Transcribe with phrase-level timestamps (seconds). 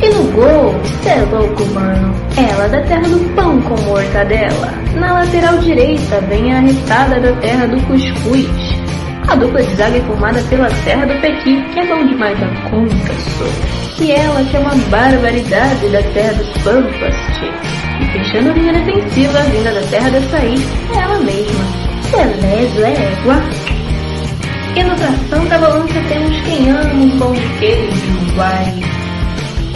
[0.00, 2.14] E no gol, cê é louco, mano.
[2.36, 4.72] Ela da terra do pão com mortadela.
[4.94, 8.46] Na lateral direita vem a arretada da terra do cuscuz.
[9.26, 12.46] A dupla de zaga é formada pela Serra do Pequi, que é bom demais da
[12.70, 14.06] conta, sou.
[14.06, 17.50] E ela que é uma barbaridade da terra dos Pampas, tchê.
[18.00, 20.54] E fechando a linha defensiva, vinda da terra da Açaí,
[20.94, 21.64] é ela mesma.
[22.10, 23.42] Celeso é égua.
[24.76, 28.97] E no tração da balança temos quem ama um pão queijo, vai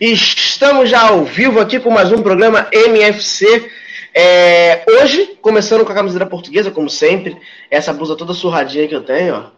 [0.00, 3.68] Estamos já ao vivo aqui com mais um programa MFC.
[4.14, 7.36] É, hoje, começando com a camiseta portuguesa, como sempre.
[7.68, 9.50] Essa blusa toda surradinha que eu tenho, ó.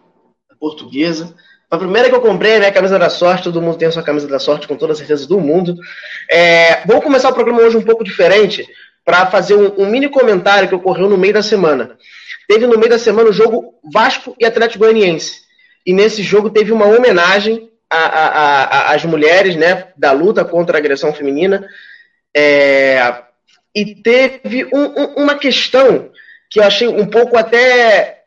[0.58, 1.34] Portuguesa.
[1.70, 2.70] A primeira que eu comprei, né?
[2.70, 3.44] Camisa da sorte.
[3.44, 5.76] Todo mundo tem a sua camisa da sorte, com toda a certeza do mundo.
[6.30, 8.66] É, vamos começar o programa hoje um pouco diferente,
[9.04, 11.98] para fazer um, um mini comentário que ocorreu no meio da semana.
[12.48, 15.42] Teve no meio da semana o jogo Vasco e Atlético Goianiense.
[15.84, 20.80] E nesse jogo teve uma homenagem a, a, as mulheres né, da luta contra a
[20.80, 21.68] agressão feminina.
[22.34, 23.22] É,
[23.74, 26.10] e teve um, um, uma questão
[26.48, 28.24] que eu achei um pouco até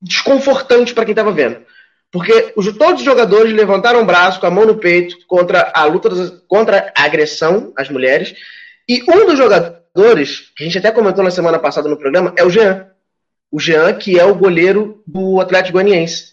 [0.00, 1.64] desconfortante para quem estava vendo.
[2.10, 5.84] Porque os, todos os jogadores levantaram o braço com a mão no peito contra a
[5.84, 6.10] luta
[6.46, 8.34] contra a agressão às mulheres.
[8.88, 12.44] E um dos jogadores, que a gente até comentou na semana passada no programa, é
[12.44, 12.88] o Jean.
[13.50, 16.32] O Jean, que é o goleiro do Atlético Goianiense,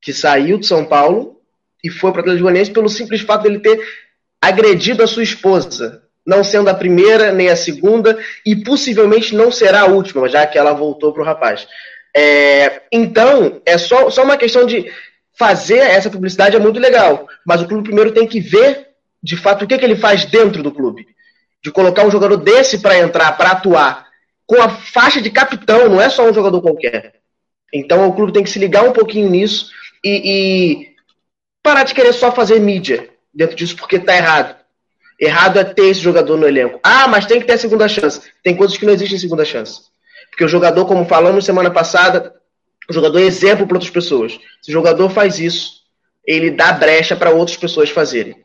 [0.00, 1.41] que saiu de São Paulo
[1.82, 3.80] e foi para o Atlético Goianiense pelo simples fato dele ter
[4.40, 9.82] agredido a sua esposa, não sendo a primeira nem a segunda e possivelmente não será
[9.82, 11.66] a última, já que ela voltou para o rapaz.
[12.14, 14.90] É, então, é só, só uma questão de
[15.38, 18.88] fazer essa publicidade é muito legal, mas o clube primeiro tem que ver
[19.22, 21.06] de fato o que, que ele faz dentro do clube.
[21.62, 24.06] De colocar um jogador desse para entrar, para atuar,
[24.46, 27.14] com a faixa de capitão, não é só um jogador qualquer.
[27.72, 29.70] Então o clube tem que se ligar um pouquinho nisso
[30.04, 30.91] e, e
[31.62, 34.56] parar de querer só fazer mídia dentro disso porque tá errado.
[35.18, 36.80] Errado é ter esse jogador no elenco.
[36.82, 38.20] Ah, mas tem que ter segunda chance.
[38.42, 39.82] Tem coisas que não existem segunda chance.
[40.30, 42.34] Porque o jogador, como falamos semana passada,
[42.90, 44.38] o jogador é exemplo para outras pessoas.
[44.60, 45.82] Se o jogador faz isso,
[46.26, 48.36] ele dá brecha para outras pessoas fazerem.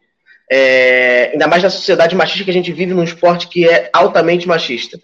[0.50, 4.48] É, ainda mais na sociedade machista que a gente vive num esporte que é altamente
[4.48, 5.00] machista.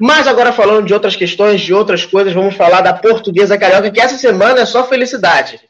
[0.00, 4.00] Mas agora falando de outras questões, de outras coisas, vamos falar da portuguesa carioca, que
[4.00, 5.60] essa semana é só felicidade.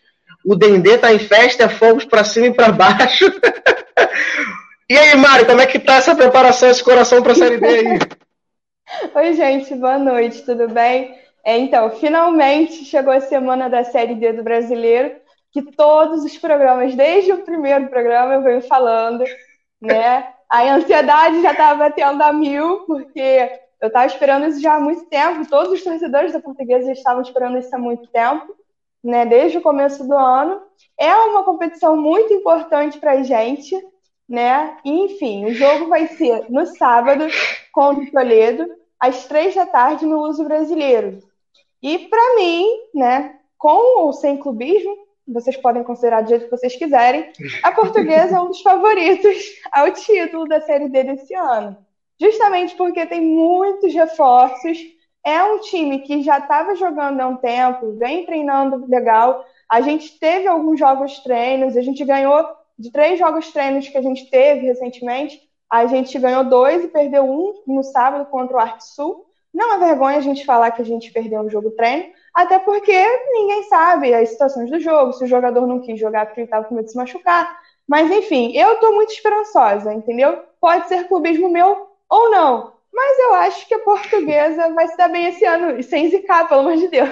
[0.45, 3.27] O Dendê tá em festa, fogos para cima e para baixo.
[4.89, 7.67] e aí, Mário, como é que tá essa preparação, esse coração para a Série D
[7.67, 7.99] aí?
[9.15, 11.15] Oi, gente, boa noite, tudo bem?
[11.45, 15.13] É, então, finalmente chegou a semana da Série D do Brasileiro,
[15.53, 19.25] que todos os programas, desde o primeiro programa, eu venho falando,
[19.81, 20.27] né?
[20.49, 23.51] A ansiedade já estava batendo a mil, porque
[23.81, 27.59] eu estava esperando isso já há muito tempo, todos os torcedores da Portuguesa estavam esperando
[27.59, 28.55] isso há muito tempo
[29.03, 30.61] né, desde o começo do ano.
[30.99, 33.77] É uma competição muito importante para a gente,
[34.29, 34.77] né?
[34.85, 37.27] Enfim, o jogo vai ser no sábado
[37.73, 38.67] contra o Toledo,
[38.99, 41.19] às três da tarde no uso brasileiro.
[41.83, 46.77] E para mim, né, com ou sem clubismo, vocês podem considerar do jeito que vocês
[46.77, 47.33] quiserem,
[47.63, 49.37] a portuguesa é um dos favoritos
[49.73, 51.77] ao título da Série D desse ano.
[52.21, 54.79] Justamente porque tem muitos reforços
[55.25, 59.45] é um time que já estava jogando há um tempo, vem treinando legal.
[59.69, 62.45] A gente teve alguns jogos treinos, a gente ganhou
[62.79, 65.41] de três jogos treinos que a gente teve recentemente,
[65.71, 69.25] A gente ganhou dois e perdeu um no sábado contra o Arte Sul.
[69.55, 72.93] Não é vergonha a gente falar que a gente perdeu um jogo treino, até porque
[73.33, 76.65] ninguém sabe as situações do jogo, se o jogador não quis jogar porque ele estava
[76.65, 77.57] com medo de se machucar.
[77.87, 80.43] Mas enfim, eu estou muito esperançosa, entendeu?
[80.61, 85.09] Pode ser clubismo meu ou não, mas eu acho que a portuguesa vai se dar
[85.09, 87.09] bem esse ano, sem zicar, pelo amor de Deus.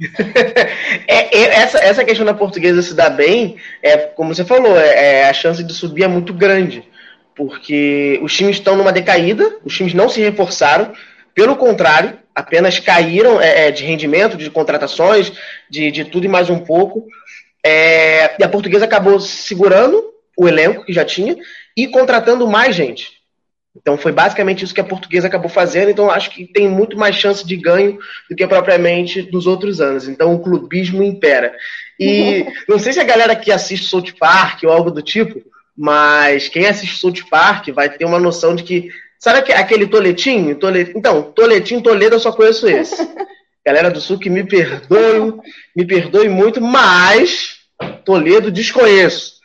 [1.06, 5.20] é, é, essa, essa questão da portuguesa se dar bem, é como você falou, é,
[5.20, 6.88] é, a chance de subir é muito grande,
[7.34, 10.92] porque os times estão numa decaída, os times não se reforçaram,
[11.34, 15.32] pelo contrário, apenas caíram é, é, de rendimento, de contratações,
[15.70, 17.06] de, de tudo e mais um pouco.
[17.64, 21.36] É, e a portuguesa acabou segurando o elenco que já tinha
[21.76, 23.23] e contratando mais gente.
[23.76, 27.16] Então foi basicamente isso que a portuguesa acabou fazendo, então acho que tem muito mais
[27.16, 27.98] chance de ganho
[28.30, 30.06] do que propriamente nos outros anos.
[30.06, 31.52] Então o clubismo impera.
[31.98, 35.42] E não sei se a galera que assiste South Park ou algo do tipo,
[35.76, 38.90] mas quem assiste South Park vai ter uma noção de que.
[39.18, 40.54] Sabe aquele toletinho?
[40.56, 40.92] Tole...
[40.94, 42.96] Então, toletinho Toledo eu só conheço esse.
[43.66, 45.40] Galera do Sul que me perdoe,
[45.74, 47.56] me perdoe muito, mas
[48.04, 49.36] Toledo desconheço.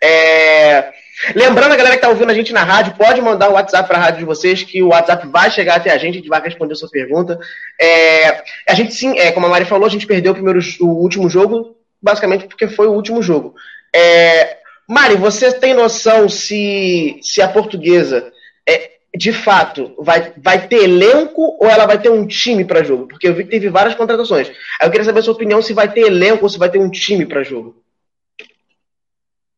[0.00, 0.93] É...
[1.34, 3.98] Lembrando a galera que está ouvindo a gente na rádio, pode mandar o WhatsApp para
[3.98, 6.40] a rádio de vocês, que o WhatsApp vai chegar até a gente, a gente vai
[6.40, 7.38] responder a sua pergunta.
[7.80, 10.86] É, a gente sim, é, como a Mari falou, a gente perdeu o, primeiro, o
[10.86, 13.54] último jogo, basicamente porque foi o último jogo.
[13.94, 14.58] É,
[14.88, 18.30] Mari, você tem noção se, se a portuguesa,
[18.68, 23.06] é, de fato, vai, vai ter elenco ou ela vai ter um time para jogo?
[23.06, 24.48] Porque eu vi que teve várias contratações.
[24.80, 26.78] Aí eu queria saber a sua opinião se vai ter elenco ou se vai ter
[26.78, 27.76] um time para jogo.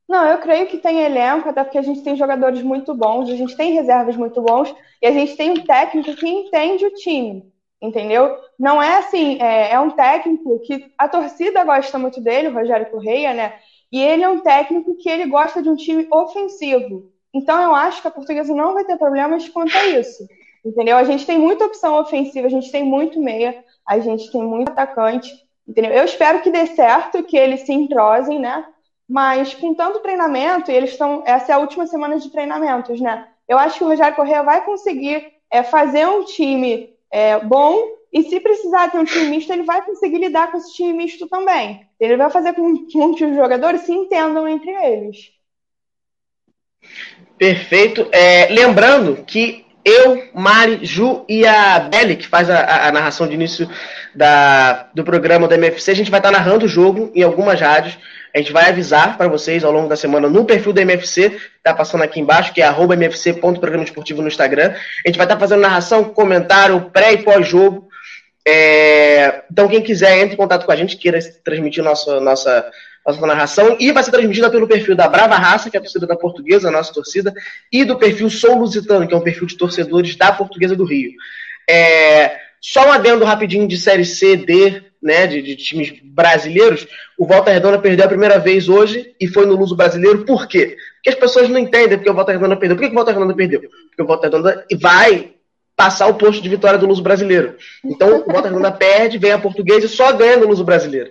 [0.09, 3.35] Não, eu creio que tem elenco, até porque a gente tem jogadores muito bons, a
[3.35, 4.73] gente tem reservas muito bons
[5.03, 8.37] e a gente tem um técnico que entende o time, entendeu?
[8.59, 12.91] Não é assim, é, é um técnico que a torcida gosta muito dele, o Rogério
[12.91, 13.55] Correia, né?
[13.91, 17.11] E ele é um técnico que ele gosta de um time ofensivo.
[17.35, 20.25] Então eu acho que a portuguesa não vai ter problemas quanto a isso.
[20.65, 20.97] Entendeu?
[20.97, 24.71] A gente tem muita opção ofensiva, a gente tem muito meia, a gente tem muito
[24.71, 25.33] atacante,
[25.67, 25.93] entendeu?
[25.93, 28.67] Eu espero que dê certo, que eles se entrosem, né?
[29.09, 31.23] Mas com tanto treinamento, e eles estão.
[31.25, 33.29] Essa é a última semana de treinamentos, né?
[33.49, 38.23] Eu acho que o Rogério Correia vai conseguir é, fazer um time é, bom, e
[38.25, 41.87] se precisar ter um time misto, ele vai conseguir lidar com esse time misto também.
[42.01, 45.33] Ele vai fazer com que os jogadores se entendam entre eles.
[47.39, 48.09] Perfeito.
[48.13, 53.35] É, lembrando que eu, Mari, Ju e a Belly, que faz a, a, narração de
[53.35, 53.69] início
[54.17, 57.99] da, do programa da MFC, a gente vai estar narrando o jogo em algumas rádios.
[58.35, 61.75] A gente vai avisar para vocês ao longo da semana no perfil da MFC, tá
[61.75, 64.75] passando aqui embaixo, que é mfc.programa esportivo no Instagram.
[65.05, 67.89] A gente vai estar fazendo narração, comentário, pré e pós-jogo.
[68.47, 69.43] É...
[69.51, 72.71] Então, quem quiser, entre em contato com a gente, queira transmitir nossa, nossa,
[73.07, 73.77] nossa narração.
[73.79, 76.69] E vai ser transmitida pelo perfil da Brava Raça, que é a torcida da Portuguesa,
[76.69, 77.33] a nossa torcida,
[77.73, 81.13] e do perfil Sou Lusitano, que é um perfil de torcedores da Portuguesa do Rio.
[81.69, 82.46] É...
[82.61, 86.87] Só um adendo rapidinho de Série C, D, né, de, de, times brasileiros,
[87.19, 90.25] o Volta Redonda perdeu a primeira vez hoje e foi no Luso Brasileiro.
[90.25, 90.77] Por quê?
[90.97, 92.77] Porque as pessoas não entendem porque o Volta Redonda perdeu.
[92.77, 93.61] Por que, que o Volta Redonda perdeu?
[93.61, 95.33] Porque o Volta Redonda vai
[95.77, 97.57] passar o posto de vitória do Luso Brasileiro.
[97.85, 101.11] Então, o Volta Redonda perde, vem a portuguesa e só ganha no Luso Brasileiro.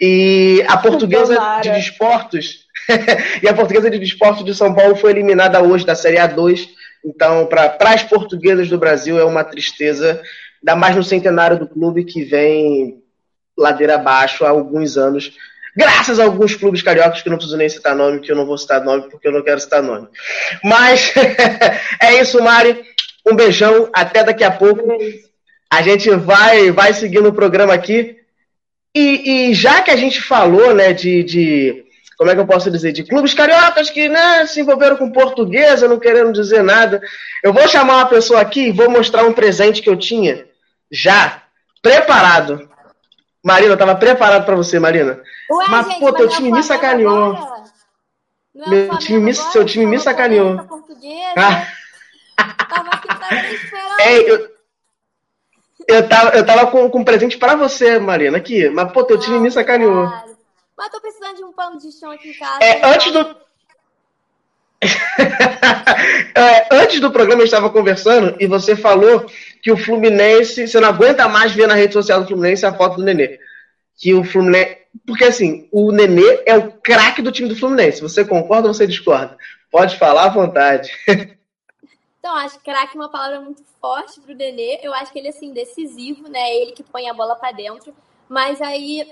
[0.00, 2.66] E a portuguesa de desportos
[3.42, 6.68] e a portuguesa de desportos de São Paulo foi eliminada hoje da Série A2.
[7.04, 10.20] Então, para as portuguesas do Brasil é uma tristeza,
[10.62, 13.02] ainda mais no centenário do clube que vem
[13.56, 15.32] ladeira abaixo há alguns anos,
[15.76, 18.56] graças a alguns clubes cariocas que não preciso nem citar nome, que eu não vou
[18.56, 20.08] citar nome porque eu não quero citar nome.
[20.64, 21.12] Mas
[22.02, 22.84] é isso, Mari.
[23.26, 24.82] Um beijão, até daqui a pouco.
[25.70, 28.16] A gente vai, vai seguindo o programa aqui.
[28.94, 31.84] E, e já que a gente falou, né, de, de,
[32.18, 35.86] como é que eu posso dizer, de clubes cariocas que né, se envolveram com portuguesa,
[35.86, 37.00] não querendo dizer nada,
[37.44, 40.49] eu vou chamar uma pessoa aqui e vou mostrar um presente que eu tinha
[40.90, 41.42] já
[41.80, 42.70] preparado
[43.42, 45.22] Marina, eu tava preparado pra você, Marina.
[45.50, 47.34] Ué, mas, gente, pô, teu time me sacaneou.
[48.54, 50.60] É Meu time me, seu time me sacaneou.
[51.36, 51.66] Ah.
[52.68, 54.00] tava aqui esperando.
[54.00, 54.50] É, eu,
[55.88, 58.68] eu tava, eu tava com, com um presente pra você, Marina, aqui.
[58.68, 60.08] Mas, pô, teu time me sacaneou.
[60.08, 60.30] Cara.
[60.76, 62.62] Mas tô precisando de um pano de chão aqui em casa.
[62.62, 63.36] É, antes do...
[66.34, 69.26] é, antes do programa, eu estava conversando e você falou
[69.62, 72.96] que o Fluminense, você não aguenta mais ver na rede social do Fluminense a foto
[72.96, 73.38] do Nenê.
[73.96, 74.78] Que o Fluminense.
[75.06, 78.00] Porque assim, o Nenê é o craque do time do Fluminense.
[78.00, 79.36] Você concorda ou você discorda?
[79.70, 80.90] Pode falar à vontade.
[82.18, 84.78] Então, acho que craque é uma palavra muito forte pro Nenê.
[84.82, 86.54] Eu acho que ele, assim, decisivo, né?
[86.54, 87.94] Ele que põe a bola para dentro.
[88.28, 89.10] Mas aí,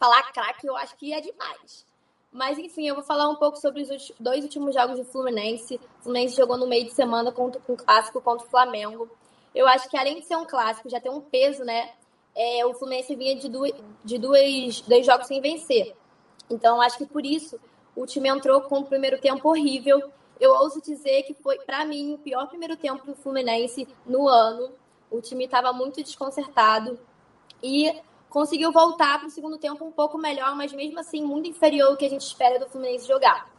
[0.00, 1.86] falar craque eu acho que é demais.
[2.32, 5.80] Mas enfim, eu vou falar um pouco sobre os dois últimos jogos do Fluminense.
[6.00, 9.10] O Fluminense jogou no meio de semana contra um clássico contra o Flamengo.
[9.54, 11.90] Eu acho que além de ser um clássico, já tem um peso, né?
[12.34, 13.72] É, o Fluminense vinha de, duas,
[14.04, 15.96] de duas, dois jogos sem vencer.
[16.48, 17.58] Então, acho que por isso
[17.94, 20.10] o time entrou com um primeiro tempo horrível.
[20.38, 24.72] Eu ouso dizer que foi, para mim, o pior primeiro tempo do Fluminense no ano.
[25.10, 26.98] O time estava muito desconcertado
[27.62, 27.92] e
[28.28, 31.96] conseguiu voltar para o segundo tempo um pouco melhor, mas mesmo assim muito inferior ao
[31.96, 33.50] que a gente espera do Fluminense jogar.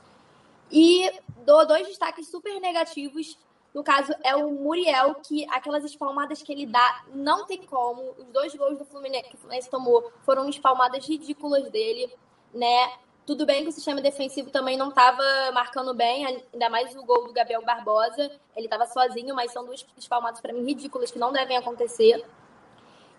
[0.71, 1.12] E
[1.45, 3.38] dou dois destaques super negativos.
[3.74, 8.13] No caso, é o Muriel, que aquelas espalmadas que ele dá, não tem como.
[8.18, 12.13] Os dois gols do Fluminense que o Fluminense tomou foram espalmadas ridículas dele,
[12.54, 12.92] né?
[13.25, 15.24] Tudo bem que o sistema defensivo também não estava
[15.54, 18.32] marcando bem, ainda mais o gol do Gabriel Barbosa.
[18.56, 22.25] Ele estava sozinho, mas são duas espalmadas para mim ridículas que não devem acontecer.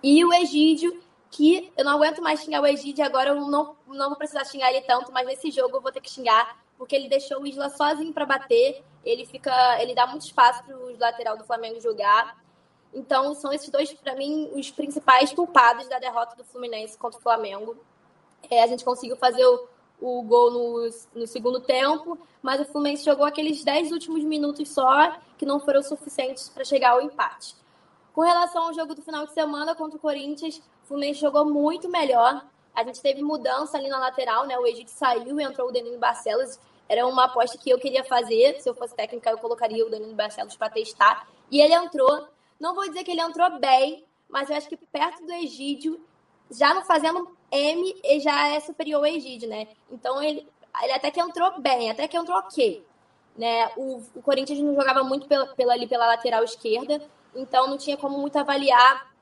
[0.02, 4.08] E o Egídio, que eu não aguento mais xingar o Egídio, agora eu não, não
[4.08, 7.08] vou precisar xingar ele tanto, mas nesse jogo eu vou ter que xingar, porque ele
[7.08, 8.82] deixou o Isla sozinho para bater.
[9.04, 12.36] Ele fica, ele dá muito espaço para o lateral do Flamengo jogar.
[12.92, 17.22] Então, são esses dois, para mim, os principais culpados da derrota do Fluminense contra o
[17.22, 17.76] Flamengo.
[18.50, 19.68] É, a gente conseguiu fazer o,
[20.00, 25.16] o gol no, no segundo tempo, mas o Fluminense jogou aqueles 10 últimos minutos só,
[25.38, 27.54] que não foram suficientes para chegar ao empate.
[28.12, 31.88] Com relação ao jogo do final de semana contra o Corinthians, o Fluminense jogou muito
[31.88, 32.44] melhor.
[32.74, 34.58] A gente teve mudança ali na lateral, né?
[34.58, 36.58] O Egito saiu entrou o Danilo Barcelos.
[36.88, 38.60] Era uma aposta que eu queria fazer.
[38.60, 41.28] Se eu fosse técnica, eu colocaria o Danilo Barcelos para testar.
[41.50, 42.28] E ele entrou.
[42.58, 46.00] Não vou dizer que ele entrou bem, mas eu acho que perto do Egídio,
[46.50, 49.68] já não fazendo M já é superior ao Egídio, né?
[49.90, 50.46] Então ele,
[50.82, 52.84] ele até que entrou bem, até que entrou ok.
[53.36, 53.70] Né?
[53.76, 57.02] O, o Corinthians não jogava muito pela, pela, ali pela lateral esquerda,
[57.34, 59.12] então não tinha como muito avaliar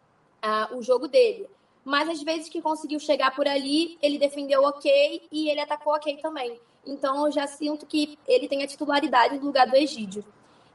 [0.44, 1.48] uh, o jogo dele.
[1.84, 6.16] Mas às vezes que conseguiu chegar por ali, ele defendeu ok e ele atacou ok
[6.18, 6.60] também.
[6.86, 10.24] Então eu já sinto que ele tem a titularidade no lugar do Egídio.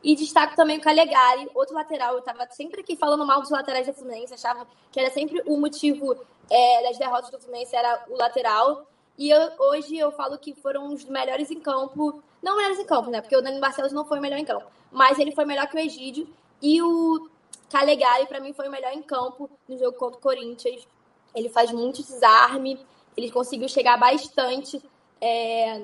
[0.04, 2.14] E destaco também o Calegari, outro lateral.
[2.14, 5.58] Eu estava sempre aqui falando mal dos laterais do Fluminense, achava que era sempre o
[5.58, 6.16] motivo
[6.50, 8.86] é, das derrotas do Fluminense era o lateral.
[9.18, 12.22] E eu, hoje eu falo que foram os melhores em campo.
[12.42, 13.22] Não melhores em campo, né?
[13.22, 14.66] Porque o Dani Barcelos não foi o melhor em campo.
[14.92, 16.28] Mas ele foi melhor que o Egídio.
[16.62, 17.30] E o
[17.72, 20.88] Calegari, para mim, foi o melhor em campo no jogo contra o Corinthians.
[21.34, 22.80] Ele faz muito desarme.
[23.18, 24.82] Ele conseguiu chegar bastante
[25.22, 25.84] é,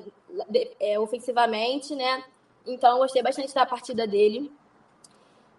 [0.80, 2.24] é, ofensivamente, né?
[2.66, 4.52] Então, gostei bastante da partida dele.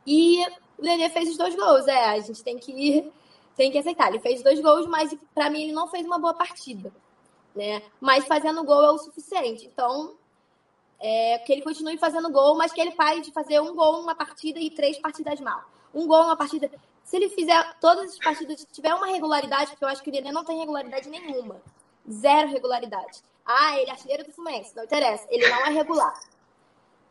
[0.06, 0.46] E
[0.78, 2.06] o Nenê fez os dois gols, é.
[2.06, 3.12] A gente tem que,
[3.56, 4.10] tem que aceitar.
[4.10, 6.92] Ele fez dois gols, mas para mim ele não fez uma boa partida.
[7.56, 7.82] Né?
[8.00, 9.66] Mas fazendo gol é o suficiente.
[9.66, 10.16] Então,
[11.00, 14.16] é, que ele continue fazendo gol, mas que ele pare de fazer um gol numa
[14.16, 15.64] partida e três partidas mal.
[15.94, 16.72] Um gol numa partida.
[17.04, 20.32] Se ele fizer todas as partidas, tiver uma regularidade, porque eu acho que o Nenê
[20.32, 21.62] não tem regularidade nenhuma.
[22.10, 23.22] Zero regularidade.
[23.46, 25.28] Ah, ele é artilheiro do Fluminense, não interessa.
[25.30, 26.14] Ele não é regular.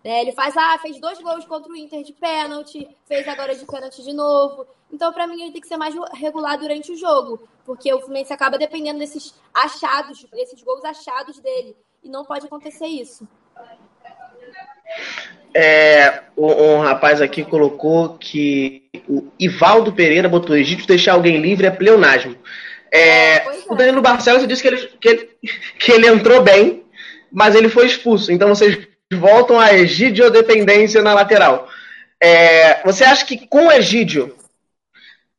[0.05, 0.23] Né?
[0.23, 4.03] Ele faz, ah, fez dois gols contra o Inter de pênalti, fez agora de pênalti
[4.03, 4.67] de novo.
[4.93, 8.33] Então, para mim, ele tem que ser mais regular durante o jogo, porque o Fluminense
[8.33, 11.77] acaba dependendo desses achados, desses gols achados dele.
[12.03, 13.27] E não pode acontecer isso.
[15.55, 21.67] É, um, um, rapaz aqui colocou que o Ivaldo Pereira botou Egito deixar alguém livre
[21.67, 22.37] é pleonasmo.
[22.93, 25.31] É, é, o Danilo Barcelos disse que ele, que, ele,
[25.79, 26.85] que ele entrou bem,
[27.33, 28.31] mas ele foi expulso.
[28.31, 31.69] Então vocês voltam a Egídio dependência na lateral.
[32.21, 34.37] É, você acha que com o Egídio,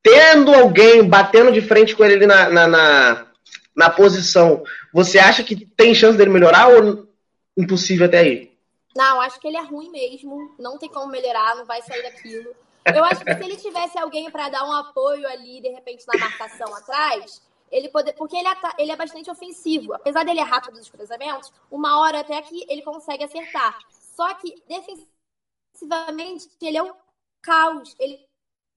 [0.01, 3.25] tendo alguém batendo de frente com ele ali na, na, na,
[3.75, 7.07] na posição, você acha que tem chance dele melhorar ou
[7.55, 8.51] impossível até aí?
[8.95, 10.55] Não, acho que ele é ruim mesmo.
[10.59, 12.49] Não tem como melhorar, não vai sair daquilo.
[12.85, 16.19] Eu acho que se ele tivesse alguém para dar um apoio ali, de repente, na
[16.19, 18.47] marcação atrás, ele poder, porque ele,
[18.77, 19.93] ele é bastante ofensivo.
[19.93, 23.77] Apesar dele errar todos os cruzamentos, uma hora até que ele consegue acertar.
[23.89, 26.93] Só que defensivamente ele é um
[27.41, 27.95] caos.
[27.99, 28.27] Ele,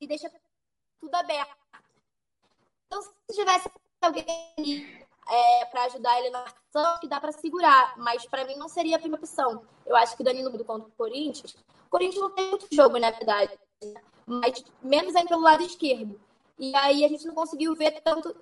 [0.00, 0.30] ele deixa
[1.00, 1.56] tudo aberto.
[2.86, 3.70] Então, se tivesse
[4.00, 7.98] alguém é, para ajudar ele na ação, que dá para segurar.
[7.98, 9.66] Mas para mim não seria a primeira opção.
[9.84, 11.54] Eu acho que Danilo do contra o Corinthians.
[11.86, 13.58] O Corinthians não tem muito jogo, na verdade.
[14.26, 16.20] Mas menos ainda pelo lado esquerdo.
[16.58, 18.34] E aí a gente não conseguiu ver tanto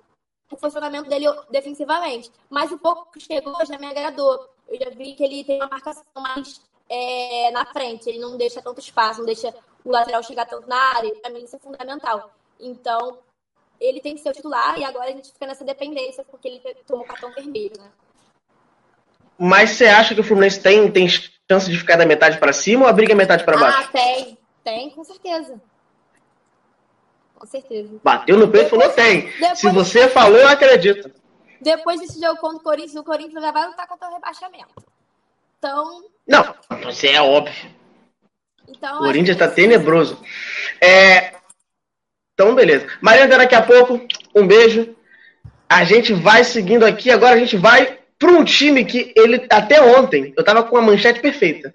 [0.51, 2.31] o funcionamento dele defensivamente.
[2.49, 4.49] Mas o pouco que chegou já me agradou.
[4.67, 8.61] Eu já vi que ele tem uma marcação mais é, na frente, ele não deixa
[8.61, 11.13] tanto espaço, não deixa o lateral chegar tanto na área.
[11.15, 12.31] Para mim, isso é fundamental.
[12.59, 13.19] Então,
[13.79, 16.61] ele tem que ser o titular e agora a gente fica nessa dependência porque ele
[16.87, 17.91] tomou cartão vermelho, né?
[19.37, 22.83] Mas você acha que o Fluminense tem, tem chance de ficar da metade para cima
[22.83, 23.79] ou a briga é metade para baixo?
[23.83, 24.37] Ah, tem.
[24.65, 25.61] Tem, com certeza.
[27.35, 27.99] Com certeza.
[28.03, 29.29] Bateu no peito e falou tem.
[29.31, 29.59] Depois...
[29.59, 31.11] Se você falou, eu acredito.
[31.61, 34.73] depois desse jogo contra o Corinthians, o Corinthians já vai lutar contra o rebaixamento.
[35.59, 36.05] Então.
[36.27, 36.55] Não,
[36.89, 37.71] isso é óbvio.
[38.67, 40.19] Então, o Corinthians está tenebroso.
[40.81, 41.35] É...
[42.33, 42.87] Então, beleza.
[42.99, 44.01] Mariana, daqui a pouco,
[44.33, 44.95] um beijo.
[45.69, 47.11] A gente vai seguindo aqui.
[47.11, 50.81] Agora a gente vai para um time que ele até ontem eu tava com a
[50.81, 51.73] manchete perfeita.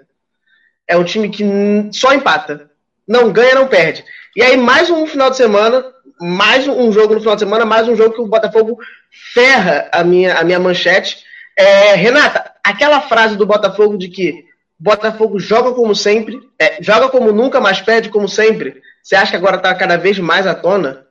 [0.89, 1.45] É um time que
[1.93, 2.70] só empata,
[3.11, 4.05] não ganha, não perde.
[4.37, 5.85] E aí mais um final de semana,
[6.21, 8.79] mais um jogo no final de semana, mais um jogo que o Botafogo
[9.35, 11.25] ferra a minha, a minha manchete.
[11.59, 14.45] É, Renata, aquela frase do Botafogo de que
[14.79, 18.81] Botafogo joga como sempre, é, joga como nunca, mas perde como sempre.
[19.03, 21.05] Você acha que agora está cada vez mais à tona?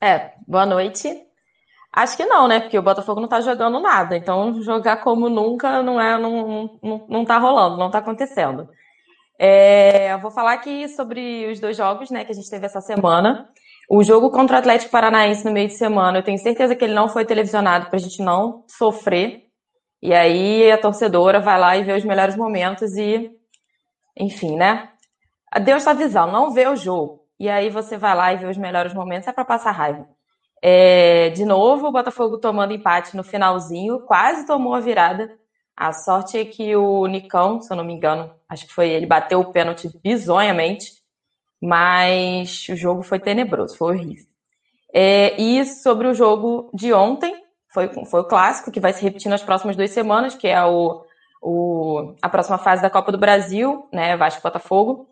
[0.00, 1.20] É, boa noite.
[1.92, 2.60] Acho que não, né?
[2.60, 4.16] Porque o Botafogo não tá jogando nada.
[4.16, 8.68] Então, jogar como nunca não é, não, não, não tá rolando, não tá acontecendo.
[9.38, 13.48] É, vou falar aqui sobre os dois jogos, né, que a gente teve essa semana.
[13.88, 16.92] O jogo contra o Atlético Paranaense no meio de semana, eu tenho certeza que ele
[16.92, 19.44] não foi televisionado para a gente não sofrer.
[20.02, 23.30] E aí a torcedora vai lá e vê os melhores momentos e,
[24.16, 24.90] enfim, né?
[25.64, 27.24] Deus está avisando, não vê o jogo.
[27.40, 30.06] E aí você vai lá e vê os melhores momentos, é para passar raiva.
[30.62, 35.30] É, de novo, o Botafogo tomando empate no finalzinho, quase tomou a virada.
[35.78, 39.06] A sorte é que o Nicão, se eu não me engano, acho que foi ele,
[39.06, 40.94] bateu o pênalti bizonhamente,
[41.62, 44.26] mas o jogo foi tenebroso, foi horrível.
[44.92, 47.32] É, e sobre o jogo de ontem,
[47.72, 51.04] foi, foi o clássico, que vai se repetir nas próximas duas semanas, que é o,
[51.40, 55.08] o, a próxima fase da Copa do Brasil, né, Vasco Botafogo.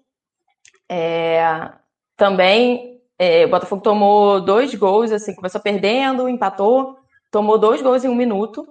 [0.88, 1.70] É,
[2.16, 6.98] também é, o Botafogo tomou dois gols, assim, começou perdendo, empatou,
[7.30, 8.66] tomou dois gols em um minuto.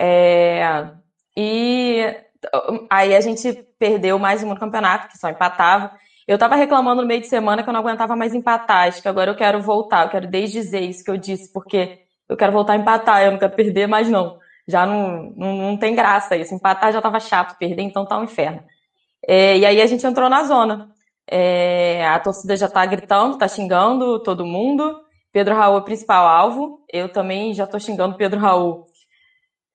[0.00, 0.90] É,
[1.36, 2.16] e
[2.90, 5.92] aí a gente perdeu mais um campeonato, que só empatava.
[6.26, 8.88] Eu tava reclamando no meio de semana que eu não aguentava mais empatar.
[8.88, 12.36] Acho que agora eu quero voltar, eu quero desdizer isso que eu disse, porque eu
[12.36, 14.38] quero voltar a empatar, eu não quero perder mais, não.
[14.66, 16.54] Já não, não, não tem graça isso.
[16.54, 18.62] Empatar já tava chato, perder então tá um inferno.
[19.26, 20.90] É, e aí a gente entrou na zona.
[21.30, 25.00] É, a torcida já está gritando, está xingando todo mundo.
[25.32, 26.84] Pedro Raul é o principal alvo.
[26.90, 28.86] Eu também já estou xingando Pedro Raul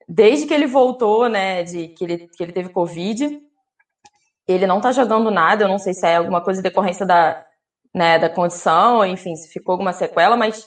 [0.09, 1.63] desde que ele voltou, né?
[1.63, 3.39] De que ele, que ele teve Covid.
[4.47, 5.63] Ele não está jogando nada.
[5.63, 7.45] Eu não sei se é alguma coisa em decorrência da,
[7.93, 10.65] né, da condição, enfim, se ficou alguma sequela, mas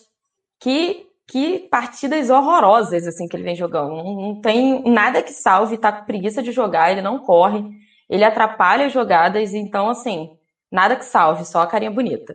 [0.61, 3.97] que, que partidas horrorosas assim que ele vem jogando.
[3.97, 7.65] Não, não tem nada que salve, tá com preguiça de jogar, ele não corre,
[8.09, 10.37] ele atrapalha as jogadas, então assim
[10.73, 12.35] Nada que salve, só a carinha bonita.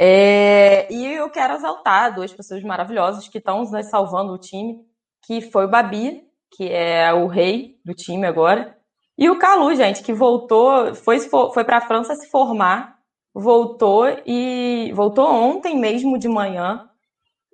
[0.00, 4.78] É, e eu quero exaltar duas pessoas maravilhosas que estão nos salvando o time,
[5.26, 6.22] que foi o Babi,
[6.56, 8.76] que é o rei do time agora,
[9.16, 12.98] e o Calu, gente, que voltou, foi, foi para a França se formar,
[13.32, 16.88] voltou e voltou ontem mesmo de manhã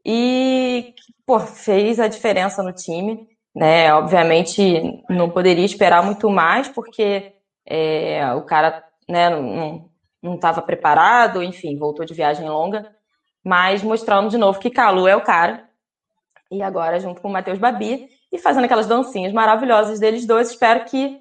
[0.05, 0.95] e
[1.27, 3.29] pô, fez a diferença no time.
[3.55, 3.93] Né?
[3.95, 7.35] Obviamente não poderia esperar muito mais, porque
[7.67, 12.95] é, o cara né, não, estava preparado, enfim, voltou de viagem longa,
[13.45, 15.69] mas mostrando de novo que Calu é o cara.
[16.51, 20.85] E agora, junto com o Matheus Babi, e fazendo aquelas dancinhas maravilhosas deles dois, espero
[20.85, 21.21] que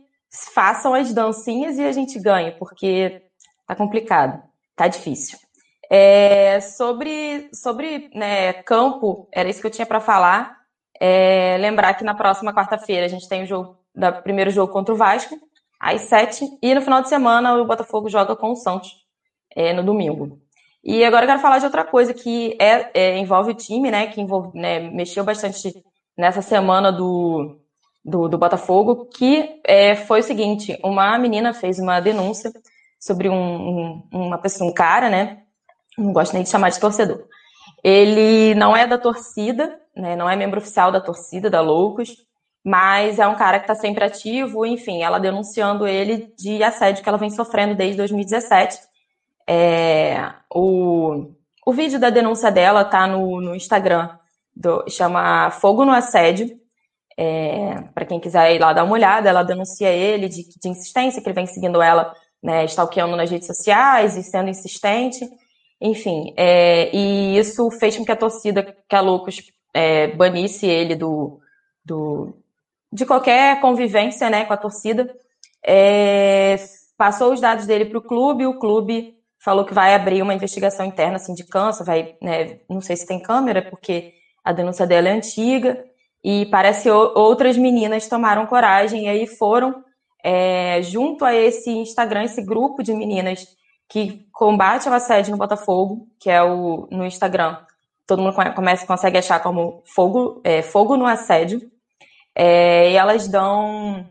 [0.54, 3.22] façam as dancinhas e a gente ganhe, porque
[3.65, 4.41] tá complicado,
[4.76, 5.38] tá difícil.
[5.89, 10.60] É, sobre sobre né, campo, era isso que eu tinha para falar.
[11.02, 14.93] É, lembrar que na próxima quarta-feira a gente tem o jogo da primeiro jogo contra
[14.93, 15.36] o Vasco
[15.80, 16.45] às sete.
[16.62, 18.91] E no final de semana o Botafogo joga com o Santos
[19.56, 20.39] é, no domingo.
[20.84, 24.08] E agora eu quero falar de outra coisa que é, é envolve o time, né?
[24.08, 25.74] Que envolve, né, mexeu bastante
[26.20, 27.58] nessa semana do,
[28.04, 32.52] do, do Botafogo, que é, foi o seguinte: uma menina fez uma denúncia
[33.00, 35.44] sobre um, um, uma pessoa, um cara, né?
[35.98, 37.24] Não gosto nem de chamar de torcedor.
[37.84, 40.16] Ele não é da torcida, né?
[40.16, 42.28] Não é membro oficial da torcida da Loucos
[42.64, 47.10] mas é um cara que está sempre ativo, enfim, ela denunciando ele de assédio que
[47.10, 48.78] ela vem sofrendo desde 2017.
[49.48, 51.32] É, o,
[51.66, 54.10] o vídeo da denúncia dela tá no, no Instagram,
[54.60, 56.60] do, chama Fogo no Assédio.
[57.17, 61.22] É, para quem quiser ir lá dar uma olhada, ela denuncia ele de, de insistência,
[61.22, 65.28] que ele vem seguindo ela, né, stalkeando nas redes sociais e sendo insistente.
[65.82, 69.41] Enfim, é, e isso fez com que a torcida, que a Lucas,
[69.74, 71.39] é, banisse ele do,
[71.84, 72.38] do,
[72.91, 75.13] de qualquer convivência né, com a torcida.
[75.65, 76.58] É,
[76.98, 80.86] passou os dados dele para o clube, o clube falou que vai abrir uma investigação
[80.86, 85.84] interna sindicância, vai, né, não sei se tem câmera, porque a denúncia dela é antiga,
[86.23, 89.84] e parece que outras meninas tomaram coragem e aí foram
[90.23, 93.47] é, junto a esse Instagram, esse grupo de meninas
[93.88, 97.58] que combate o assédio no Botafogo, que é o no Instagram,
[98.06, 101.62] todo mundo começa, consegue achar como fogo, é, fogo no assédio.
[102.36, 104.08] É, e elas dão,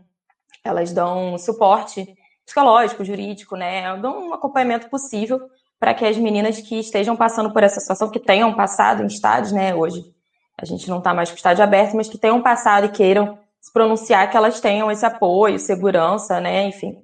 [0.63, 2.15] elas dão suporte
[2.45, 3.95] psicológico, jurídico, né?
[3.97, 5.39] Dão um acompanhamento possível
[5.79, 9.51] para que as meninas que estejam passando por essa situação, que tenham passado em estádios,
[9.51, 9.73] né?
[9.75, 10.03] Hoje
[10.61, 13.71] a gente não está mais com estádio aberto, mas que tenham passado e queiram se
[13.71, 16.67] pronunciar, que elas tenham esse apoio, segurança, né?
[16.67, 16.97] Enfim.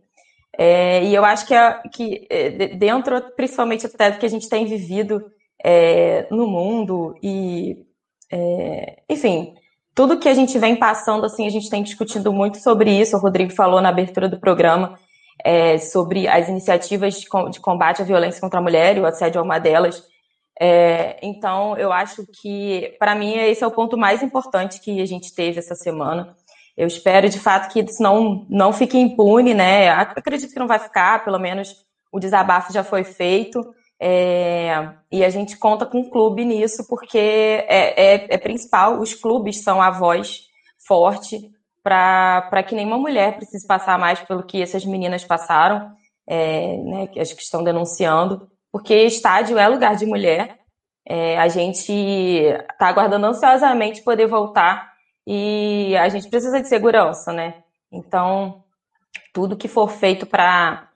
[0.58, 4.48] É, e eu acho que, é, que é, dentro, principalmente até do que a gente
[4.48, 5.26] tem vivido
[5.64, 7.86] é, no mundo e,
[8.32, 9.54] é, enfim,
[9.94, 13.16] tudo que a gente vem passando, assim, a gente tem discutido muito sobre isso.
[13.16, 14.98] O Rodrigo falou na abertura do programa
[15.44, 17.16] é, sobre as iniciativas
[17.52, 20.04] de combate à violência contra a mulher, e o assédio é uma delas.
[20.60, 25.06] É, então, eu acho que, para mim, esse é o ponto mais importante que a
[25.06, 26.36] gente teve essa semana.
[26.78, 29.90] Eu espero, de fato, que isso não, não fique impune, né?
[29.90, 33.62] Acredito que não vai ficar, pelo menos o desabafo já foi feito.
[34.00, 39.14] É, e a gente conta com o clube nisso, porque é, é, é principal, os
[39.14, 40.42] clubes são a voz
[40.86, 41.50] forte
[41.82, 45.92] para que nenhuma mulher precise passar mais pelo que essas meninas passaram,
[46.28, 50.60] é, né, as que estão denunciando, porque estádio é lugar de mulher.
[51.08, 54.92] É, a gente está aguardando ansiosamente poder voltar
[55.26, 57.64] e a gente precisa de segurança, né?
[57.90, 58.66] Então,
[59.34, 60.90] tudo que for feito para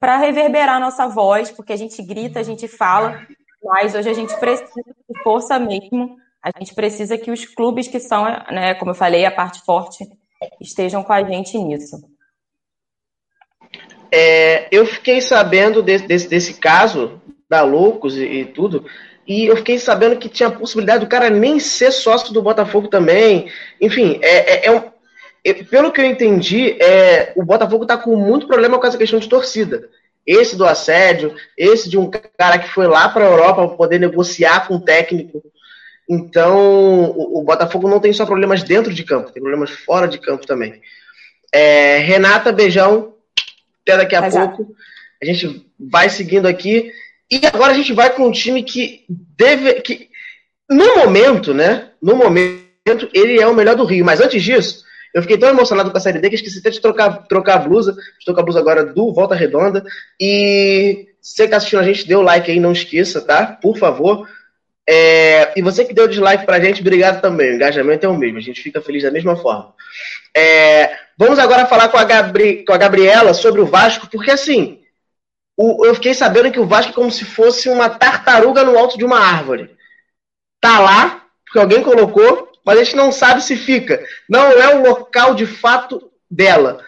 [0.00, 3.20] para reverberar a nossa voz, porque a gente grita, a gente fala,
[3.62, 4.72] mas hoje a gente precisa
[5.10, 9.26] de força mesmo a gente precisa que os clubes que são, né, como eu falei,
[9.26, 10.08] a parte forte,
[10.58, 12.00] estejam com a gente nisso.
[14.10, 18.86] É, eu fiquei sabendo desse, desse, desse, caso da Loucos e, e, tudo,
[19.26, 22.88] e eu fiquei sabendo que tinha a possibilidade do cara nem ser sócio do Botafogo
[22.88, 23.50] também.
[23.80, 24.82] Enfim, é, é, é um,
[25.70, 29.28] pelo que eu entendi, é, o Botafogo está com muito problema com essa questão de
[29.28, 29.88] torcida.
[30.26, 33.98] Esse do assédio, esse de um cara que foi lá para a Europa para poder
[33.98, 35.42] negociar com o técnico
[36.08, 40.18] então, o, o, Botafogo não tem só problemas dentro de campo, tem problemas fora de
[40.18, 40.80] campo também.
[41.52, 43.14] É, Renata, beijão.
[43.88, 44.74] Até daqui a pouco.
[45.22, 46.92] A gente vai seguindo aqui.
[47.30, 49.74] E agora a gente vai com um time que deve.
[49.80, 50.08] que
[50.68, 51.90] No momento, né?
[52.00, 54.04] No momento, ele é o melhor do Rio.
[54.04, 56.80] Mas antes disso, eu fiquei tão emocionado com a série D que esqueci até de
[56.80, 57.96] trocar, trocar a blusa.
[58.18, 59.84] Estou com a blusa agora do Volta Redonda.
[60.20, 63.46] E você que está assistindo a gente, dê o like aí, não esqueça, tá?
[63.46, 64.28] Por favor.
[64.90, 67.50] É, e você que deu dislike pra gente, obrigado também.
[67.50, 69.74] O engajamento é o mesmo, a gente fica feliz da mesma forma.
[70.34, 74.80] É, vamos agora falar com a, Gabri, com a Gabriela sobre o Vasco, porque assim,
[75.54, 78.96] o, eu fiquei sabendo que o Vasco é como se fosse uma tartaruga no alto
[78.96, 79.76] de uma árvore.
[80.58, 84.02] Tá lá, porque alguém colocou, mas a gente não sabe se fica.
[84.26, 86.82] Não é o local de fato dela.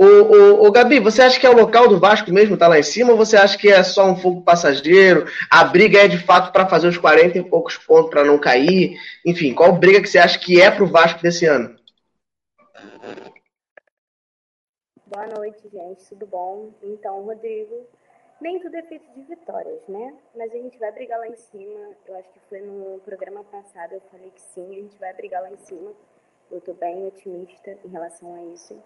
[0.00, 2.78] O, o, o, Gabi, você acha que é o local do Vasco mesmo, tá lá
[2.78, 5.26] em cima, ou você acha que é só um fogo passageiro?
[5.50, 8.98] A briga é de fato para fazer os 40 e poucos pontos para não cair?
[9.26, 11.76] Enfim, qual briga que você acha que é pro Vasco desse ano?
[15.04, 16.70] Boa noite, gente, tudo bom?
[16.82, 17.86] Então, Rodrigo,
[18.40, 20.14] nem tudo é feito de vitórias, né?
[20.34, 21.90] Mas a gente vai brigar lá em cima.
[22.08, 25.42] Eu acho que foi no programa passado, eu falei que sim, a gente vai brigar
[25.42, 25.92] lá em cima
[26.50, 28.76] eu estou bem otimista em relação a isso.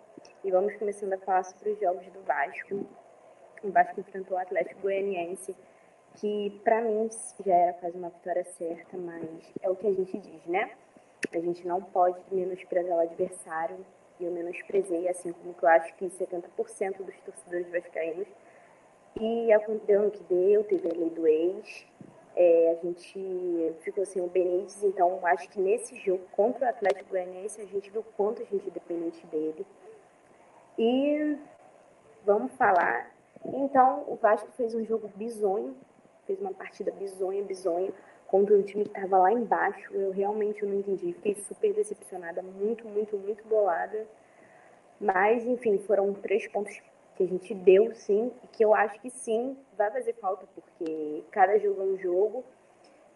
[0.44, 2.86] E vamos começando a falar sobre os jogos do Vasco.
[3.62, 5.56] O Vasco enfrentou o Atlético Goianiense,
[6.16, 7.08] que para mim
[7.44, 10.72] já era quase uma vitória certa, mas é o que a gente diz, né?
[11.32, 13.78] A gente não pode menosprezar o adversário.
[14.20, 18.28] E eu menosprezei, assim como eu acho que 70% dos torcedores vascaínos.
[19.20, 19.48] E
[19.86, 21.86] deu no que deu, teve a lei do ex,
[22.36, 27.10] é, a gente ficou sem o Benítez, então acho que nesse jogo contra o Atlético
[27.10, 29.64] Goianiense a gente viu quanto a gente é dependente dele.
[30.78, 31.36] E
[32.24, 33.14] vamos falar.
[33.44, 35.76] Então, o Vasco fez um jogo bizonho,
[36.26, 37.92] fez uma partida bizonha, bizonha,
[38.26, 39.94] contra um time que estava lá embaixo.
[39.94, 44.06] Eu realmente não entendi, fiquei super decepcionada, muito, muito, muito bolada.
[45.00, 46.80] Mas, enfim, foram três pontos
[47.16, 51.24] que a gente deu sim, e que eu acho que sim vai fazer falta, porque
[51.30, 52.44] cada jogo é um jogo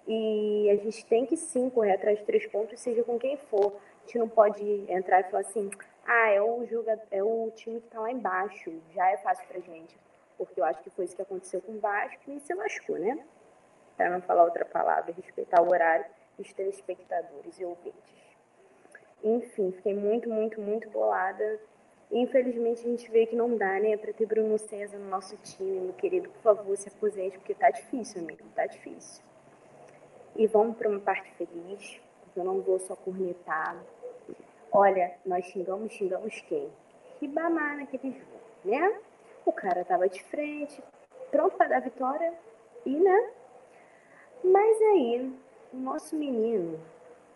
[0.06, 3.74] e a gente tem que sim correr atrás de três pontos, seja com quem for.
[3.76, 5.70] A gente não pode entrar e falar assim,
[6.06, 6.64] ah, é o,
[7.10, 9.94] é o time que está lá embaixo, já é fácil pra gente.
[10.38, 13.22] Porque eu acho que foi isso que aconteceu com o Vasco e se lascou, né?
[13.96, 16.06] Para não falar outra palavra, respeitar o horário
[16.38, 18.28] dos telespectadores e ouvintes.
[19.22, 21.60] Enfim, fiquei muito, muito, muito bolada
[22.10, 25.80] Infelizmente a gente vê que não dá, né, para ter Bruno César no nosso time,
[25.80, 26.30] meu querido.
[26.30, 29.22] Por favor, se aposente, porque tá difícil, amigo, tá difícil.
[30.34, 32.00] E vamos para uma parte feliz,
[32.34, 33.76] eu não vou só cornetar.
[34.72, 36.70] Olha, nós xingamos, xingamos quem?
[37.20, 39.00] Ribamar naquele jogo, né?
[39.44, 40.82] O cara tava de frente,
[41.30, 42.32] pronto para dar vitória,
[42.86, 43.30] e né?
[44.42, 45.32] Mas aí
[45.72, 46.80] o nosso menino,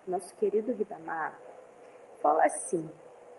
[0.06, 1.38] nosso querido Ribamar,
[2.22, 2.88] fala assim: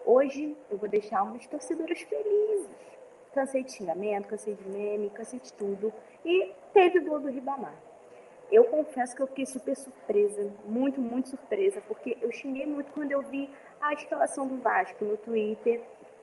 [0.06, 2.70] hoje eu vou deixar umas torcedoras felizes.
[3.34, 5.92] Cansei de xingamento, cansei de meme, cansei de tudo.
[6.24, 7.76] E teve o gol do Ribamar.
[8.52, 13.12] Eu confesso que eu fiquei super surpresa, muito, muito surpresa, porque eu xinguei muito quando
[13.12, 13.50] eu vi
[13.82, 15.82] a escalação do Vasco no Twitter.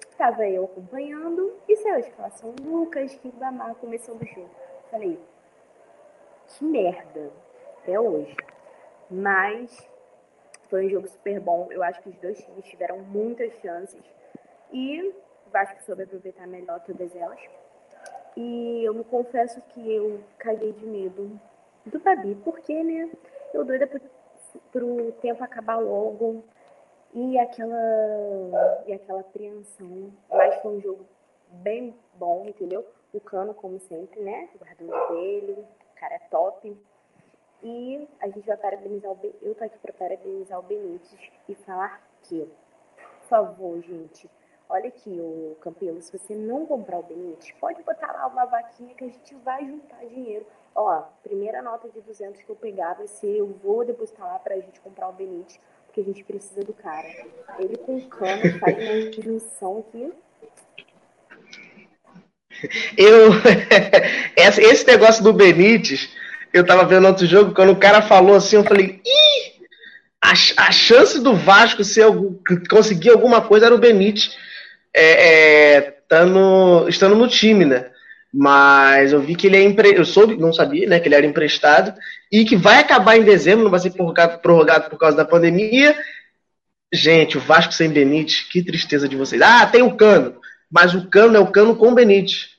[0.08, 4.50] Estava eu acompanhando e saiu a escalação Lucas Ribamar começando o jogo.
[4.90, 5.18] Falei,
[6.46, 7.32] que merda,
[7.78, 8.36] até hoje.
[9.10, 9.89] Mas
[10.70, 11.68] foi um jogo super bom.
[11.70, 14.00] Eu acho que os dois times tiveram muitas chances.
[14.72, 15.14] E o
[15.50, 17.40] Vasco soube aproveitar melhor todas elas.
[18.36, 21.38] E eu me confesso que eu caguei de medo
[21.84, 23.10] do Babi, porque, né?
[23.52, 24.00] Eu doida pro,
[24.70, 26.44] pro tempo acabar logo
[27.12, 30.12] e aquela, e aquela apreensão.
[30.30, 31.04] Mas foi um jogo
[31.48, 32.86] bem bom, entendeu?
[33.12, 34.48] O Cano, como sempre, né?
[34.54, 36.76] O dele, o cara é top.
[37.62, 39.32] E a gente vai parabenizar o ben...
[39.42, 42.48] Eu tô aqui para parabenizar o Benítez e falar que,
[42.96, 44.30] por favor, gente,
[44.68, 48.94] olha aqui, o Campelo, se você não comprar o Benítez, pode botar lá uma vaquinha
[48.94, 50.46] que a gente vai juntar dinheiro.
[50.74, 54.56] Ó, primeira nota de 200 que eu pegar vai ser, eu vou depositar lá pra
[54.56, 57.08] gente comprar o Benítez, porque a gente precisa do cara.
[57.58, 60.12] Ele com cano faz uma junção aqui.
[62.96, 63.30] Eu,
[64.36, 66.14] esse negócio do Benítez,
[66.52, 69.40] eu tava vendo outro jogo, quando o cara falou assim, eu falei, ih,
[70.20, 72.06] a, a chance do Vasco ser
[72.68, 74.36] conseguir alguma coisa era o Benítez
[74.94, 77.86] é, é, tando, estando no time, né?
[78.32, 79.94] Mas eu vi que ele é empre...
[79.96, 81.94] eu soube, não sabia, né, que ele era emprestado
[82.30, 85.96] e que vai acabar em dezembro, não vai ser prorrogado, por causa da pandemia.
[86.92, 89.40] Gente, o Vasco sem Benítez, que tristeza de vocês.
[89.42, 90.36] Ah, tem o Cano,
[90.70, 92.50] mas o Cano é o Cano com Benítez.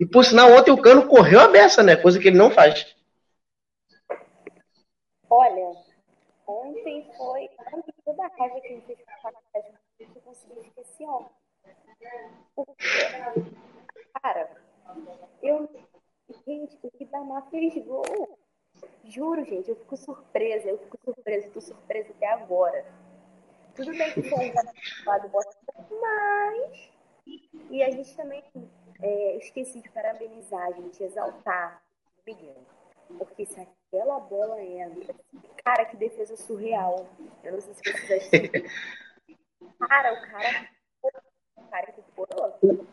[0.00, 1.96] E por sinal, ontem o Cano correu a beça, né?
[1.96, 2.86] Coisa que ele não faz.
[5.30, 5.76] Olha,
[6.46, 7.50] ontem foi
[8.04, 11.34] toda a raiva que a gente fez com a gente conseguiu esquecer ontem.
[14.22, 14.50] Cara,
[15.42, 15.68] eu.
[16.46, 18.38] Gente, o Ribamar fez gol.
[19.04, 22.84] Juro, gente, eu fico surpresa, eu fico surpresa, eu tô surpresa até agora.
[23.74, 26.90] Tudo bem que foi um do Botafogo, mas.
[27.70, 28.42] E a gente também
[29.00, 31.82] é, esqueci de parabenizar, gente, exaltar
[32.18, 32.77] o Miguel.
[33.16, 35.14] Porque se aquela bola entra.
[35.64, 37.08] Cara, que defesa surreal.
[37.42, 38.70] Eu não sei se vocês assistiram.
[39.88, 40.68] Cara, o cara.
[41.56, 42.88] O cara que foi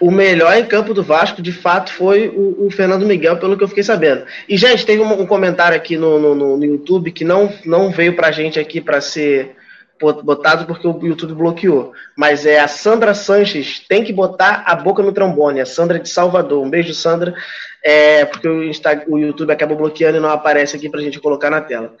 [0.00, 3.62] o melhor em campo do Vasco, de fato, foi o, o, Fernando Miguel, pelo que
[3.62, 4.26] eu fiquei sabendo.
[4.48, 8.16] E, gente, teve um, um comentário aqui no, no, no, YouTube que não, não veio
[8.16, 9.56] pra gente aqui para ser
[10.00, 11.92] botado porque o YouTube bloqueou.
[12.16, 15.60] Mas é a Sandra Sanches, tem que botar a boca no trombone.
[15.60, 16.62] A Sandra de Salvador.
[16.62, 17.34] Um beijo, Sandra.
[17.82, 21.50] É, porque o, Instagram, o YouTube acabou bloqueando e não aparece aqui pra gente colocar
[21.50, 21.94] na tela.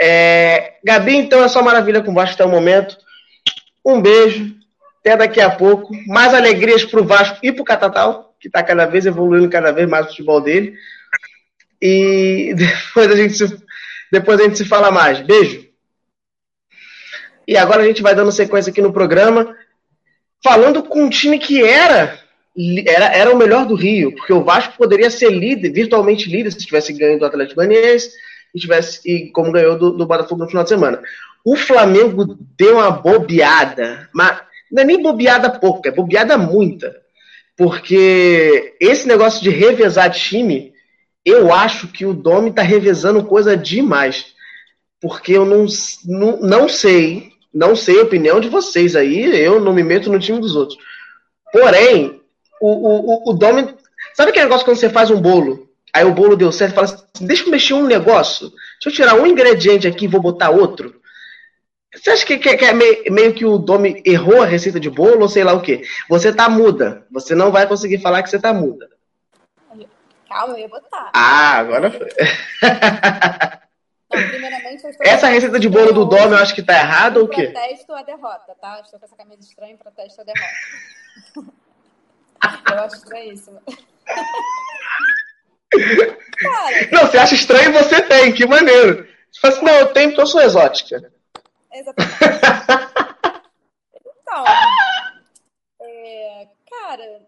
[0.00, 2.96] É, Gabi, então, é só maravilha com o Vasco até o momento.
[3.84, 4.54] Um beijo.
[5.00, 5.92] Até daqui a pouco.
[6.06, 9.72] Mais alegrias para o Vasco e para o Catatal, que está cada vez evoluindo cada
[9.72, 10.74] vez mais o futebol dele.
[11.80, 13.62] E depois a gente se,
[14.10, 15.20] depois a gente se fala mais.
[15.20, 15.71] Beijo.
[17.46, 19.56] E agora a gente vai dando sequência aqui no programa,
[20.42, 22.20] falando com um time que era
[22.86, 26.58] era, era o melhor do Rio, porque o Vasco poderia ser líder, virtualmente líder, se
[26.58, 28.12] tivesse ganho do Atlético Goianiense
[28.54, 31.02] e tivesse e como ganhou do, do Botafogo no final de semana.
[31.44, 36.94] O Flamengo deu uma bobeada, mas não é nem bobeada pouca, é bobeada muita.
[37.56, 40.72] Porque esse negócio de revezar time,
[41.24, 44.26] eu acho que o Domi está revezando coisa demais.
[45.00, 45.66] Porque eu não,
[46.04, 50.18] não, não sei, não sei a opinião de vocês aí, eu não me meto no
[50.18, 50.78] time dos outros.
[51.52, 52.20] Porém,
[52.60, 53.74] o, o, o Domi.
[54.14, 55.68] Sabe aquele negócio quando você faz um bolo?
[55.92, 59.14] Aí o bolo deu certo, fala assim: deixa eu mexer um negócio, deixa eu tirar
[59.20, 61.00] um ingrediente aqui e vou botar outro.
[61.94, 64.88] Você acha que, que, que é meio, meio, que o Domi errou a receita de
[64.88, 65.82] bolo ou sei lá o quê?
[66.08, 67.06] Você tá muda.
[67.10, 68.88] Você não vai conseguir falar que você tá muda.
[70.26, 71.10] Calma, eu ia botar.
[71.12, 72.08] Ah, agora foi.
[74.12, 77.48] Primeiramente, Essa receita de bolo do Domi eu acho que tá errada ou o quê?
[77.48, 78.80] Protesto a derrota, tá?
[78.80, 80.52] Estou com essa camisa estranha, protesto a derrota.
[82.72, 83.60] eu acho estranhíssimo.
[85.72, 89.08] Cara, não, você acha estranho você tem, que maneiro.
[89.30, 91.10] Você fala assim, não, eu tenho porque eu sou exótica.
[91.72, 92.14] Exatamente.
[93.96, 94.44] então,
[95.80, 97.22] é, cara,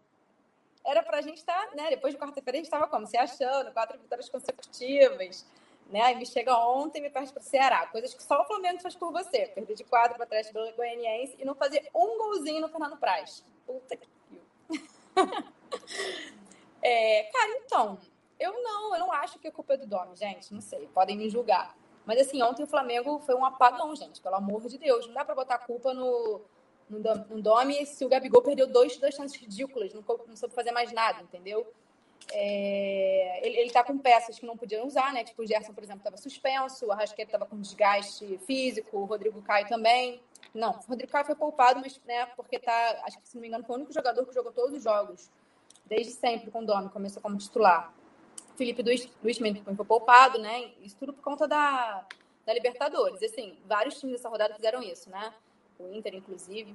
[0.87, 1.89] era pra gente estar, tá, né?
[1.89, 3.07] Depois de quarta-feira a gente estava como?
[3.07, 5.47] Se achando, quatro vitórias consecutivas.
[5.91, 6.01] Né?
[6.01, 7.87] Aí me chega ontem e me perde para o Ceará.
[7.87, 9.47] Coisas que só o Flamengo faz por você.
[9.47, 13.45] Perder de quatro para trás do Goianiense e não fazer um golzinho no Fernando Praz.
[13.67, 14.09] Puta que
[16.83, 17.99] é, cara, então,
[18.39, 20.53] eu não, eu não acho que a culpa é do Domi, gente.
[20.53, 21.77] Não sei, podem me julgar.
[22.05, 25.07] Mas assim, ontem o Flamengo foi um apagão, gente, pelo amor de Deus.
[25.07, 26.41] Não dá para botar a culpa no,
[26.89, 30.73] no, no Domi se o Gabigol perdeu dois, duas chances ridículas, não, não soube fazer
[30.73, 31.67] mais nada, entendeu?
[32.33, 35.25] É, ele, ele tá com peças que não podiam usar, né?
[35.25, 39.41] Tipo, o Gerson, por exemplo, estava suspenso, o Arrasqueta estava com desgaste físico, o Rodrigo
[39.43, 40.21] Caio também.
[40.53, 43.49] Não, o Rodrigo Caio foi poupado, mas, né, porque tá, acho que se não me
[43.49, 45.29] engano, foi o único jogador que jogou todos os jogos,
[45.85, 47.93] desde sempre com o Domi, começou como titular.
[48.57, 50.71] Felipe Luiz, Luiz foi poupado, né?
[50.81, 52.07] Isso tudo por conta da,
[52.47, 53.21] da Libertadores.
[53.23, 55.35] Assim, vários times dessa rodada fizeram isso, né?
[55.79, 56.75] O Inter, inclusive.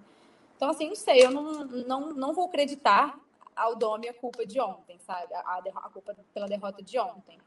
[0.58, 3.18] Então, assim, não sei, eu não, não, não vou acreditar
[3.60, 5.34] ao Domi a culpa de ontem, sabe?
[5.34, 7.38] A, a culpa pela derrota de ontem.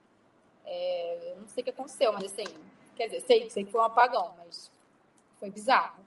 [0.64, 2.44] É, não sei o que aconteceu, mas assim,
[2.94, 4.70] quer dizer, sei, sei que foi um apagão, mas
[5.40, 6.05] foi bizarro.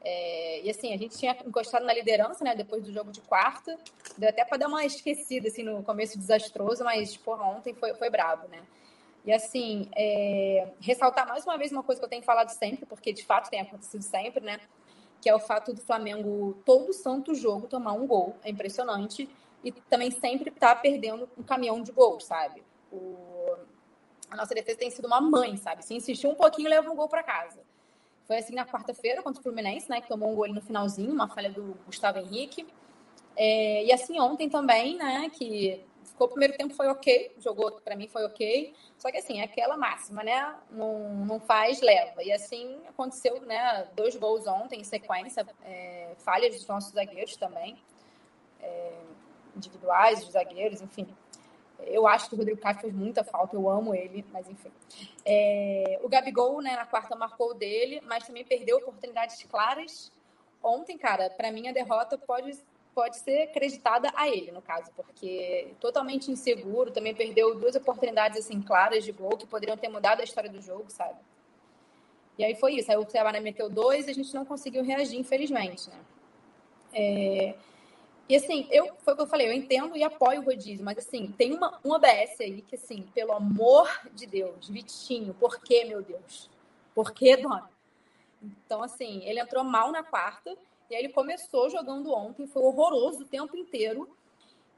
[0.00, 3.78] É, e assim, a gente tinha encostado na liderança, né, depois do jogo de quarta.
[4.16, 8.10] Deu até para dar uma esquecida, assim, no começo desastroso, mas, porra, ontem foi, foi
[8.10, 8.62] brabo, né?
[9.24, 13.12] E assim, é, ressaltar mais uma vez uma coisa que eu tenho falado sempre, porque
[13.12, 14.58] de fato tem acontecido sempre, né?
[15.20, 18.36] Que é o fato do Flamengo, todo santo jogo, tomar um gol.
[18.42, 19.28] É impressionante.
[19.64, 22.62] E também sempre tá perdendo um caminhão de gols, sabe?
[22.92, 23.56] O...
[24.30, 25.84] A nossa defesa tem sido uma mãe, sabe?
[25.84, 27.60] Se insistir um pouquinho, leva um gol para casa.
[28.26, 30.00] Foi assim na quarta-feira contra o Fluminense, né?
[30.00, 32.66] Que tomou um gol no finalzinho, uma falha do Gustavo Henrique.
[33.34, 35.30] É, e assim ontem também, né?
[35.30, 38.74] Que ficou o primeiro tempo foi ok, jogou para mim foi ok.
[38.96, 40.56] Só que assim, é aquela máxima, né?
[40.70, 42.22] Não, não faz, leva.
[42.22, 43.88] E assim aconteceu, né?
[43.94, 47.76] Dois gols ontem em sequência, é, falhas dos nossos zagueiros também,
[48.60, 48.92] é,
[49.56, 51.06] individuais dos zagueiros, enfim.
[51.86, 54.72] Eu acho que o Rodrigo Caio fez muita falta, eu amo ele, mas enfim.
[55.24, 60.12] É, o Gabigol, né, na quarta marcou dele, mas também perdeu oportunidades claras.
[60.62, 62.52] Ontem, cara, para mim a derrota pode,
[62.98, 68.60] pode ser acreditada a ele, no caso, porque totalmente inseguro, também perdeu duas oportunidades assim
[68.60, 71.14] claras de gol que poderiam ter mudado a história do jogo, sabe?
[72.36, 72.90] E aí foi isso.
[72.90, 76.00] Aí o Ceará meteu dois e a gente não conseguiu reagir, infelizmente, né?
[76.92, 77.54] É,
[78.28, 80.98] e assim, eu, foi o que eu falei, eu entendo e apoio o rodízio, mas
[80.98, 85.84] assim, tem uma, um ABS aí que, assim, pelo amor de Deus, Vitinho, por que,
[85.84, 86.50] meu Deus?
[86.96, 87.70] Por que, dona?
[88.42, 90.58] Então, assim, ele entrou mal na quarta,
[90.90, 94.08] e aí ele começou jogando ontem, foi horroroso o tempo inteiro.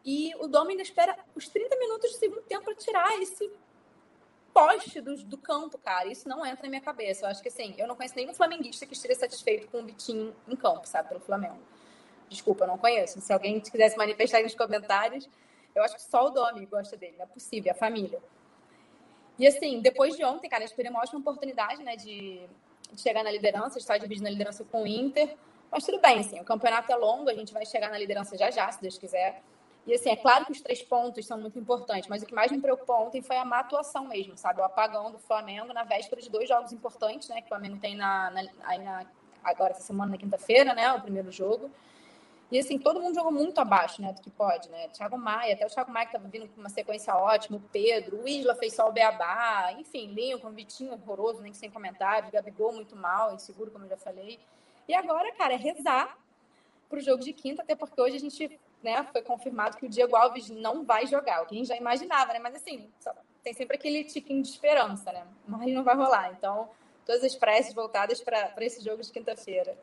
[0.04, 3.50] E o Dom ainda espera os 30 minutos do segundo tempo para tirar esse
[4.52, 6.08] poste do, do campo, cara.
[6.08, 7.24] Isso não entra na minha cabeça.
[7.24, 10.34] Eu acho que assim, eu não conheço nenhum flamenguista que esteja satisfeito com o Vitinho
[10.48, 11.58] em campo, sabe, pelo Flamengo.
[12.28, 13.20] Desculpa, eu não conheço.
[13.20, 15.28] Se alguém quisesse manifestar nos comentários,
[15.74, 18.20] eu acho que só o Domi gosta dele, não é possível, a família.
[19.38, 22.40] E assim, depois de ontem, cara, a gente perdeu uma oportunidade, né, de,
[22.92, 25.36] de chegar na liderança, estar dividindo a liderança com o Inter.
[25.70, 28.50] Mas tudo bem, assim, o campeonato é longo, a gente vai chegar na liderança já
[28.50, 29.42] já, se Deus quiser.
[29.86, 32.52] E assim, é claro que os três pontos são muito importantes, mas o que mais
[32.52, 34.60] me preocupou ontem foi a má atuação mesmo, sabe?
[34.60, 37.40] O apagão do Flamengo na véspera de dois jogos importantes, né?
[37.40, 39.06] Que o Flamengo tem na, na, na
[39.42, 40.92] agora essa semana, na quinta-feira, né?
[40.92, 41.70] O primeiro jogo.
[42.50, 44.88] E assim, todo mundo jogou muito abaixo, né, do que pode, né?
[44.88, 48.24] Thiago Maia, até o Thiago Maia que estava vindo com uma sequência ótima, o Pedro,
[48.24, 52.96] o Isla fez só o Beabá, enfim, Lincoln, Vitinho horroroso, nem sem comentário, Gabigol muito
[52.96, 54.40] mal, inseguro, como eu já falei.
[54.90, 56.18] E agora, cara, é rezar
[56.88, 59.88] para o jogo de quinta, até porque hoje a gente, né, foi confirmado que o
[59.88, 62.40] Diego Alves não vai jogar, o que a gente já imaginava, né?
[62.40, 62.90] Mas assim,
[63.44, 65.24] tem sempre aquele tiquinho de esperança, né?
[65.46, 66.32] Mas não vai rolar.
[66.36, 66.68] Então,
[67.06, 69.78] todas as preces voltadas para esse jogo de quinta-feira.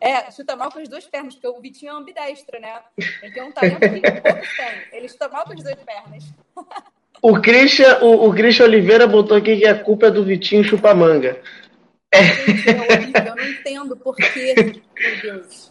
[0.00, 2.82] É, chuta mal com as duas pernas, porque o Vitinho é ambidestro, né?
[2.96, 4.96] Ele tem um talento que.
[4.96, 6.24] Ele chuta mal com as duas pernas.
[7.20, 11.38] O Christian, o, o Christian Oliveira botou aqui que a culpa é do Vitinho chupa-manga.
[11.38, 11.69] É.
[12.12, 15.70] é eu não entendo por quê, meu Deus.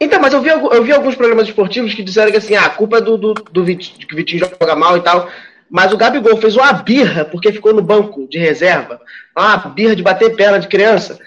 [0.00, 2.70] Então, mas eu vi, eu vi alguns programas esportivos que disseram que assim, ah, a
[2.70, 5.28] culpa é do, do, do Vitinho, que o Vitinho joga mal e tal.
[5.70, 9.00] Mas o Gabigol fez uma birra porque ficou no banco de reserva.
[9.36, 11.18] Uma birra de bater perna de criança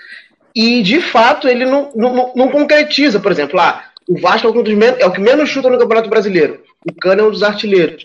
[0.56, 3.19] e de fato ele não, não, não concretiza.
[3.19, 6.10] Por exemplo, ah, o Vasco é, um menos, é o que menos chuta no Campeonato
[6.10, 6.63] Brasileiro.
[6.86, 8.02] O Cano é um dos artilheiros.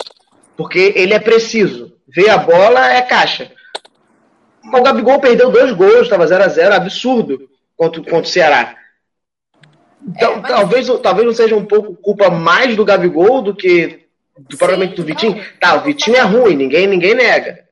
[0.57, 1.95] Porque ele é preciso.
[2.09, 3.51] Vê a bola, é caixa.
[4.65, 8.77] O Gabigol perdeu dois gols, estava 0 a 0 absurdo contra, contra o Ceará.
[10.07, 10.51] Então, é, mas...
[10.51, 14.07] talvez, talvez não seja um pouco culpa mais do Gabigol do que
[14.37, 15.37] do, provavelmente do Vitinho.
[15.37, 17.69] Não, tá, o Vitinho é ruim, ninguém, ninguém nega.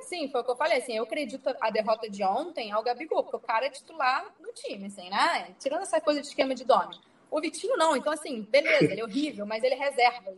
[0.00, 3.22] Sim, foi o que eu falei, assim, eu acredito a derrota de ontem ao Gabigol,
[3.22, 5.46] porque o cara é titular no time, assim, né?
[5.58, 6.90] Tirando essa coisa de esquema de dono.
[7.30, 10.34] O Vitinho não, então assim, beleza, ele é horrível, mas ele é reserva.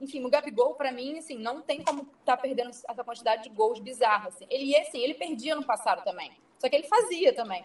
[0.00, 3.50] Enfim, o Gabigol, para mim, assim, não tem como estar tá perdendo essa quantidade de
[3.50, 4.34] gols bizarros.
[4.34, 4.46] Assim.
[4.48, 6.32] Ele, assim, ele perdia no passado também.
[6.58, 7.64] Só que ele fazia também.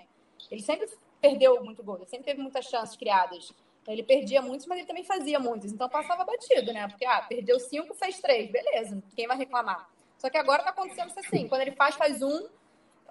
[0.51, 0.88] Ele sempre
[1.21, 3.53] perdeu muito gol, ele sempre teve muitas chances criadas.
[3.81, 5.71] Então, ele perdia muitos, mas ele também fazia muitos.
[5.71, 6.88] Então passava batido, né?
[6.88, 9.01] Porque, ah, perdeu cinco, fez três, beleza.
[9.15, 9.89] Quem vai reclamar?
[10.17, 12.47] Só que agora tá acontecendo isso assim, quando ele faz, faz um,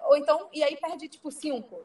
[0.05, 1.81] ou então, e aí perde tipo cinco.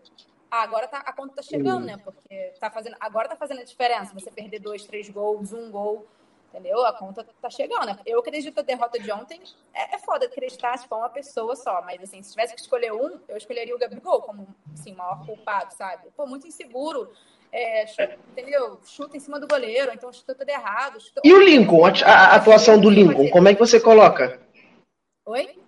[0.50, 1.96] Ah, agora tá, a conta tá chegando, né?
[1.98, 4.12] Porque tá fazendo, agora tá fazendo a diferença.
[4.12, 6.06] Você perder dois, três gols, um gol,
[6.50, 6.84] entendeu?
[6.84, 7.98] A conta tá chegando?
[8.04, 9.40] Eu acredito que a derrota de ontem
[9.72, 12.92] é, é foda acreditar se for uma pessoa só, mas assim, se tivesse que escolher
[12.92, 16.08] um, eu escolheria o Gabigol como, assim, maior culpado, sabe?
[16.16, 17.10] Pô, muito inseguro.
[17.52, 18.80] É, chuta, entendeu?
[18.84, 21.00] Chuta em cima do goleiro, então chuta tudo errado.
[21.00, 21.20] Chuta...
[21.24, 24.40] E o Lincoln, a, a atuação do Lincoln, como é que você coloca?
[25.26, 25.58] Oi?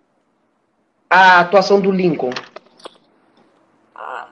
[1.11, 2.31] A atuação do Lincoln.
[3.95, 4.31] Ah,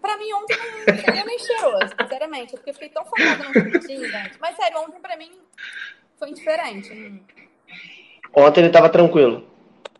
[0.00, 0.56] pra mim, ontem
[0.86, 2.52] não seria nem cheiroso, sinceramente.
[2.52, 4.38] Porque eu fiquei tão focada no time, gente.
[4.40, 5.30] Mas sério, ontem pra mim
[6.18, 7.22] foi indiferente.
[8.34, 9.48] Ontem ele tava tranquilo.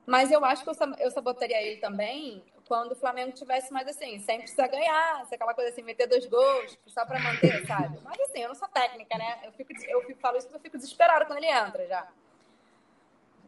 [0.07, 4.39] Mas eu acho que eu sabotaria ele também quando o Flamengo tivesse mais assim, sem
[4.39, 7.99] precisar ganhar, se aquela coisa assim, meter dois gols, só pra manter, sabe?
[8.05, 9.39] Mas assim, eu não sou técnica, né?
[9.45, 12.09] Eu, fico, eu fico, falo isso porque eu fico desesperado quando ele entra já.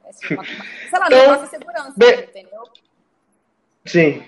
[0.08, 2.12] Assim, uma, sei lá, não então, segurança, be...
[2.12, 2.62] entendeu?
[3.84, 4.24] Sim.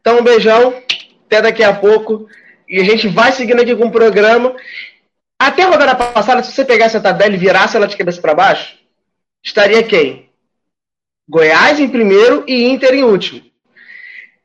[0.00, 0.82] Então, um beijão.
[1.30, 2.26] Até daqui a pouco.
[2.68, 4.56] E a gente vai seguindo aqui com o programa.
[5.38, 8.34] Até a rodada passada, se você pegasse a tabela e virasse ela de cabeça para
[8.34, 8.74] baixo,
[9.40, 10.28] estaria quem?
[11.28, 13.40] Goiás em primeiro e Inter em último.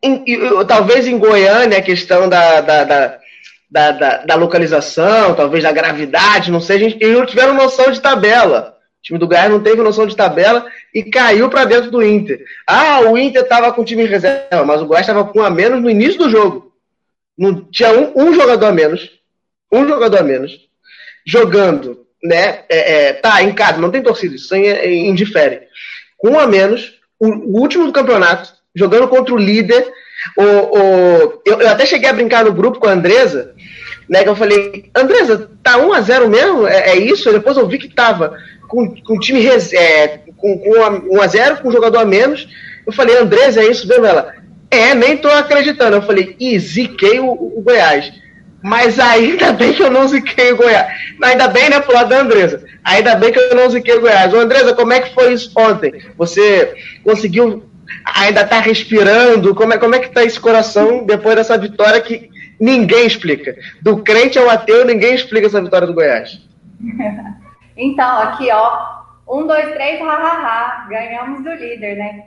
[0.01, 3.19] Em, e, talvez em Goiânia a questão da, da, da,
[3.71, 7.99] da, da localização, talvez da gravidade, não sei, a gente, eles não tiveram noção de
[7.99, 8.75] tabela
[9.05, 12.43] time do Goiás não teve noção de tabela e caiu para dentro do Inter.
[12.67, 15.43] Ah, o Inter estava com o time em reserva, mas o Goiás estava com um
[15.43, 16.64] a menos no início do jogo.
[17.37, 19.09] Não, tinha um, um, jogador a menos.
[19.71, 20.57] Um jogador a menos.
[21.25, 22.63] Jogando, né?
[22.69, 25.61] É, é, tá, em casa, não tem torcida, isso é, é, indifere.
[26.17, 29.85] Com um a menos, o, o, último do campeonato, jogando contra o líder.
[30.37, 33.53] O, o, eu, eu até cheguei a brincar no grupo com a Andresa,
[34.07, 34.23] né?
[34.23, 36.67] Que eu falei, Andresa, tá 1 a 0 mesmo?
[36.67, 37.31] É, é isso?
[37.31, 41.69] Depois eu vi que tava com, com time é, com, com 1 a 0 com
[41.69, 42.47] um jogador a menos.
[42.85, 44.05] Eu falei, Andrés, é isso mesmo?
[44.05, 44.33] Ela,
[44.69, 45.97] é, nem tô acreditando.
[45.97, 48.11] Eu falei, e ziquei o, o, Goiás.
[48.63, 50.87] Mas ainda bem que eu não ziquei o Goiás.
[51.23, 52.63] Ainda bem, né, pro lado da Andresa.
[52.83, 54.33] Ainda bem que eu não ziquei o Goiás.
[54.33, 55.93] Ô, Andresa, como é que foi isso ontem?
[56.17, 57.63] Você conseguiu
[58.03, 59.55] ainda tá respirando?
[59.55, 63.55] Como é, como é que tá esse coração depois dessa vitória que ninguém explica?
[63.81, 66.39] Do crente ao ateu, ninguém explica essa vitória do Goiás.
[67.77, 69.03] Então, aqui, ó.
[69.27, 72.23] Um, dois, três, ha, Ganhamos do líder, né?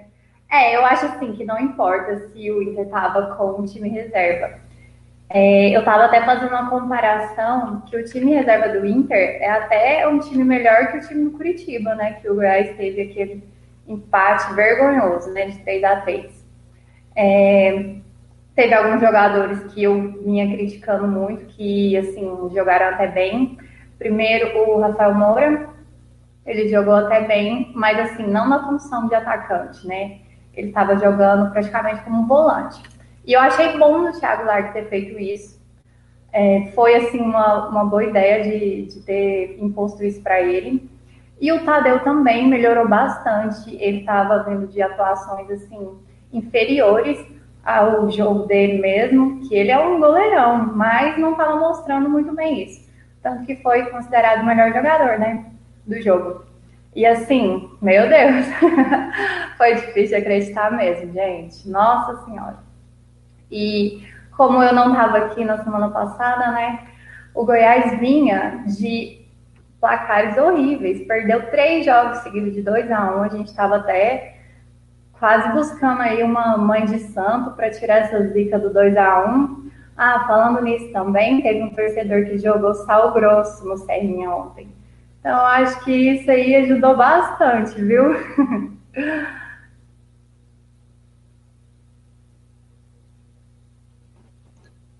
[0.51, 4.59] É, eu acho assim que não importa se o Inter tava com o time reserva.
[5.31, 10.09] É, eu tava até fazendo uma comparação que o time reserva do Inter é até
[10.09, 12.15] um time melhor que o time do Curitiba, né?
[12.15, 13.45] Que o Goiás teve aquele
[13.87, 15.47] empate vergonhoso, né?
[15.47, 16.47] De 3 a 3
[17.15, 17.97] é,
[18.59, 23.57] Teve alguns jogadores que eu vinha criticando muito, que, assim, jogaram até bem.
[23.99, 25.69] Primeiro, o Rafael Moura,
[26.45, 30.19] ele jogou até bem, mas assim, não na função de atacante, né?
[30.59, 32.83] Ele estava jogando praticamente como um volante.
[33.25, 35.59] E eu achei bom no Thiago Largue ter feito isso.
[36.33, 40.91] É, foi, assim, uma, uma boa ideia de, de ter imposto isso para ele.
[41.41, 43.77] E o Tadeu também melhorou bastante.
[43.77, 45.97] Ele estava vindo de atuações, assim,
[46.33, 47.25] inferiores
[47.65, 52.65] ao jogo dele mesmo, que ele é um goleirão, mas não estava mostrando muito bem
[52.65, 52.89] isso
[53.23, 55.47] tanto que foi considerado o melhor jogador, né,
[55.87, 56.45] do jogo.
[56.99, 58.45] E assim, meu Deus,
[59.57, 61.69] foi difícil acreditar mesmo, gente.
[61.69, 62.57] Nossa Senhora.
[63.49, 64.03] E
[64.37, 66.89] como eu não estava aqui na semana passada, né,
[67.33, 69.25] o Goiás vinha de
[69.81, 71.07] placares horríveis.
[71.07, 73.23] Perdeu três jogos seguidos de 2 a 1 um.
[73.23, 74.39] A gente estava até
[75.21, 79.37] quase buscando aí uma mãe de santo para tirar essa zica do 2 a 1
[79.37, 79.71] um.
[79.97, 84.77] Ah, falando nisso também, teve um torcedor que jogou sal grosso no Serrinha ontem.
[85.29, 88.17] Então, acho que isso aí ajudou bastante, viu?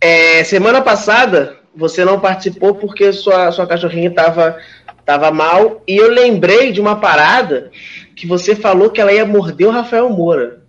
[0.01, 4.57] É, semana passada você não participou porque sua, sua cachorrinha estava
[5.05, 7.73] tava mal e eu lembrei de uma parada
[8.15, 10.63] que você falou que ela ia morder o Rafael Moura.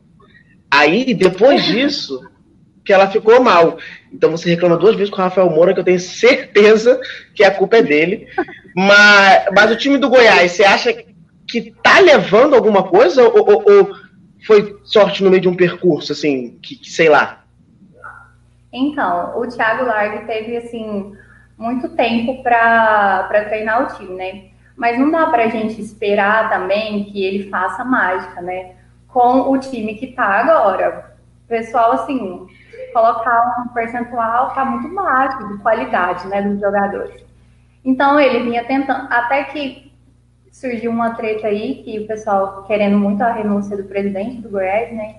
[0.71, 2.19] Aí, depois disso,
[2.83, 3.77] que ela ficou mal.
[4.11, 6.99] Então você reclama duas vezes com o Rafael Moura, que eu tenho certeza
[7.35, 8.27] que a culpa é dele.
[8.75, 10.93] Mas, mas o time do Goiás, você acha
[11.47, 13.95] que tá levando alguma coisa ou, ou, ou
[14.45, 17.43] foi sorte no meio de um percurso, assim, que, que sei lá?
[18.71, 21.13] Então, o Thiago Largue teve, assim,
[21.57, 24.43] muito tempo para treinar o time, né?
[24.77, 28.75] Mas não dá para a gente esperar também que ele faça mágica, né?
[29.07, 31.15] Com o time que tá agora.
[31.45, 32.47] O pessoal, assim,
[32.93, 37.28] colocar um percentual tá muito baixo de qualidade, né, dos jogadores.
[37.89, 39.91] Então ele vinha tentando, até que
[40.51, 44.93] surgiu uma treta aí, que o pessoal querendo muito a renúncia do presidente do Goiás,
[44.93, 45.15] né?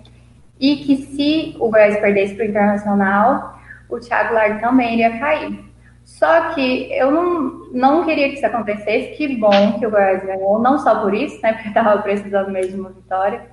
[0.60, 3.58] E que se o Goiás perdesse para o Internacional,
[3.88, 5.64] o Thiago Largue também iria cair.
[6.04, 9.16] Só que eu não, não queria que isso acontecesse.
[9.16, 11.54] Que bom que o Goiás ganhou, não só por isso, né?
[11.54, 13.46] Porque estava precisando mesmo de uma vitória.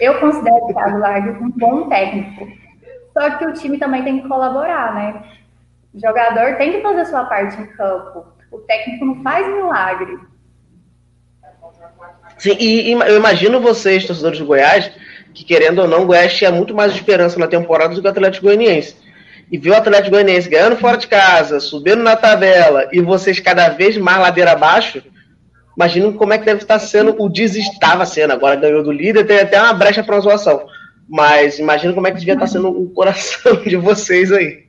[0.00, 2.48] Eu considero o Thiago Largue um bom técnico.
[3.12, 5.22] Só que o time também tem que colaborar, né?
[5.94, 8.31] O jogador tem que fazer sua parte em campo.
[8.52, 10.18] O técnico não faz milagre.
[12.38, 14.90] Sim, e, e eu imagino vocês, torcedores do Goiás,
[15.32, 18.10] que querendo ou não, o Goiás tinha muito mais esperança na temporada do que o
[18.10, 18.96] Atlético Goianiense.
[19.50, 23.70] E ver o Atlético Goianiense ganhando fora de casa, subindo na tabela, e vocês cada
[23.70, 25.02] vez mais ladeira abaixo,
[25.76, 28.32] imagino como é que deve estar sendo o desestava sendo.
[28.32, 30.66] Agora ganhou do líder, tem até uma brecha para uma zoação.
[31.08, 34.61] Mas imagina como é que devia estar sendo o coração de vocês aí.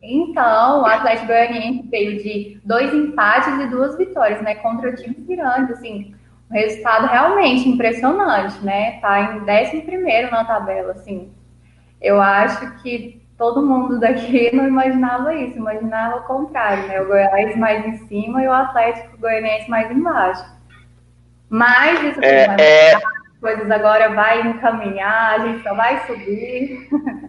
[0.00, 4.54] Então, o Atlético Goianiense veio de dois empates e duas vitórias, né?
[4.56, 6.14] Contra times grandes, assim.
[6.50, 9.00] Um resultado realmente impressionante, né?
[9.00, 11.32] Tá em 11 primeiro na tabela, assim.
[12.00, 17.00] Eu acho que todo mundo daqui não imaginava isso, imaginava o contrário, né?
[17.00, 20.44] O Goiás mais em cima e o Atlético Goianiense mais embaixo.
[21.50, 22.94] Mas isso é, é...
[22.94, 23.02] as
[23.40, 26.88] coisas agora vai encaminhar, a gente só vai subir.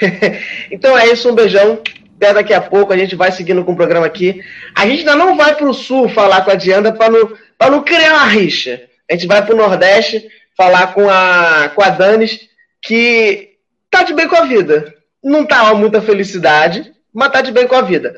[0.70, 1.80] então é isso, um beijão.
[2.16, 4.40] Até daqui a pouco a gente vai seguindo com o programa aqui.
[4.76, 7.36] A gente ainda não vai para o sul falar com a Dianda para não,
[7.70, 8.80] não criar uma rixa.
[9.10, 12.48] A gente vai para o Nordeste falar com a, com a Danis,
[12.80, 13.56] que
[13.90, 14.94] tá de bem com a vida.
[15.22, 18.16] Não tá muita felicidade, mas tá de bem com a vida.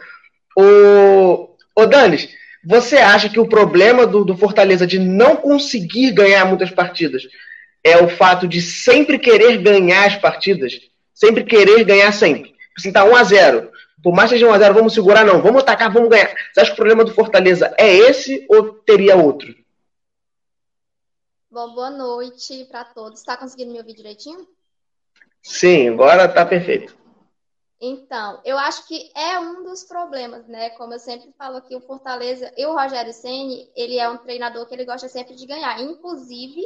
[0.57, 2.29] O, o Danis,
[2.65, 7.23] você acha que o problema do, do Fortaleza de não conseguir ganhar muitas partidas
[7.83, 10.79] é o fato de sempre querer ganhar as partidas?
[11.15, 12.55] Sempre querer ganhar sempre.
[12.77, 15.41] Assim, tá 1 a 0 Por mais que seja 1 a 0 vamos segurar, não.
[15.41, 16.35] Vamos atacar, vamos ganhar.
[16.53, 19.55] Você acha que o problema do Fortaleza é esse ou teria outro?
[21.51, 23.21] Bom, boa noite para todos.
[23.21, 24.47] Está conseguindo me ouvir direitinho?
[25.41, 26.97] Sim, agora tá perfeito.
[27.81, 30.71] Então, eu acho que é um dos problemas, né?
[30.71, 34.67] Como eu sempre falo aqui, o Fortaleza, e o Rogério Ceni, ele é um treinador
[34.67, 35.81] que ele gosta sempre de ganhar.
[35.81, 36.63] Inclusive,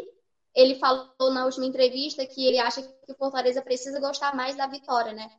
[0.58, 4.66] ele falou na última entrevista que ele acha que o Fortaleza precisa gostar mais da
[4.66, 5.30] vitória, né?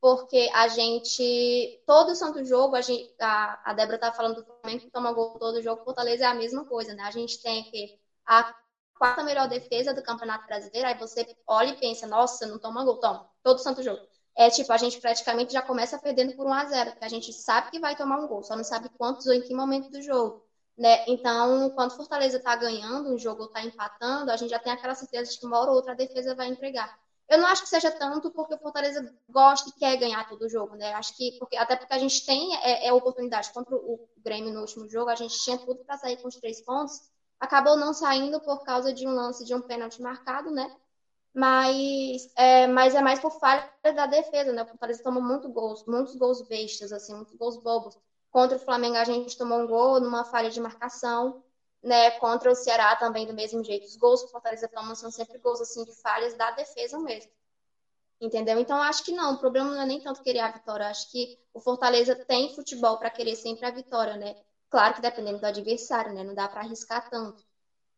[0.00, 4.84] Porque a gente, todo santo jogo, a, gente, a, a Débora tá falando do Flamengo
[4.84, 7.02] que toma gol todo jogo, Fortaleza é a mesma coisa, né?
[7.02, 8.54] A gente tem que a
[8.96, 12.96] quarta melhor defesa do Campeonato Brasileiro, aí você olha e pensa, nossa, não toma gol,
[12.96, 14.00] toma, todo santo jogo.
[14.34, 17.30] É tipo, a gente praticamente já começa perdendo por 1 a 0 porque a gente
[17.30, 20.00] sabe que vai tomar um gol, só não sabe quantos ou em que momento do
[20.00, 20.42] jogo.
[20.76, 21.04] Né?
[21.06, 24.94] Então, quando Fortaleza está ganhando um jogo ou está empatando, a gente já tem aquela
[24.94, 26.98] certeza de que uma hora ou outra a defesa vai entregar.
[27.28, 30.48] Eu não acho que seja tanto porque o Fortaleza gosta e quer ganhar todo o
[30.48, 30.92] jogo, né?
[30.94, 34.60] Acho que porque, até porque a gente tem é, é oportunidade contra o Grêmio no
[34.60, 37.00] último jogo, a gente tinha tudo para sair com os três pontos,
[37.40, 40.74] acabou não saindo por causa de um lance de um pênalti marcado, né?
[41.34, 44.62] Mas é, mas é mais por falha da defesa, né?
[44.62, 47.96] O Fortaleza toma muito gols, muitos gols bestas, assim, muitos gols bobos.
[48.32, 51.44] Contra o Flamengo a gente tomou um gol numa falha de marcação,
[51.82, 52.12] né?
[52.12, 53.86] Contra o Ceará também do mesmo jeito.
[53.86, 57.30] Os gols que o Fortaleza toma são sempre gols assim de falhas da defesa mesmo.
[58.20, 58.58] Entendeu?
[58.58, 61.38] Então acho que não, o problema não é nem tanto querer a vitória, acho que
[61.52, 64.36] o Fortaleza tem futebol para querer sempre a vitória, né?
[64.70, 66.24] Claro que dependendo do adversário, né?
[66.24, 67.44] Não dá para arriscar tanto.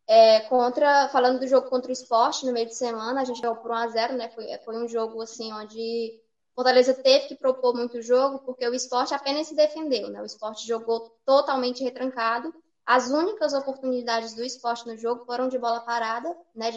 [0.07, 3.57] É, contra, falando do jogo contra o esporte no meio de semana, a gente ganhou
[3.57, 4.29] por 1 a 0 né?
[4.31, 6.21] Foi, foi um jogo assim onde
[6.55, 10.23] Fortaleza teve que propor muito jogo, porque o esporte apenas se defendeu, né?
[10.23, 12.55] O esporte jogou totalmente retrancado.
[12.87, 16.71] As únicas oportunidades do esporte no jogo foram de bola parada, né?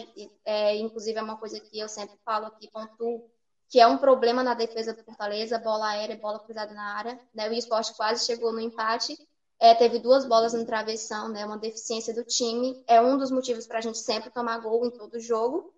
[0.44, 3.24] É, inclusive é uma coisa que eu sempre falo aqui, pontuo,
[3.68, 7.48] que é um problema na defesa do Fortaleza, bola aérea bola cruzada na área, né?
[7.48, 9.16] O esporte quase chegou no empate,
[9.60, 11.46] é, teve duas bolas no travessão, né?
[11.46, 14.90] Uma deficiência do time, é um dos motivos para a gente sempre tomar gol em
[14.90, 15.72] todo jogo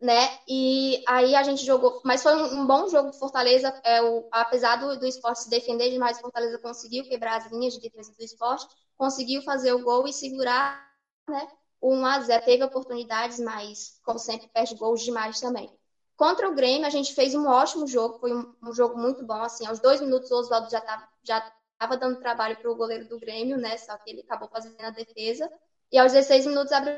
[0.00, 0.38] né?
[0.46, 3.68] E aí a gente jogou, mas foi um, bom jogo do Fortaleza.
[3.84, 7.74] É, o, apesar do, do esporte se defender demais, o Fortaleza conseguiu quebrar as linhas
[7.74, 10.86] de defesa do esporte, conseguiu fazer o gol e segurar,
[11.28, 11.48] né?
[11.80, 15.72] O 1 a 0 teve oportunidades, mas como sempre perde gols demais também.
[16.16, 19.40] Contra o Grêmio, a gente fez um ótimo jogo, foi um, um jogo muito bom.
[19.40, 23.08] Assim, aos dois minutos, o Oswaldo já estava já tava dando trabalho para o goleiro
[23.08, 23.76] do Grêmio, né?
[23.76, 25.48] Só que ele acabou fazendo a defesa.
[25.92, 26.96] E aos 16 minutos abriu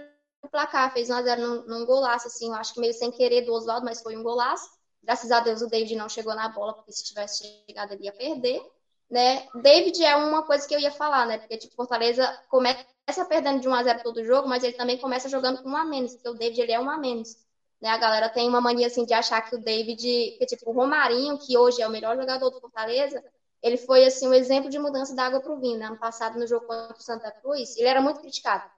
[0.49, 3.85] placar, fez 1x0 num, num golaço, assim, eu acho que meio sem querer do Oswaldo,
[3.85, 4.69] mas foi um golaço.
[5.03, 8.13] Graças a Deus o David não chegou na bola, porque se tivesse chegado ele ia
[8.13, 8.63] perder.
[9.11, 9.47] Né?
[9.55, 11.39] David é uma coisa que eu ia falar, né?
[11.39, 12.85] Porque tipo, Fortaleza começa
[13.29, 15.85] perdendo de 1 a 0 todo jogo, mas ele também começa jogando com um a
[15.85, 17.37] menos, porque o David ele é um a menos.
[17.81, 17.89] Né?
[17.89, 20.03] A galera tem uma mania assim de achar que o David,
[20.39, 23.23] que tipo o Romarinho, que hoje é o melhor jogador do Fortaleza,
[23.63, 25.79] ele foi assim um exemplo de mudança da água para o vinho.
[25.79, 25.87] Né?
[25.87, 28.71] Ano passado, no jogo contra o Santa Cruz, ele era muito criticado.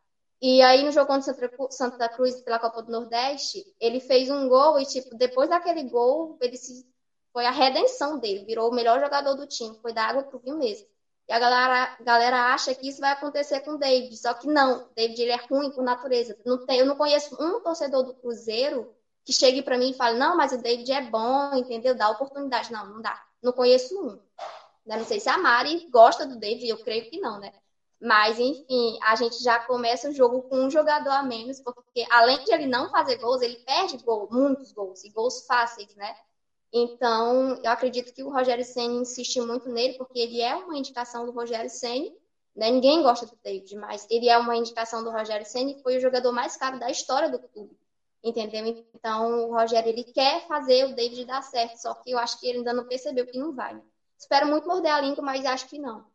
[0.42, 1.32] E aí, no jogo contra
[1.70, 6.36] Santa Cruz pela Copa do Nordeste, ele fez um gol e, tipo, depois daquele gol,
[6.40, 6.84] ele se...
[7.32, 10.40] foi a redenção dele, virou o melhor jogador do time, foi da água para o
[10.40, 10.84] vinho mesmo.
[11.28, 14.48] E a galera, a galera acha que isso vai acontecer com o David, só que
[14.48, 14.82] não.
[14.82, 16.36] O David ele é ruim por natureza.
[16.44, 18.92] Não tem, eu não conheço um torcedor do Cruzeiro
[19.24, 21.94] que chegue para mim e fale: não, mas o David é bom, entendeu?
[21.94, 22.72] Dá oportunidade.
[22.72, 23.16] Não, não dá.
[23.40, 24.18] Não conheço um.
[24.84, 24.96] Né?
[24.96, 27.52] Não sei se a Mari gosta do David, eu creio que não, né?
[28.02, 32.42] Mas, enfim, a gente já começa o jogo com um jogador a menos, porque além
[32.42, 36.12] de ele não fazer gols, ele perde gol, muitos gols, e gols fáceis, né?
[36.72, 41.24] Então, eu acredito que o Rogério Senna insiste muito nele, porque ele é uma indicação
[41.24, 42.10] do Rogério Senna.
[42.56, 42.72] Né?
[42.72, 46.00] Ninguém gosta do David, mas ele é uma indicação do Rogério Senna e foi o
[46.00, 47.78] jogador mais caro da história do clube.
[48.24, 48.84] Entendeu?
[48.94, 52.48] Então, o Rogério ele quer fazer o David dar certo, só que eu acho que
[52.48, 53.80] ele ainda não percebeu que não vai.
[54.18, 56.10] Espero muito morder a língua, mas acho que não.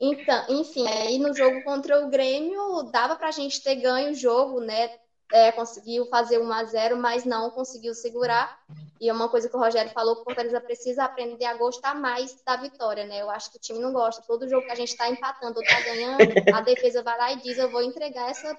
[0.00, 4.14] Então, enfim, aí no jogo contra o Grêmio, dava para a gente ter ganho o
[4.14, 4.90] jogo, né?
[5.32, 8.56] É, conseguiu fazer 1 a 0 mas não conseguiu segurar.
[9.00, 11.94] E é uma coisa que o Rogério falou que o Fortaleza precisa aprender a gostar
[11.94, 13.20] mais da vitória, né?
[13.20, 14.22] Eu acho que o time não gosta.
[14.26, 17.36] Todo jogo que a gente está empatando ou está ganhando, a defesa vai lá e
[17.36, 18.56] diz: Eu vou entregar essa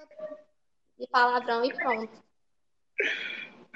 [0.98, 2.22] de palavrão e pronto.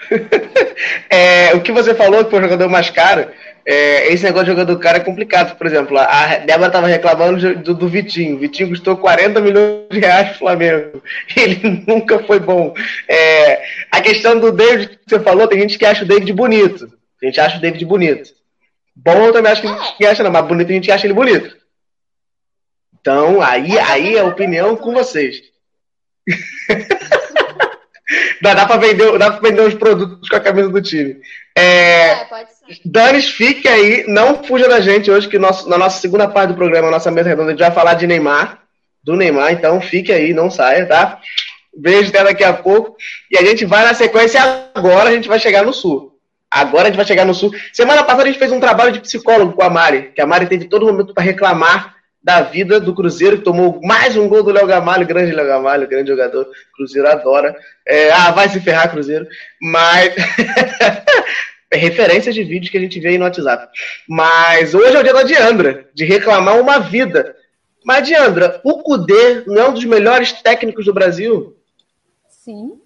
[1.11, 3.29] é, o que você falou que foi o jogador mais caro,
[3.65, 5.57] é, esse negócio de jogador caro é complicado.
[5.57, 8.37] Por exemplo, a Débora estava reclamando do, do, Vitinho.
[8.37, 11.03] O Vitinho custou 40 milhões de reais pro Flamengo.
[11.37, 12.75] Ele nunca foi bom.
[13.09, 16.91] É, a questão do David que você falou, tem gente que acha o David bonito.
[17.23, 18.31] A gente acha o David bonito.
[18.97, 21.57] Bom eu também acho que ninguém acha, não, mas bonito a gente acha ele bonito.
[23.01, 25.43] Então, aí, aí é a opinião com vocês.
[28.41, 31.17] dá, dá para vender, dá pra vender os produtos com a camisa do time.
[31.57, 32.81] É, é pode ser.
[32.85, 36.57] Danis, fique aí, não fuja da gente hoje, que nosso, na nossa segunda parte do
[36.57, 38.59] programa, nossa mesa redonda, a gente vai falar de Neymar,
[39.03, 41.21] do Neymar, então fique aí, não saia, tá?
[41.77, 42.97] Beijo até daqui a pouco.
[43.31, 44.41] E a gente vai na sequência
[44.75, 46.11] agora, a gente vai chegar no Sul.
[46.51, 47.53] Agora a gente vai chegar no Sul.
[47.73, 50.47] Semana passada a gente fez um trabalho de psicólogo com a Mari, que a Mari
[50.47, 54.51] teve todo momento para reclamar da vida do Cruzeiro, que tomou mais um gol do
[54.51, 57.57] Léo Gamalho, grande Léo Gamalho, grande jogador, Cruzeiro adora.
[57.87, 59.27] É, ah, vai se ferrar, Cruzeiro.
[59.61, 60.15] Mas.
[61.73, 63.69] é referência de vídeos que a gente vê aí no WhatsApp.
[64.09, 67.37] Mas hoje é o dia da Diandra, de reclamar uma vida.
[67.85, 71.57] Mas, Diandra, o Cudê não é um dos melhores técnicos do Brasil?
[72.29, 72.81] Sim,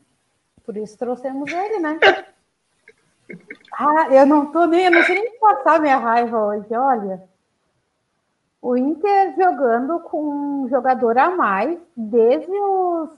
[0.65, 1.99] por isso trouxemos ele, né?
[3.77, 7.34] ah, eu não tô nem, eu não sei nem passar minha raiva hoje, olha.
[8.65, 13.11] O Inter jogando com um jogador a mais desde os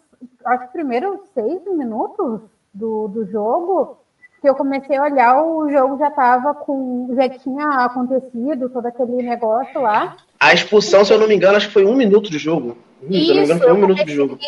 [0.45, 2.41] acho, primeiros seis minutos
[2.75, 3.97] do, do jogo,
[4.41, 7.15] que eu comecei a olhar, o jogo já estava com.
[7.15, 10.17] já tinha acontecido todo aquele negócio lá.
[10.41, 12.77] A expulsão, se eu não me engano, acho que foi um minuto de jogo.
[13.09, 14.39] Isso, se eu não me engano, foi um minuto de jogo.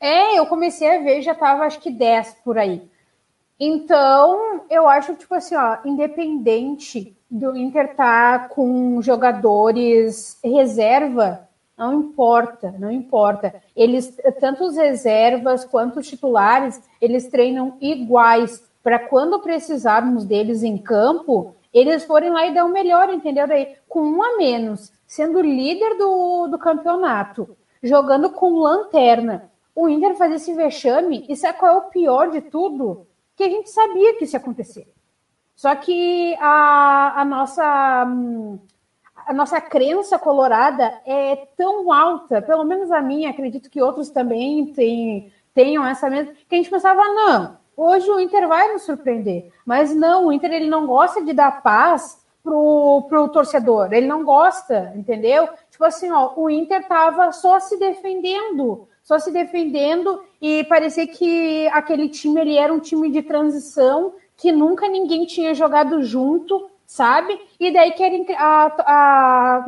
[0.00, 2.82] É, eu comecei a ver, já estava acho que 10 por aí.
[3.60, 12.74] Então, eu acho, tipo assim, ó, independente do Inter tá com jogadores reserva, não importa,
[12.78, 13.54] não importa.
[13.76, 20.78] Eles, tanto os reservas quanto os titulares, eles treinam iguais para quando precisarmos deles em
[20.78, 23.46] campo, eles forem lá e dar o melhor, entendeu?
[23.46, 30.16] Daí, com um a menos, sendo líder do, do campeonato, jogando com lanterna, o Inter
[30.16, 33.06] fazer esse vexame, e sabe qual é o pior de tudo?
[33.36, 34.92] Que a gente sabia que isso ia acontecer.
[35.58, 38.06] Só que a, a nossa
[39.26, 44.66] a nossa crença colorada é tão alta, pelo menos a minha, acredito que outros também
[44.72, 49.50] tem, tenham essa mesma, que a gente pensava, não, hoje o Inter vai nos surpreender.
[49.66, 54.24] Mas não, o Inter ele não gosta de dar paz pro, pro torcedor, ele não
[54.24, 55.48] gosta, entendeu?
[55.72, 61.66] Tipo assim, ó, o Inter tava só se defendendo, só se defendendo e parecia que
[61.68, 67.38] aquele time ele era um time de transição que nunca ninguém tinha jogado junto, sabe?
[67.58, 69.64] E daí querem a,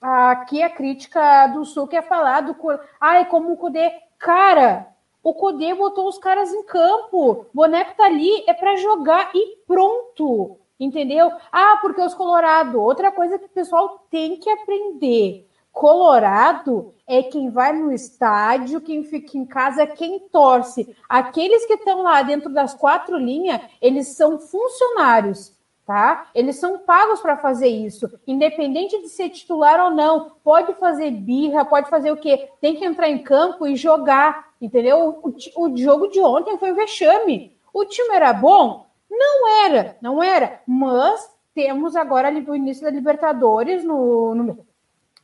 [0.00, 2.56] a, aqui a crítica do Sul quer falar do
[3.00, 4.86] ai como o Cudê, cara,
[5.22, 10.58] o Cudê botou os caras em campo, boneco tá ali é para jogar e pronto.
[10.78, 11.30] Entendeu?
[11.52, 15.48] Ah, porque os Colorado, outra coisa que o pessoal tem que aprender.
[15.74, 20.96] Colorado é quem vai no estádio, quem fica em casa, quem torce.
[21.08, 25.52] Aqueles que estão lá dentro das quatro linhas, eles são funcionários,
[25.84, 26.28] tá?
[26.32, 30.36] Eles são pagos para fazer isso, independente de ser titular ou não.
[30.44, 32.48] Pode fazer birra, pode fazer o quê?
[32.60, 35.18] Tem que entrar em campo e jogar, entendeu?
[35.24, 37.52] O, o jogo de ontem foi um vexame.
[37.72, 38.86] O time era bom?
[39.10, 44.66] Não era, não era, mas temos agora o início da Libertadores no, no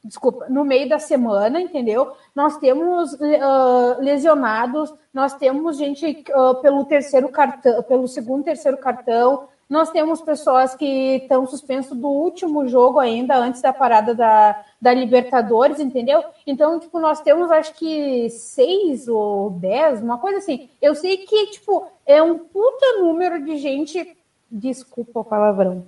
[0.05, 2.13] desculpa, no meio da semana, entendeu?
[2.35, 9.49] Nós temos uh, lesionados, nós temos gente uh, pelo terceiro cartão, pelo segundo, terceiro cartão,
[9.69, 14.93] nós temos pessoas que estão suspensos do último jogo ainda, antes da parada da, da
[14.93, 16.25] Libertadores, entendeu?
[16.45, 20.69] Então, tipo, nós temos acho que seis ou dez, uma coisa assim.
[20.83, 24.17] Eu sei que, tipo, é um puta número de gente.
[24.51, 25.87] Desculpa o palavrão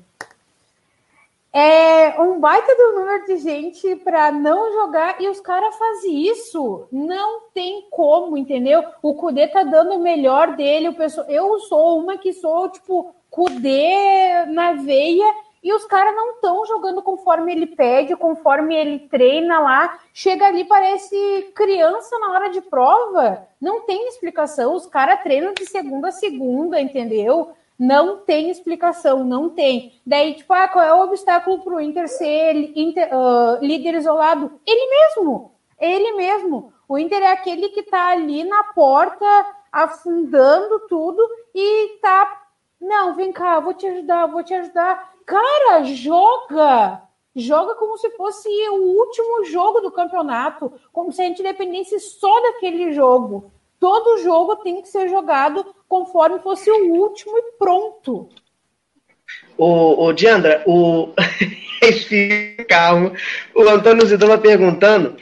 [1.53, 6.87] é um baita do número de gente para não jogar e os caras fazem isso.
[6.91, 8.83] Não tem como, entendeu?
[9.03, 10.89] O Kudê tá dando o melhor dele.
[10.89, 15.27] O pessoal, eu sou uma que sou, tipo, Kudê na veia
[15.63, 19.99] e os caras não estão jogando conforme ele pede, conforme ele treina lá.
[20.13, 23.47] Chega ali, parece criança na hora de prova.
[23.61, 24.75] Não tem explicação.
[24.75, 27.53] Os caras treinam de segunda a segunda, entendeu?
[27.83, 30.01] Não tem explicação, não tem.
[30.07, 34.53] Daí, tipo, ah, qual é o obstáculo para o Inter ser inter, uh, líder isolado?
[34.65, 36.73] Ele mesmo, ele mesmo.
[36.89, 39.27] O Inter é aquele que está ali na porta,
[39.73, 42.43] afundando tudo e tá.
[42.81, 45.15] Não, vem cá, vou te ajudar, vou te ajudar.
[45.27, 47.03] Cara, joga!
[47.35, 52.43] Joga como se fosse o último jogo do campeonato, como se a gente dependesse só
[52.43, 53.51] daquele jogo.
[53.81, 58.27] Todo jogo tem que ser jogado conforme fosse o último e pronto.
[59.59, 61.13] O, o Diandra, o
[62.67, 63.13] calmo.
[63.55, 65.19] O Antônio Zidane perguntando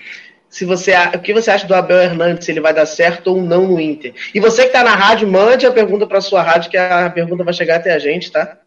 [0.48, 3.42] se você o que você acha do Abel Hernandes, se ele vai dar certo ou
[3.42, 4.14] não no Inter.
[4.32, 7.42] E você que está na rádio, mande a pergunta para sua rádio, que a pergunta
[7.42, 8.59] vai chegar até a gente, tá?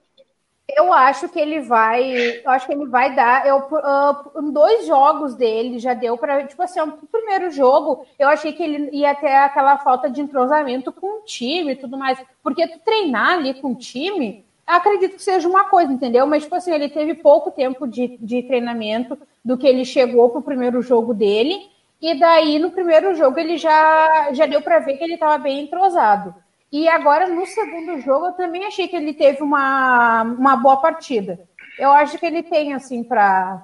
[0.76, 3.46] Eu acho que ele vai, eu acho que ele vai dar.
[3.46, 8.54] Eu, uh, dois jogos dele já deu para, tipo assim, o primeiro jogo eu achei
[8.54, 12.68] que ele ia ter aquela falta de entrosamento com o time e tudo mais, porque
[12.68, 16.26] tu treinar ali com o time, acredito que seja uma coisa, entendeu?
[16.26, 20.42] Mas tipo assim, ele teve pouco tempo de, de treinamento do que ele chegou pro
[20.42, 21.70] primeiro jogo dele
[22.02, 25.62] e daí no primeiro jogo ele já já deu para ver que ele estava bem
[25.62, 26.36] entrosado.
[26.74, 31.40] E agora, no segundo jogo, eu também achei que ele teve uma, uma boa partida.
[31.78, 33.62] Eu acho que ele tem, assim, para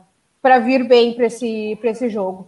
[0.63, 2.47] vir bem para esse, esse jogo.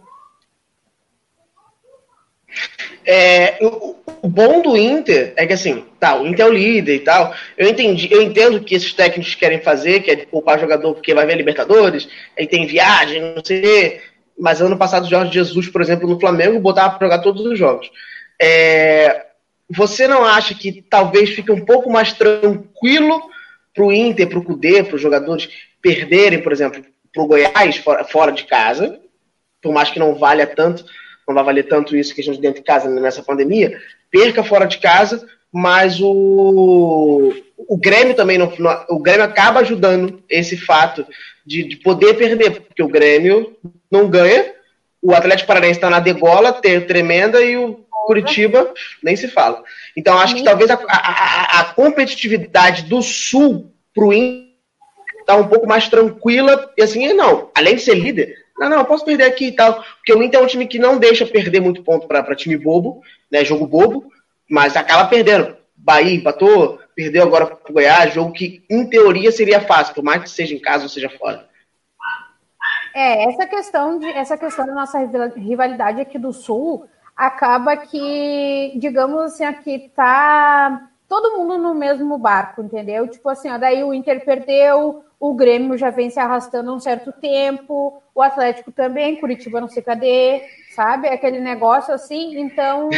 [3.04, 6.94] É, o, o, bom do Inter é que assim, tá, o Inter é o líder
[6.94, 7.34] e tal.
[7.58, 11.26] Eu entendi, eu entendo que esses técnicos querem fazer, que é poupar jogador porque vai
[11.26, 12.08] ver Libertadores,
[12.38, 14.00] aí tem viagem, não sei.
[14.38, 17.58] Mas ano passado o Jorge Jesus, por exemplo, no Flamengo, botava para jogar todos os
[17.58, 17.90] jogos.
[18.40, 19.31] É,
[19.74, 23.22] você não acha que talvez fique um pouco mais tranquilo
[23.74, 25.48] para o Inter, para o Cudê, para os jogadores
[25.80, 29.00] perderem, por exemplo, para o Goiás fora, fora, de casa,
[29.60, 30.84] por mais que não valha tanto,
[31.26, 34.66] não vai valer tanto isso que a gente dentro de casa nessa pandemia, perca fora
[34.66, 38.52] de casa, mas o, o Grêmio também não,
[38.88, 41.06] o Grêmio acaba ajudando esse fato
[41.44, 43.56] de, de poder perder, porque o Grêmio
[43.90, 44.52] não ganha,
[45.02, 48.72] o Atlético Paranaense está na degola, ter tremenda, e o Curitiba
[49.02, 49.62] nem se fala.
[49.96, 54.52] Então acho que talvez a, a, a competitividade do Sul para o Inter
[55.20, 56.70] está um pouco mais tranquila.
[56.76, 59.82] E assim, não, além de ser líder, não, não, posso perder aqui e tal.
[59.96, 63.02] Porque o Inter é um time que não deixa perder muito ponto para time bobo,
[63.30, 63.44] né?
[63.44, 64.10] Jogo bobo,
[64.48, 65.56] mas acaba perdendo.
[65.76, 70.22] Bahia empatou, perdeu agora para o Goiás, jogo que em teoria seria fácil, por mais
[70.22, 71.48] que seja em casa ou seja fora.
[72.94, 74.98] É, essa questão de essa questão da nossa
[75.36, 76.86] rivalidade aqui do Sul
[77.16, 83.06] acaba que, digamos assim, aqui tá todo mundo no mesmo barco, entendeu?
[83.06, 86.80] Tipo assim, ó, daí o Inter perdeu, o Grêmio já vem se arrastando há um
[86.80, 90.42] certo tempo, o Atlético também, Curitiba não sei cadê,
[90.74, 91.08] sabe?
[91.08, 92.40] Aquele negócio assim.
[92.40, 92.90] Então,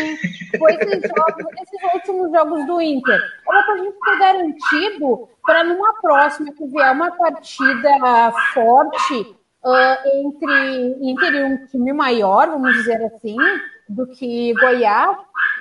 [0.59, 3.21] foi esses, jogos, esses últimos jogos do Inter.
[3.49, 10.97] Era pra gente ter garantido para numa próxima que vier uma partida forte uh, entre
[11.01, 13.37] Inter e um time maior, vamos dizer assim,
[13.89, 15.17] do que Goiás,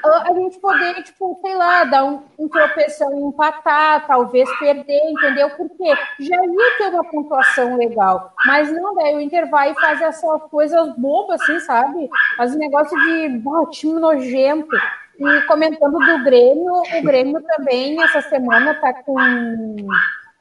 [0.06, 5.50] a gente poder, tipo, sei lá, dar um, um tropeção e empatar, talvez perder, entendeu?
[5.52, 5.86] Porque
[6.20, 8.34] já ia ter uma pontuação legal.
[8.46, 12.10] Mas não, daí o Inter vai e faz essas coisas bobas, assim, sabe?
[12.36, 14.76] Faz um negócio de oh, time nojento.
[15.20, 19.16] E comentando do Grêmio, o Grêmio também, essa semana, tá com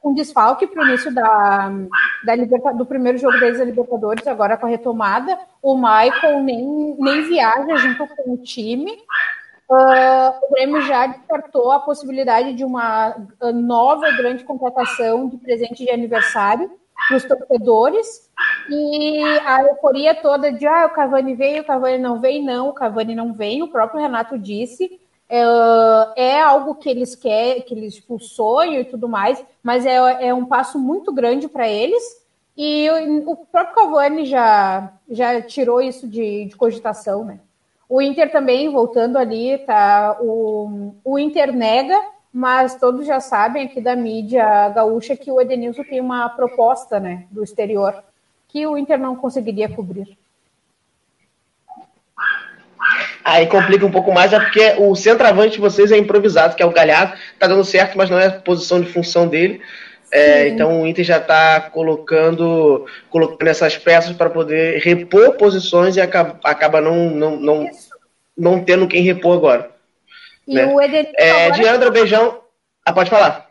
[0.03, 1.71] um desfalque para o início da,
[2.25, 5.39] da liberta, do primeiro jogo deles da Libertadores, agora com a retomada.
[5.61, 8.91] O Michael nem, nem viaja junto com o time.
[9.69, 13.15] Uh, o Grêmio já descartou a possibilidade de uma
[13.53, 16.69] nova grande contratação de presente de aniversário
[17.07, 18.29] para os torcedores.
[18.69, 22.73] E a euforia toda de ah, o Cavani veio, o Cavani não veio, não, o
[22.73, 23.63] Cavani não vem.
[23.63, 24.99] O próprio Renato disse
[25.29, 25.43] é,
[26.15, 30.33] é algo que eles querem, que eles tipo, sonham e tudo mais, mas é, é
[30.33, 32.03] um passo muito grande para eles.
[32.55, 32.87] E
[33.25, 37.39] o, próprio Cavani já, já tirou isso de, de cogitação, né?
[37.89, 40.17] O Inter também, voltando ali, tá?
[40.21, 41.99] O, o Inter nega,
[42.31, 47.27] mas todos já sabem aqui da mídia gaúcha que o Edenilson tem uma proposta, né,
[47.29, 48.03] do exterior,
[48.47, 50.17] que o Inter não conseguiria cobrir.
[53.23, 56.65] Aí complica um pouco mais, é porque o centroavante de vocês é improvisado, que é
[56.65, 59.61] o Galhardo, tá dando certo, mas não é a posição de função dele.
[60.11, 66.01] É, então o Inter já está colocando, colocando essas peças para poder repor posições e
[66.01, 67.69] acaba, acaba não, não, não,
[68.37, 69.71] não tendo quem repor agora.
[70.47, 70.65] E né?
[70.65, 71.15] o Edenilson.
[71.17, 71.61] É, agora...
[71.61, 72.41] Diandra, beijão.
[72.85, 73.47] Ah, pode falar.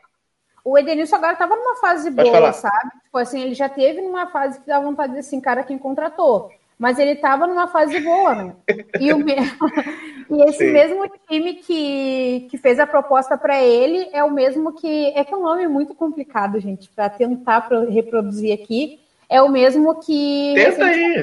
[0.65, 2.53] O Edenilson agora estava numa fase pode boa, falar.
[2.53, 2.91] sabe?
[3.03, 6.51] Tipo assim, ele já teve numa fase que dá vontade de assim, cara, quem contratou
[6.83, 8.57] mas ele estava numa fase boa, né?
[8.99, 9.57] E, o mesmo,
[10.29, 10.73] e esse Sim.
[10.73, 15.13] mesmo time que, que fez a proposta para ele é o mesmo que.
[15.15, 18.99] É que é um nome muito complicado, gente, para tentar reproduzir aqui.
[19.29, 20.55] É o mesmo que.
[20.57, 21.21] Tenta aí!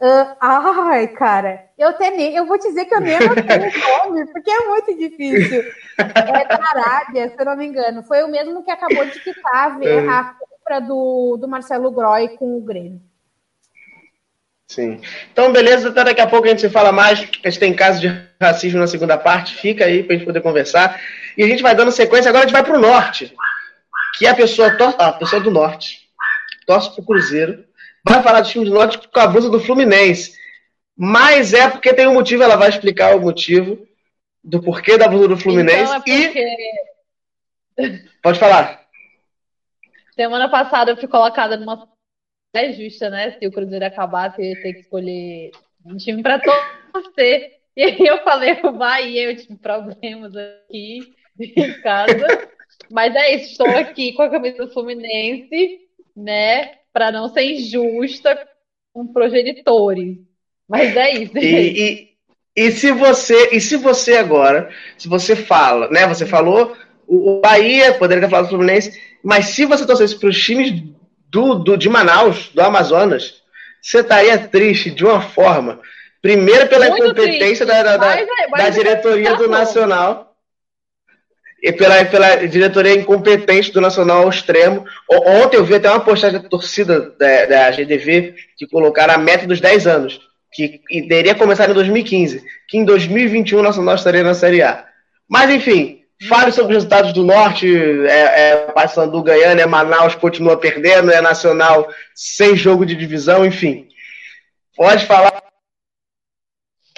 [0.00, 4.26] Uh, ai, cara, eu até nem, eu vou dizer que eu nem anotei o nome,
[4.32, 5.62] porque é muito difícil.
[5.98, 8.02] É da Arábia, se eu não me engano.
[8.02, 12.56] Foi o mesmo que acabou de quitar ver a compra do, do Marcelo Groy com
[12.56, 13.02] o Grêmio.
[14.66, 15.00] Sim.
[15.32, 17.20] Então, beleza, até daqui a pouco a gente se fala mais.
[17.20, 18.08] A gente tem casos de
[18.40, 21.00] racismo na segunda parte, fica aí para a gente poder conversar.
[21.36, 23.34] E a gente vai dando sequência, agora a gente vai para o norte,
[24.16, 26.08] que é a pessoa, tor a pessoa do norte,
[26.66, 27.64] torce para o Cruzeiro,
[28.04, 30.34] vai falar do time do norte com a blusa do Fluminense.
[30.96, 33.86] Mas é porque tem um motivo, ela vai explicar o motivo
[34.42, 35.82] do porquê da blusa do Fluminense.
[35.82, 36.44] Então é porque...
[37.76, 38.04] E.
[38.22, 38.84] Pode falar.
[40.14, 41.88] Semana passada eu fui colocada numa
[42.54, 43.32] é justa, né?
[43.32, 45.50] Se o Cruzeiro acabar, você ter que escolher
[45.84, 46.40] um time para
[46.92, 47.52] torcer.
[47.76, 52.48] E aí eu falei o Bahia, eu tive problemas aqui em casa.
[52.90, 55.80] Mas é isso, estou aqui com a camisa do Fluminense,
[56.16, 56.72] né?
[56.92, 58.38] Para não ser injusta
[58.92, 60.18] com progenitores.
[60.68, 61.36] Mas é isso.
[61.36, 62.14] E,
[62.56, 66.06] e, e, se você, e se você agora, se você fala, né?
[66.06, 66.76] Você falou
[67.06, 70.94] o, o Bahia, poderia ter falado do Fluminense, mas se você torcesse para os times
[71.34, 73.42] do, do, de Manaus, do Amazonas,
[73.82, 75.80] você estaria triste de uma forma.
[76.22, 80.32] Primeiro pela Muito incompetência da, da, mas, mas da diretoria tá do Nacional.
[81.60, 84.84] E pela, pela diretoria incompetente do Nacional ao extremo.
[85.10, 89.46] Ontem eu vi até uma postagem da torcida da, da GDV que colocaram a meta
[89.46, 90.20] dos 10 anos,
[90.52, 94.86] que teria começado em 2015, que em 2021 o Nacional estaria na Série A.
[95.28, 97.66] Mas enfim, Fale sobre os resultados do Norte,
[98.06, 103.88] é, é Paysandu ganhando, é Manaus continua perdendo, é Nacional sem jogo de divisão, enfim.
[104.76, 105.42] Pode falar.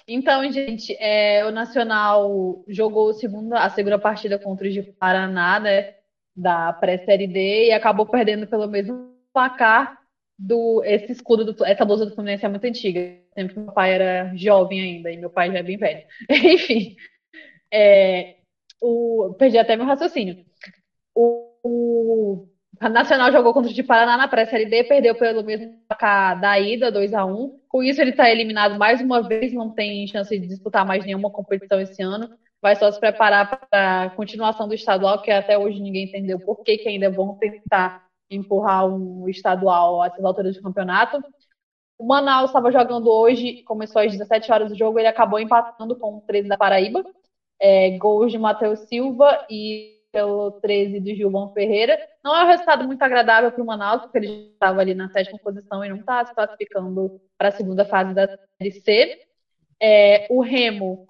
[0.07, 5.95] Então, gente, é, o Nacional jogou segunda, a segunda partida contra o de Paraná, né,
[6.35, 9.99] da pré-série D, e acabou perdendo pelo mesmo placar
[10.39, 13.01] do esse escudo, do, essa blusa do Fluminense é muito antiga.
[13.35, 16.05] Sempre que meu pai era jovem ainda, e meu pai já é bem velho.
[16.31, 16.97] Enfim,
[17.73, 18.37] é,
[18.81, 20.45] o, perdi até meu raciocínio.
[21.15, 22.49] O, o
[22.81, 26.93] Nacional jogou contra o de Paraná na pré-série D, perdeu pelo mesmo placar da ida,
[26.93, 30.47] 2 a 1 Com isso, ele está eliminado mais uma vez, não tem chance de
[30.47, 32.29] disputar mais nenhuma competição esse ano.
[32.61, 36.63] Vai só se preparar para a continuação do estadual, que até hoje ninguém entendeu por
[36.63, 41.23] que, que ainda vão tentar empurrar um estadual essas alturas do campeonato.
[41.99, 46.19] O Manaus estava jogando hoje, começou às 17 horas do jogo, ele acabou empatando com
[46.19, 47.03] o 13 da Paraíba
[47.61, 51.99] é, gols de Matheus Silva e pelo 13 do Gilvão Ferreira.
[52.25, 55.39] Não é um resultado muito agradável para o Manaus, porque ele estava ali na sétima
[55.39, 59.21] posição e não está se classificando para a segunda fase da Série C.
[59.79, 61.07] É, o Remo.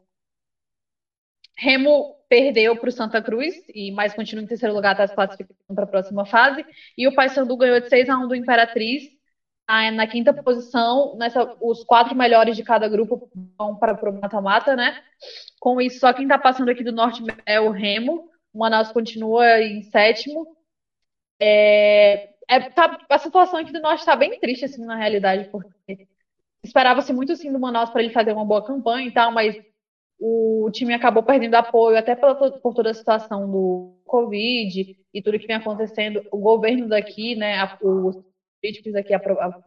[1.57, 5.75] Remo perdeu para o Santa Cruz, e mais continua em terceiro lugar, está se classificando
[5.75, 6.67] para a próxima fase.
[6.99, 9.05] E o Paysandu ganhou de 6 a 1 do Imperatriz.
[9.67, 14.77] Tá na quinta posição, nessa, os quatro melhores de cada grupo vão para o mata-mata,
[14.77, 15.03] né?
[15.59, 18.31] Com isso, só quem está passando aqui do norte é o Remo.
[18.55, 20.47] O Manaus continua em sétimo.
[21.41, 26.07] É, é, tá, a situação aqui do norte está bem triste, assim, na realidade, porque
[26.63, 29.57] esperava-se muito, sim, do Manaus para ele fazer uma boa campanha e tal, mas
[30.19, 35.39] o time acabou perdendo apoio, até pela, por toda a situação do Covid e tudo
[35.39, 36.23] que vem acontecendo.
[36.31, 38.17] O governo daqui, né, os
[38.61, 39.13] políticos aqui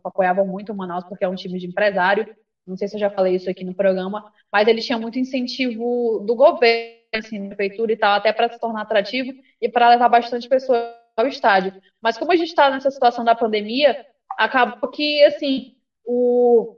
[0.03, 2.27] apoiavam muito o Manaus, porque é um time de empresário,
[2.65, 6.23] não sei se eu já falei isso aqui no programa, mas ele tinha muito incentivo
[6.25, 10.09] do governo, assim, da prefeitura e tal, até para se tornar atrativo e para levar
[10.09, 11.73] bastante pessoas ao estádio.
[12.01, 14.05] Mas como a gente está nessa situação da pandemia,
[14.37, 15.75] acabou que, assim,
[16.05, 16.77] o...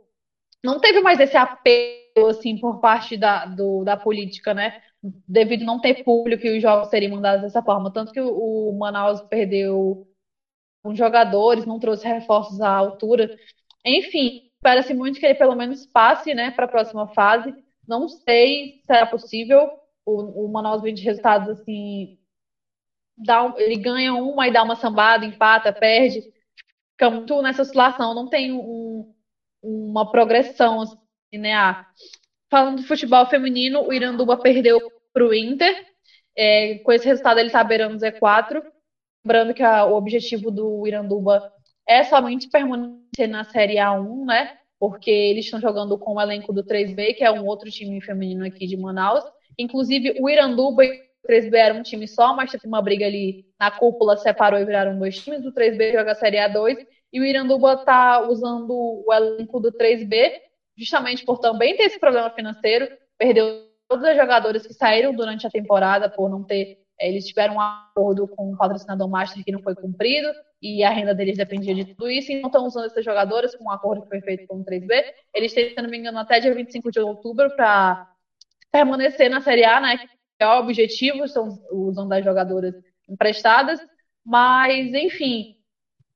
[0.64, 4.82] não teve mais esse apelo, assim, por parte da, do, da política, né?
[5.04, 7.92] devido não ter público e os jogos seriam mandados dessa forma.
[7.92, 10.08] Tanto que o Manaus perdeu
[10.84, 13.38] os jogadores, não trouxe reforços à altura.
[13.86, 17.54] Enfim, espera-se muito que ele pelo menos passe né, para a próxima fase.
[17.88, 19.70] Não sei se será possível.
[20.06, 22.18] O, o Manaus vem de resultados assim.
[23.18, 26.22] Dá ele ganha uma e dá uma sambada, empata, perde.
[26.92, 28.16] Fica muito nessa oscilação.
[28.16, 29.14] Não tem um,
[29.62, 30.98] uma progressão assim,
[31.34, 31.92] linear.
[32.50, 34.80] Falando do futebol feminino, o Iranduba perdeu
[35.14, 35.88] para o Inter.
[36.36, 38.64] É, com esse resultado, ele está beirando o Z4.
[39.24, 41.52] Lembrando que a, o objetivo do Iranduba
[41.88, 44.58] é somente permanecer na Série A1, né?
[44.80, 48.46] Porque eles estão jogando com o elenco do 3B, que é um outro time feminino
[48.46, 49.24] aqui de Manaus.
[49.58, 50.92] Inclusive, o Iranduba e
[51.24, 54.66] o 3B eram um time só, mas teve uma briga ali na cúpula, separou e
[54.66, 55.46] viraram dois times.
[55.46, 56.78] O 3B joga a Série A2
[57.14, 60.40] e o Iranduba está usando o elenco do 3B,
[60.76, 62.88] justamente por também ter esse problema financeiro.
[63.18, 67.62] Perdeu todos os jogadores que saíram durante a temporada por não ter eles tiveram um
[67.62, 70.30] acordo com o patrocinador master que não foi cumprido
[70.62, 73.66] e a renda deles dependia de tudo isso, e não estão usando esses jogadores com
[73.66, 75.04] um acordo que foi feito com o 3B.
[75.34, 78.08] Eles têm, se não me engano, até dia 25 de outubro para
[78.72, 79.98] permanecer na Série A, né?
[79.98, 80.08] Que
[80.40, 82.76] é o objetivo, estão usando as jogadoras
[83.10, 83.80] emprestadas,
[84.24, 85.58] mas, enfim,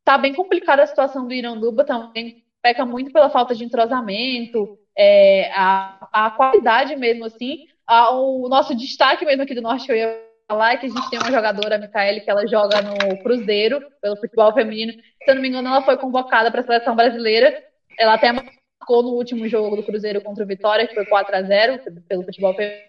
[0.04, 5.52] tá bem complicada a situação do Iranduba também, peca muito pela falta de entrosamento, é,
[5.54, 9.96] a, a qualidade mesmo, assim, a, o nosso destaque mesmo aqui do Norte, que eu
[9.96, 13.82] ia falar que a gente tem uma jogadora, a Micaele, que ela joga no Cruzeiro,
[14.02, 14.94] pelo futebol feminino.
[14.94, 17.64] Se eu não me engano, ela foi convocada para a seleção brasileira.
[17.98, 21.42] Ela até marcou no último jogo do Cruzeiro contra o Vitória, que foi 4 a
[21.42, 22.86] 0 pelo futebol feminino.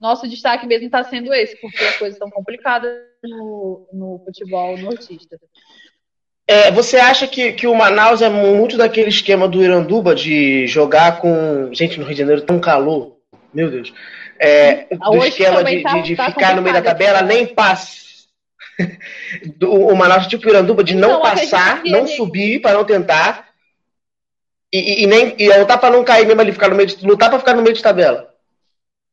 [0.00, 2.92] Nosso destaque mesmo está sendo esse, porque as coisas estão complicadas
[3.22, 5.38] no, no futebol nortista.
[6.46, 11.20] É, você acha que, que o Manaus é muito daquele esquema do Iranduba de jogar
[11.20, 11.68] com.
[11.74, 13.18] Gente, no Rio de Janeiro um calor.
[13.52, 13.92] Meu Deus
[14.40, 17.98] é, do esquema de, tá, de, de tá ficar no meio da tabela, nem passa.
[19.62, 23.48] o Manaus, tipo Iranduba, de não, não passar, não subir para não tentar.
[24.72, 27.30] E, e, nem e lutar para não cair mesmo ali, ficar no meio de, lutar
[27.30, 28.34] para ficar no meio de tabela.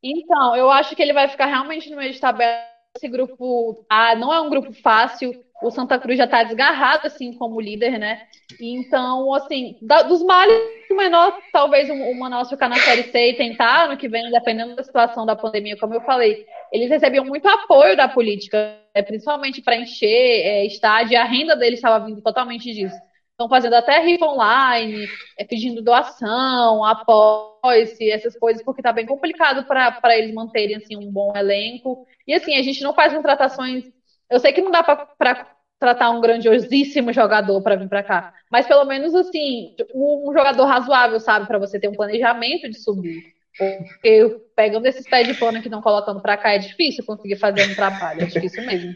[0.02, 2.75] Então, eu acho que ele vai ficar realmente no meio de tabela.
[2.96, 5.32] Esse grupo A não é um grupo fácil
[5.62, 8.22] o Santa Cruz já está desgarrado, assim, como líder, né?
[8.60, 10.54] Então, assim, da, dos males,
[10.90, 14.30] o menor, talvez o, o Manaus ficar na Série C e tentar, no que vem,
[14.30, 19.02] dependendo da situação da pandemia, como eu falei, eles recebiam muito apoio da política, né?
[19.02, 22.96] principalmente para encher é, estádio, a renda deles estava vindo totalmente disso.
[23.36, 25.06] Estão fazendo até rifa online,
[25.38, 31.12] é, pedindo doação, apoio, essas coisas, porque está bem complicado para eles manterem assim, um
[31.12, 32.06] bom elenco.
[32.26, 33.84] E assim, a gente não faz contratações
[34.30, 38.66] eu sei que não dá para tratar um grandiosíssimo jogador para vir para cá, mas
[38.66, 43.34] pelo menos assim, um jogador razoável, sabe, para você ter um planejamento de subir.
[43.56, 47.70] Porque pegando esses pés de pano que estão colocando para cá é difícil conseguir fazer
[47.70, 48.94] um trabalho, é difícil mesmo.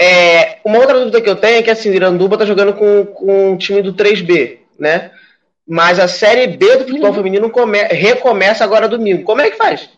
[0.00, 3.54] É, uma outra dúvida que eu tenho é que assim, Iranduba tá jogando com, com
[3.54, 5.10] o time do 3B, né?
[5.66, 7.14] Mas a Série B do futebol uhum.
[7.14, 9.24] feminino come, recomeça agora domingo.
[9.24, 9.88] Como é que faz?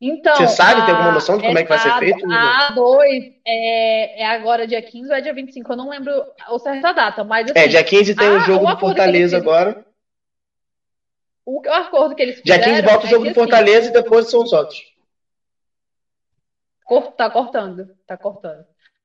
[0.00, 2.24] Então, Você sabe, a, tem alguma noção de como é, é que vai ser feito?
[2.30, 5.72] A A2 é, é agora dia 15 ou é dia 25?
[5.72, 6.12] Eu não lembro
[6.50, 8.74] o certo a data, mas é, assim, É, dia 15 tem a, o jogo o
[8.74, 9.84] do Fortaleza agora.
[11.44, 12.62] O, o acordo que eles fizeram...
[12.62, 14.78] Dia 15 volta o jogo é do Fortaleza assim, e depois são os outros.
[17.16, 18.64] Tá cortando, tá cortando.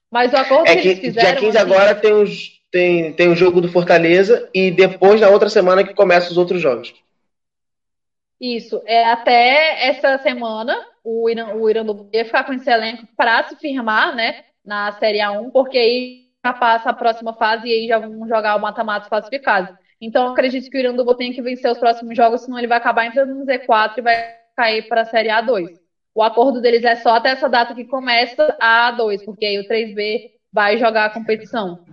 [0.10, 1.32] Mas o acordo é que, que eles fizeram...
[1.32, 5.30] Dia 15 assim, agora tem, os, tem, tem o jogo do Fortaleza e depois, na
[5.30, 6.94] outra semana, que começam os outros jogos.
[8.40, 13.44] Isso, é até essa semana o Irã, o Irã ia ficar com esse elenco para
[13.44, 17.88] se firmar, né, na Série A1, porque aí já passa a próxima fase e aí
[17.88, 19.78] já vão jogar o mata-mata classificado.
[20.00, 23.06] Então, acredito que o Iranduba tem que vencer os próximos jogos, senão ele vai acabar
[23.06, 25.83] entrando no Z4 e vai cair para a Série A2.
[26.16, 29.68] O acordo deles é só até essa data que começa a A2, porque aí o
[29.68, 31.84] 3B vai jogar a competição.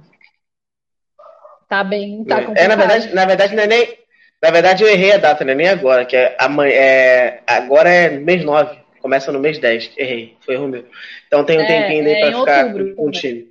[1.68, 2.64] Tá bem, tá complicado.
[2.64, 3.98] É, na verdade, na verdade não é nem,
[4.42, 5.54] na verdade, eu errei a data, né?
[5.54, 9.92] Nem agora, que é, amanhã, é agora é mês 9, começa no mês 10.
[9.98, 10.86] Errei, foi erro meu.
[11.26, 13.48] Então tem um é, tempinho aí é pra ficar outubro, com o time.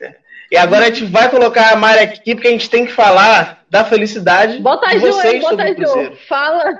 [0.00, 0.14] É.
[0.50, 3.64] E agora a gente vai colocar a Mari aqui, porque a gente tem que falar
[3.68, 6.16] da felicidade bota de vocês Ju, bota sobre o Ju.
[6.28, 6.78] Fala,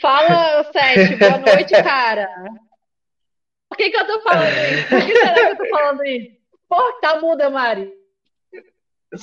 [0.00, 1.16] fala, Sete.
[1.16, 2.28] Boa noite, cara.
[3.68, 4.88] Por que, que eu tô falando isso?
[4.88, 6.36] Por que será que eu tô falando isso?
[6.68, 7.92] Pô, tá muda, Mari.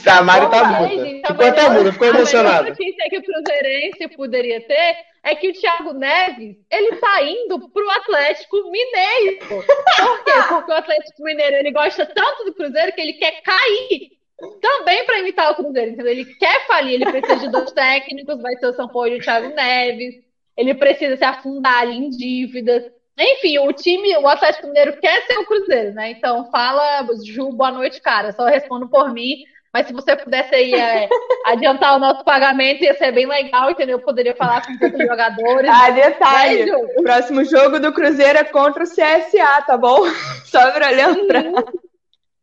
[0.05, 1.27] A Mari tá muda.
[1.27, 2.67] Ficou até muda, ficou emocionada.
[2.67, 7.69] A notícia que o Cruzeirense poderia ter é que o Thiago Neves, ele tá indo
[7.69, 9.39] pro Atlético Mineiro.
[9.47, 10.31] Por quê?
[10.49, 14.17] Porque o Atlético Mineiro, ele gosta tanto do Cruzeiro que ele quer cair
[14.61, 16.11] também para imitar o Cruzeiro, entendeu?
[16.11, 19.49] Ele quer falir, ele precisa de dois técnicos, vai ser o Sampaio e o Thiago
[19.55, 20.26] Neves.
[20.57, 22.83] Ele precisa se afundar ali em dívidas.
[23.17, 26.11] Enfim, o time, o Atlético Mineiro quer ser o Cruzeiro, né?
[26.11, 28.31] Então fala, Ju, boa noite, cara.
[28.31, 29.43] Só respondo por mim.
[29.73, 31.07] Mas se você pudesse aí é,
[31.45, 33.97] adiantar o nosso pagamento, ia ser bem legal, entendeu?
[33.97, 35.69] Eu poderia falar com os jogadores.
[35.71, 36.65] Ah, detalhe.
[36.65, 39.99] Né, o próximo jogo do Cruzeiro é contra o CSA, tá bom?
[40.45, 41.43] Só pra lembrar.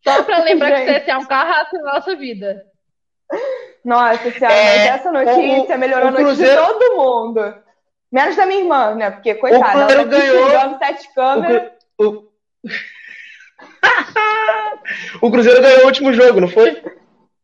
[0.07, 0.85] Só pra lembrar Gente.
[0.87, 2.63] que o CSA é um carrasco na nossa vida.
[3.85, 7.64] Nossa senhora, é, essa notícia o, melhorou o a notícia de todo mundo.
[8.15, 9.11] Menos da minha irmã, né?
[9.11, 11.73] Porque, coitada, ela tá ganhou sete câmeras.
[11.99, 12.29] O, o...
[15.27, 16.81] o Cruzeiro ganhou o último jogo, não foi?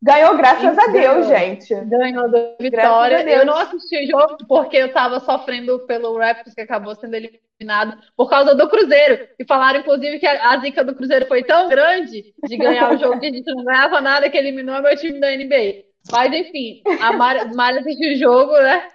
[0.01, 1.75] Ganhou, graças a Deus, gente.
[1.75, 3.29] Ganhou da vitória.
[3.29, 7.99] Eu não assisti o jogo porque eu tava sofrendo pelo Raptors, que acabou sendo eliminado,
[8.17, 9.27] por causa do Cruzeiro.
[9.41, 13.19] E falaram, inclusive, que a zica do Cruzeiro foi tão grande de ganhar o jogo
[13.19, 15.83] que a gente não ganhava nada que eliminou meu time da NBA.
[16.13, 18.89] Mas, enfim, a Mari assistiu o jogo, né?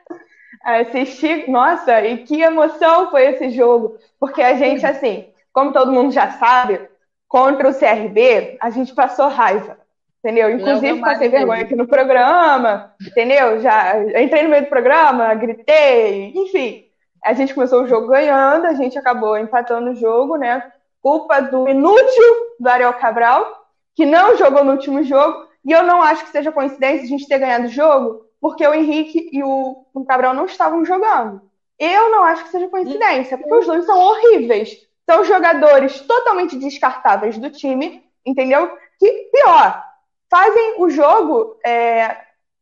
[0.65, 3.97] Assisti, nossa, e que emoção foi esse jogo.
[4.19, 6.81] Porque a gente, assim, como todo mundo já sabe,
[7.27, 9.77] contra o CRB, a gente passou raiva
[10.25, 10.49] entendeu?
[10.49, 13.61] Inclusive passei vergonha aqui no programa, entendeu?
[13.61, 16.85] Já entrei no meio do programa, gritei, enfim.
[17.23, 20.71] A gente começou o jogo ganhando, a gente acabou empatando o jogo, né?
[20.99, 22.23] Culpa do inútil
[22.59, 26.51] do Ariel Cabral, que não jogou no último jogo, e eu não acho que seja
[26.51, 30.45] coincidência a gente ter ganhado o jogo, porque o Henrique e o, o Cabral não
[30.45, 31.41] estavam jogando.
[31.79, 34.87] Eu não acho que seja coincidência, porque os dois são horríveis.
[35.03, 38.69] São jogadores totalmente descartáveis do time, entendeu?
[38.99, 39.83] Que pior,
[40.29, 41.57] fazem o jogo.
[41.65, 42.17] É...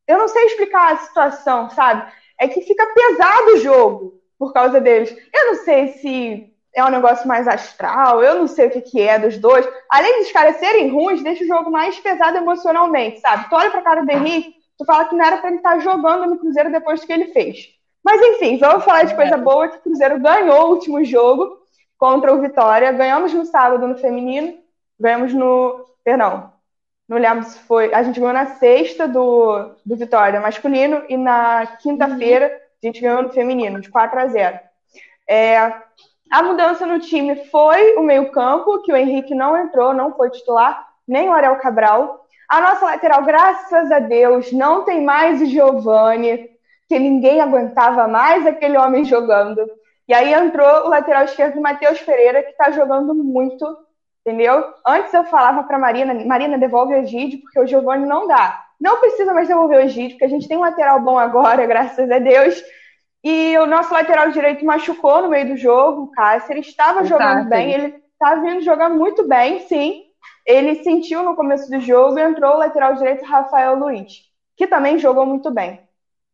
[0.07, 2.09] Eu não sei explicar a situação, sabe?
[2.39, 5.13] É que fica pesado o jogo por causa deles.
[5.33, 9.01] Eu não sei se é um negócio mais astral, eu não sei o que, que
[9.01, 9.67] é dos dois.
[9.89, 13.49] Além dos caras serem ruins, deixa o jogo mais pesado emocionalmente, sabe?
[13.49, 16.27] Tu olha pra cara do Henrique, tu fala que não era pra ele estar jogando
[16.27, 17.69] no Cruzeiro depois do que ele fez.
[18.03, 21.57] Mas enfim, vamos falar de coisa boa, que o Cruzeiro ganhou o último jogo
[21.97, 22.91] contra o Vitória.
[22.91, 24.57] Ganhamos no sábado no feminino,
[24.99, 25.85] ganhamos no.
[26.03, 26.51] Perdão,
[27.07, 27.93] não lembro se foi.
[27.93, 33.23] A gente ganhou na sexta do, do Vitória masculino e na quinta-feira a gente ganhou
[33.23, 34.59] no feminino, de 4 a 0.
[35.29, 35.73] É,
[36.29, 40.89] a mudança no time foi o meio-campo, que o Henrique não entrou, não foi titular,
[41.07, 42.22] nem o Ariel Cabral.
[42.49, 46.49] A nossa lateral, graças a Deus, não tem mais o Giovani,
[46.87, 49.65] que ninguém aguentava mais aquele homem jogando.
[50.07, 53.65] E aí entrou o lateral esquerdo, Matheus Pereira, que está jogando muito
[54.25, 54.63] entendeu?
[54.87, 58.63] Antes eu falava para Marina, Marina, devolve o Egídio, porque o Giovanni não dá.
[58.79, 62.09] Não precisa mais devolver o Egídio, porque a gente tem um lateral bom agora, graças
[62.09, 62.61] a Deus.
[63.23, 67.49] E o nosso lateral direito machucou no meio do jogo, o Cáceres estava jogando Cáceres.
[67.49, 70.03] bem, ele está vindo jogar muito bem, sim.
[70.45, 74.23] Ele sentiu no começo do jogo e entrou o lateral direito Rafael Luiz,
[74.57, 75.79] que também jogou muito bem.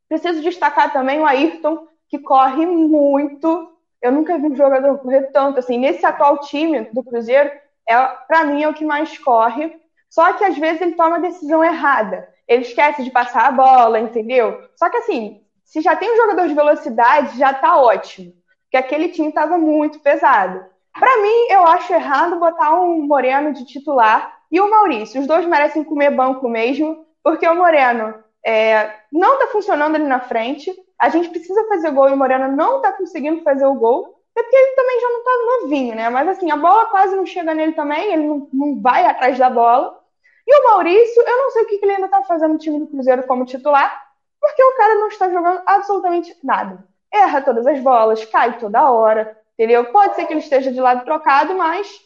[0.08, 3.72] Preciso destacar também o Ayrton, que corre muito.
[4.02, 5.78] Eu nunca vi um jogador correr tanto assim.
[5.78, 7.52] Nesse atual time do Cruzeiro,
[7.88, 7.96] é,
[8.28, 9.80] para mim, é o que mais corre.
[10.10, 12.28] Só que às vezes ele toma a decisão errada.
[12.48, 14.60] Ele esquece de passar a bola, entendeu?
[14.76, 18.34] Só que assim, se já tem um jogador de velocidade, já tá ótimo.
[18.64, 20.66] Porque aquele time estava muito pesado.
[21.00, 25.22] Para mim, eu acho errado botar um Moreno de titular e o Maurício.
[25.22, 28.14] Os dois merecem comer banco mesmo, porque o Moreno
[28.46, 30.76] é, não tá funcionando ali na frente.
[31.00, 34.20] A gente precisa fazer gol e o Moreno não tá conseguindo fazer o gol.
[34.38, 35.32] É porque ele também já não tá
[35.62, 36.10] novinho, né?
[36.10, 39.50] Mas assim, a bola quase não chega nele também, ele não, não vai atrás da
[39.50, 40.00] bola.
[40.46, 42.80] E o Maurício, eu não sei o que, que ele ainda tá fazendo no time
[42.80, 44.04] do Cruzeiro como titular,
[44.40, 46.84] porque o cara não está jogando absolutamente nada.
[47.12, 49.84] Erra todas as bolas, cai toda hora, entendeu?
[49.92, 52.00] Pode ser que ele esteja de lado trocado, mas,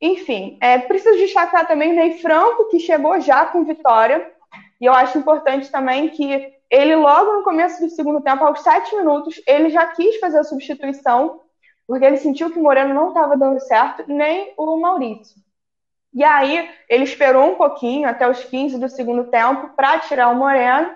[0.00, 0.56] enfim.
[0.60, 4.30] É, preciso destacar também o Ney Franco, que chegou já com vitória.
[4.80, 8.94] E eu acho importante também que ele, logo no começo do segundo tempo, aos sete
[8.94, 11.42] minutos, ele já quis fazer a substituição
[11.86, 15.36] porque ele sentiu que o Moreno não estava dando certo, nem o Maurício.
[16.14, 20.36] E aí ele esperou um pouquinho, até os 15 do segundo tempo, para tirar o
[20.36, 20.94] Moreno,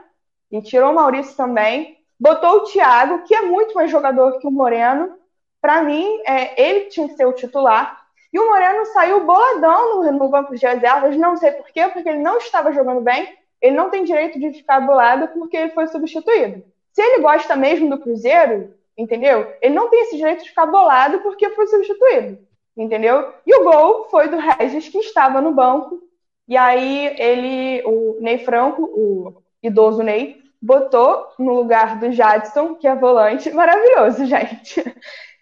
[0.50, 1.98] e tirou o Maurício também.
[2.18, 5.18] Botou o Thiago, que é muito mais jogador que o Moreno.
[5.66, 8.06] Para mim, é, ele tinha que ser o titular.
[8.32, 12.08] E o Moreno saiu boladão no, no banco de reservas, não sei por quê, porque
[12.08, 13.36] ele não estava jogando bem.
[13.60, 16.62] Ele não tem direito de ficar bolado porque ele foi substituído.
[16.92, 19.52] Se ele gosta mesmo do Cruzeiro, entendeu?
[19.60, 22.38] Ele não tem esse direito de ficar bolado porque foi substituído,
[22.76, 23.34] entendeu?
[23.44, 26.00] E o gol foi do Regis, que estava no banco,
[26.46, 32.86] e aí ele, o Ney Franco, o idoso Ney, botou no lugar do Jadson, que
[32.86, 34.84] é volante, maravilhoso, gente.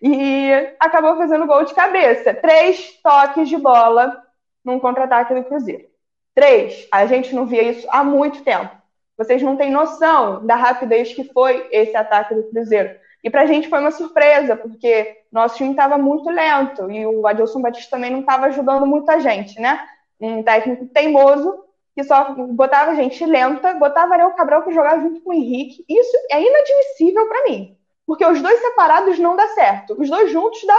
[0.07, 2.35] E acabou fazendo gol de cabeça.
[2.35, 4.23] Três toques de bola
[4.63, 5.87] num contra-ataque do Cruzeiro.
[6.35, 6.87] Três.
[6.93, 8.71] A gente não via isso há muito tempo.
[9.17, 12.95] Vocês não têm noção da rapidez que foi esse ataque do Cruzeiro.
[13.23, 17.63] E pra gente foi uma surpresa, porque nosso time estava muito lento e o Adilson
[17.63, 19.89] Batista também não estava ajudando muita gente, né?
[20.21, 21.65] Um técnico teimoso
[21.95, 25.83] que só botava gente lenta, botava Ariel Cabral para jogar junto com o Henrique.
[25.89, 30.01] Isso é inadmissível para mim, porque os dois separados não dá certo.
[30.01, 30.77] Os dois juntos dá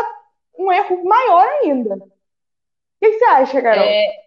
[0.58, 1.96] um erro maior ainda.
[1.96, 2.10] O
[3.02, 3.84] que, que você acha, Carol?
[3.84, 4.26] É,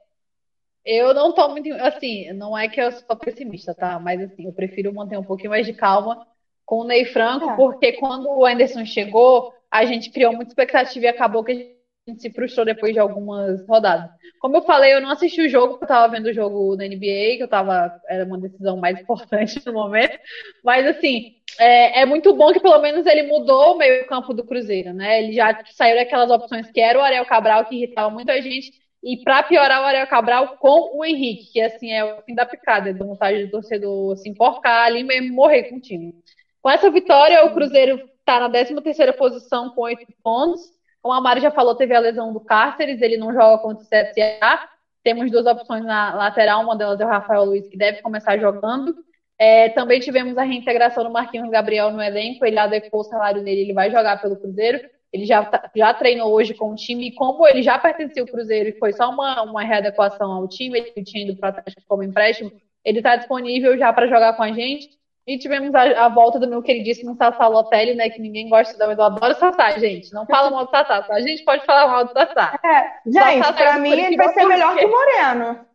[0.84, 1.72] eu não tô muito.
[1.74, 3.98] Assim, não é que eu sou pessimista, tá?
[3.98, 6.26] Mas assim, eu prefiro manter um pouquinho mais de calma
[6.64, 7.56] com o Ney Franco, é.
[7.56, 11.77] porque quando o Anderson chegou, a gente criou muita expectativa e acabou que a gente
[12.16, 14.10] se frustrou depois de algumas rodadas.
[14.38, 16.84] Como eu falei, eu não assisti o jogo, porque eu estava vendo o jogo da
[16.84, 20.18] NBA, que eu tava, era uma decisão mais importante no momento.
[20.64, 24.92] Mas assim, é, é muito bom que pelo menos ele mudou o meio-campo do Cruzeiro,
[24.92, 25.22] né?
[25.22, 28.72] Ele já saiu daquelas opções que era o Ariel Cabral, que irritava muita gente,
[29.02, 32.44] e para piorar o Ariel Cabral com o Henrique, que assim é o fim da
[32.44, 36.14] picada, dá vontade do torcedor se enforcar ali mesmo morrer com o time.
[36.60, 40.60] Com essa vitória, o Cruzeiro está na 13ª posição com 8 pontos.
[41.08, 43.88] Como a Mari já falou, teve a lesão do Cáceres, ele não joga contra o
[43.88, 44.68] CSA.
[45.02, 48.94] Temos duas opções na lateral, uma delas é o Rafael Luiz, que deve começar jogando.
[49.38, 53.62] É, também tivemos a reintegração do Marquinhos Gabriel no elenco, ele adequou o salário dele,
[53.62, 54.86] ele vai jogar pelo Cruzeiro.
[55.10, 58.28] Ele já, tá, já treinou hoje com o time, e como ele já pertencia ao
[58.28, 61.82] Cruzeiro e foi só uma, uma readequação ao time, ele tinha ido para o Atlético
[61.88, 62.52] como empréstimo,
[62.84, 64.90] ele está disponível já para jogar com a gente.
[65.28, 68.08] E tivemos a, a, volta do meu queridíssimo Sassá Lotelli, né?
[68.08, 70.10] Que ninguém gosta mas eu adoro Sassá, gente.
[70.14, 71.14] Não fala mal do Sassá, tá?
[71.14, 72.58] A gente pode falar mal do Sassá.
[72.64, 75.66] É, gente, Sassá pra mim ele vai ser melhor que o Moreno.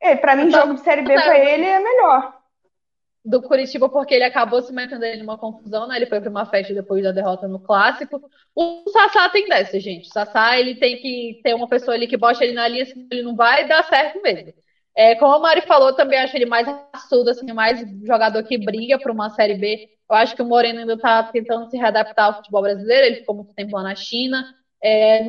[0.00, 2.38] Ele, pra mim, jogo de Série B pra ele é melhor.
[3.24, 5.96] Do Curitiba, porque ele acabou se metendo em uma confusão, né?
[5.96, 8.22] Ele foi pra uma festa depois da derrota no Clássico.
[8.54, 10.08] O Sassá tem dessa, gente.
[10.08, 13.08] O Sassá, ele tem que ter uma pessoa ali que bote ele na linha, senão
[13.10, 14.52] ele não vai dar certo mesmo.
[14.96, 18.98] É, como a Mari falou, também acho ele mais assudo, assim, mais jogador que briga
[18.98, 19.88] para uma Série B.
[20.08, 23.34] Eu acho que o Moreno ainda está tentando se readaptar ao futebol brasileiro, ele ficou
[23.34, 24.44] muito tempo lá na China.
[24.82, 25.24] É,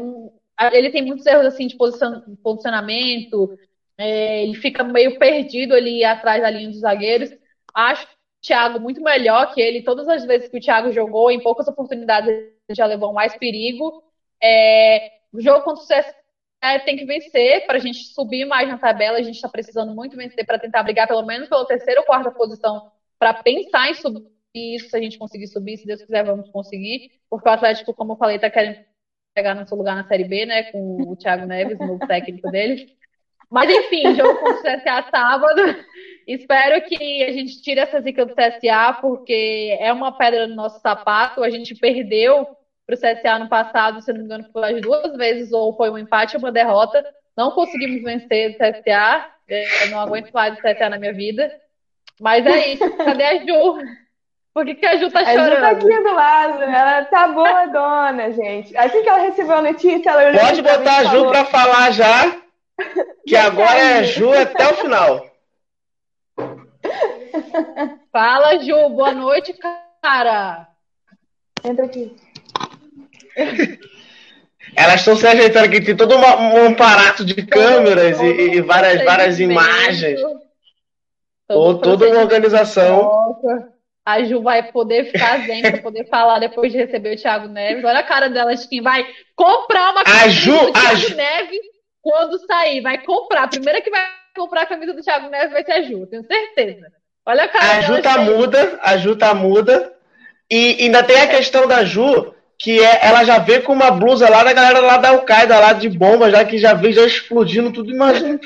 [0.74, 3.58] ele tem muitos erros assim, de posicionamento,
[3.98, 7.30] é, ele fica meio perdido ali atrás da linha dos zagueiros.
[7.74, 8.08] Acho o
[8.42, 9.84] Thiago muito melhor que ele.
[9.84, 14.04] Todas as vezes que o Thiago jogou, em poucas oportunidades, ele já levou mais perigo.
[14.42, 15.86] É, o jogo contra o
[16.86, 19.18] tem que vencer para a gente subir mais na tabela.
[19.18, 22.32] A gente está precisando muito vencer para tentar brigar pelo menos pela terceira ou quarta
[22.32, 24.90] posição para pensar em subir isso.
[24.90, 27.12] Se a gente conseguir subir, se Deus quiser, vamos conseguir.
[27.30, 28.80] Porque o Atlético, como eu falei, está querendo
[29.34, 30.64] pegar no seu lugar na Série B, né?
[30.72, 32.96] Com o Thiago Neves, o novo técnico dele.
[33.50, 35.62] Mas enfim, jogo contra o CSA sábado.
[36.28, 40.80] Espero que a gente tire essa zica do CSA, porque é uma pedra no nosso
[40.80, 41.44] sapato.
[41.44, 42.48] A gente perdeu
[42.92, 45.90] para o CSA no passado, se não me engano, foi as duas vezes, ou foi
[45.90, 47.04] um empate ou uma derrota.
[47.38, 49.26] Não conseguimos vencer o CSA.
[49.48, 51.52] Eu não aguento mais o CSA na minha vida.
[52.20, 52.90] Mas é isso.
[52.98, 53.78] Cadê a Ju?
[54.54, 55.54] Por que, que a Ju tá chorando?
[55.54, 56.64] A Ju tá aqui do lado.
[56.64, 58.76] Ela tá boa, dona, gente.
[58.76, 62.42] Assim que ela recebeu a notícia, ela Pode botar a Ju para falar já.
[63.26, 65.32] Que agora é a Ju até o final.
[68.12, 68.90] Fala, Ju.
[68.90, 69.54] Boa noite,
[70.02, 70.68] cara.
[71.64, 72.16] Entra aqui.
[74.76, 78.62] Elas estão se ajeitando aqui, tem todo uma, um aparato de câmeras todo, e, e,
[78.62, 80.22] várias, várias imagens.
[81.48, 83.12] Todo toda uma organização.
[84.06, 87.84] A Ju vai poder ficar zen para poder falar depois de receber o Thiago Neves.
[87.84, 89.06] Olha a cara dela de quem vai
[89.36, 91.16] comprar uma camisa Ju, do Thiago Ju...
[91.16, 91.60] Neves
[92.02, 92.82] quando sair.
[92.82, 93.44] Vai comprar.
[93.44, 94.04] A primeira que vai
[94.36, 96.88] comprar a camisa do Thiago Neves vai ser a Ju, tenho certeza.
[97.26, 99.94] Olha a cara a Ju tá muda, a Ju tá muda.
[100.50, 104.30] E ainda tem a questão da Ju que é, ela já vê com uma blusa
[104.30, 107.74] lá da galera lá da Al-Qaeda, lá de bomba, já que já vê já explodindo
[107.74, 108.40] tudo, imagina.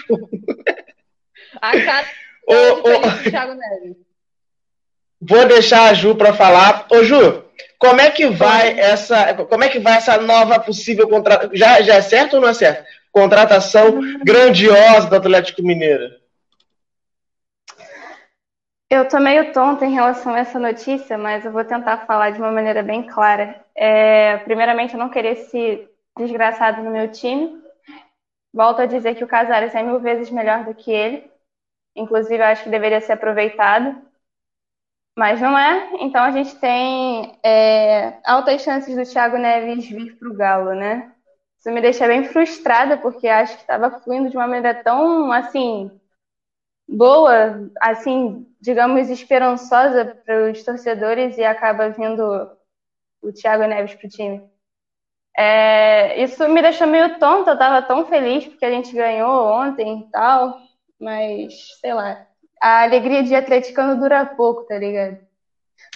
[1.61, 2.07] A cara
[2.47, 3.97] ô, ô, Thiago Neves.
[5.19, 6.87] Vou deixar a Ju para falar.
[6.89, 7.43] Ô Ju,
[7.77, 11.53] como é que vai essa, como é que vai essa nova possível contratação?
[11.53, 12.85] Já, já é certo ou não é certo?
[13.11, 16.09] Contratação grandiosa do Atlético Mineiro.
[18.89, 22.39] Eu tô meio tonta em relação a essa notícia, mas eu vou tentar falar de
[22.39, 23.64] uma maneira bem clara.
[23.75, 25.87] É, primeiramente, eu não queria esse
[26.17, 27.61] desgraçado no meu time.
[28.53, 31.29] Volto a dizer que o Casares é mil vezes melhor do que ele.
[31.95, 34.01] Inclusive, acho que deveria ser aproveitado.
[35.17, 35.91] Mas não é.
[36.01, 41.11] Então, a gente tem é, altas chances do Thiago Neves vir para o Galo, né?
[41.59, 45.89] Isso me deixa bem frustrada, porque acho que estava fluindo de uma maneira tão, assim,
[46.87, 52.54] boa, assim, digamos, esperançosa para os torcedores e acaba vindo
[53.27, 54.43] o Thiago Neves para o time.
[55.37, 59.99] É, isso me deixou meio tonta, eu estava tão feliz porque a gente ganhou ontem
[59.99, 60.57] e tal,
[60.99, 62.25] mas sei lá,
[62.61, 65.17] a alegria de atleticano dura pouco, tá ligado?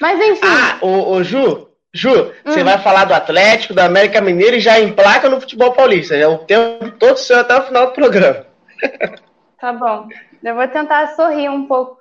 [0.01, 0.45] Mas enfim.
[0.45, 2.34] Ah, ô, ô Ju, Ju, hum.
[2.45, 6.15] você vai falar do Atlético, da América Mineira e já emplaca no futebol paulista.
[6.15, 8.45] É o tempo todo seu até o final do programa.
[9.60, 10.07] Tá bom.
[10.41, 11.99] Eu vou tentar sorrir um pouco.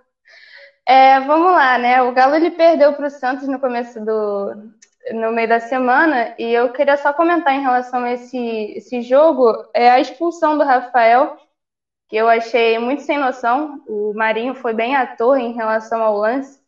[0.86, 2.00] É, vamos lá, né?
[2.02, 4.54] O Galo ele perdeu para o Santos no começo do,
[5.12, 8.38] no meio da semana e eu queria só comentar em relação a esse,
[8.76, 11.36] esse jogo é a expulsão do Rafael
[12.08, 13.82] que eu achei muito sem noção.
[13.86, 16.60] O Marinho foi bem ator em relação ao lance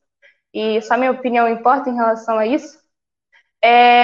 [0.52, 2.78] e só minha opinião importa em relação a isso.
[3.62, 4.02] É,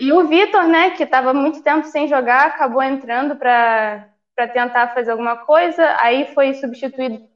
[0.00, 4.08] e o Vitor, né, que estava muito tempo sem jogar, acabou entrando para
[4.52, 7.26] tentar fazer alguma coisa, aí foi substituído.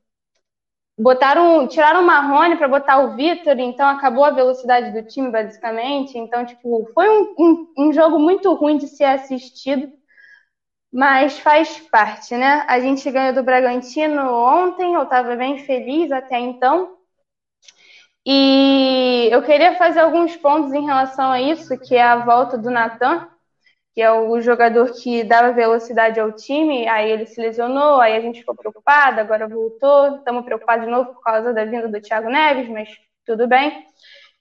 [0.99, 6.19] Botaram, tiraram o Marrone para botar o Vitor, então acabou a velocidade do time, basicamente.
[6.19, 9.91] Então, tipo, foi um, um, um jogo muito ruim de ser assistido,
[10.93, 12.65] mas faz parte, né?
[12.69, 16.99] A gente ganhou do Bragantino ontem, eu estava bem feliz até então.
[18.27, 22.71] E eu queria fazer alguns pontos em relação a isso, que é a volta do
[22.71, 23.30] Natan,
[24.01, 28.20] que é o jogador que dava velocidade ao time, aí ele se lesionou, aí a
[28.22, 32.31] gente ficou preocupado, agora voltou, estamos preocupados de novo por causa da vinda do Thiago
[32.31, 32.89] Neves, mas
[33.27, 33.86] tudo bem.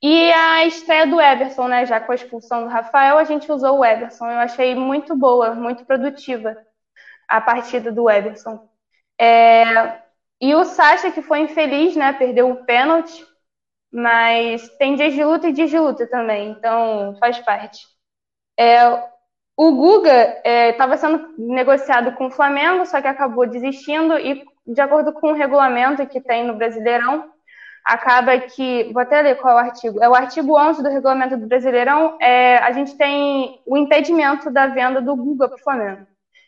[0.02, 1.86] E a estreia do Everson, né?
[1.86, 4.28] Já com a expulsão do Rafael, a gente usou o Everson.
[4.28, 6.56] Eu achei muito boa, muito produtiva
[7.28, 8.66] a partida do Everson.
[9.20, 10.00] É...
[10.40, 12.14] E o Sacha, que foi infeliz, né?
[12.14, 13.28] Perdeu o pênalti.
[13.92, 17.86] Mas tem dias de luta e dias de luta também, então faz parte.
[18.58, 19.19] É,
[19.62, 20.42] o Guga
[20.72, 25.34] estava é, sendo negociado com o Flamengo, só que acabou desistindo e, de acordo com
[25.34, 27.30] o regulamento que tem no Brasileirão,
[27.84, 28.90] acaba que.
[28.94, 30.02] Vou até ler qual é o artigo.
[30.02, 32.18] É o artigo 11 do regulamento do Brasileirão.
[32.22, 36.08] É, a gente tem o impedimento da venda do Guga para o Flamengo.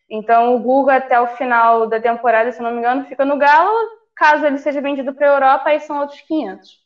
[0.09, 3.75] Então, o Guga, até o final da temporada, se não me engano, fica no Galo.
[4.15, 6.79] Caso ele seja vendido para a Europa, aí são outros 500.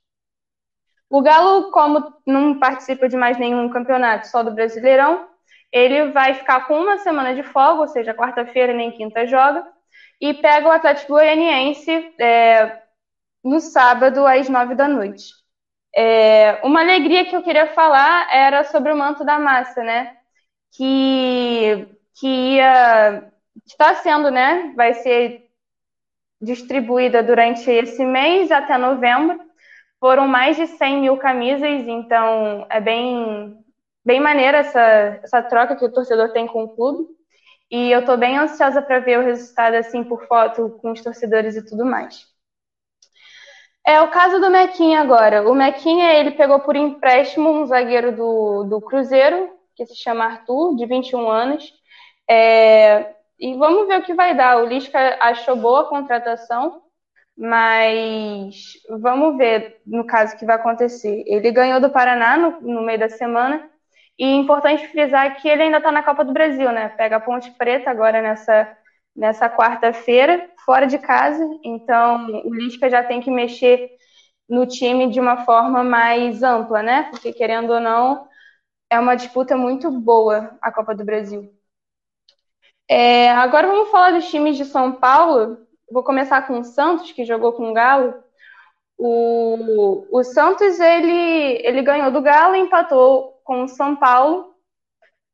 [1.08, 5.35] O Galo, como não participa de mais nenhum campeonato, só do Brasileirão,
[5.72, 9.66] ele vai ficar com uma semana de folga, ou seja, quarta-feira nem quinta joga,
[10.22, 12.82] e pega o Atlético Goianiense é,
[13.44, 15.34] no sábado às nove da noite.
[15.96, 20.18] É, uma alegria que eu queria falar era sobre o manto da massa, né?
[20.72, 21.88] Que,
[22.20, 23.32] que ia
[23.66, 24.74] está sendo, né?
[24.76, 25.50] Vai ser
[26.42, 29.40] distribuída durante esse mês até novembro
[30.06, 33.58] foram mais de 100 mil camisas, então é bem,
[34.06, 37.08] bem maneira essa, essa troca que o torcedor tem com o clube.
[37.72, 41.56] E eu estou bem ansiosa para ver o resultado assim por foto com os torcedores
[41.56, 42.26] e tudo mais.
[43.88, 45.48] É o caso do Mequinha agora.
[45.50, 50.76] O Mequinha, ele pegou por empréstimo um zagueiro do, do Cruzeiro, que se chama Arthur,
[50.76, 51.74] de 21 anos.
[52.30, 54.58] É, e vamos ver o que vai dar.
[54.58, 56.82] O Lisca achou boa a contratação.
[57.38, 61.24] Mas vamos ver no caso que vai acontecer.
[61.28, 63.70] Ele ganhou do Paraná no, no meio da semana.
[64.18, 66.90] E é importante frisar que ele ainda está na Copa do Brasil, né?
[66.90, 68.78] Pega a Ponte Preta agora nessa,
[69.16, 71.44] nessa quarta-feira, fora de casa.
[71.64, 73.90] Então o Lisca já tem que mexer
[74.48, 77.04] no time de uma forma mais ampla, né?
[77.12, 78.28] Porque querendo ou não,
[78.90, 81.54] é uma disputa muito boa a Copa do Brasil.
[82.88, 87.26] É, agora vamos falar dos times de São Paulo vou começar com o Santos, que
[87.26, 88.14] jogou com o Galo.
[88.98, 94.54] O, o Santos ele, ele ganhou do Galo, empatou com o São Paulo,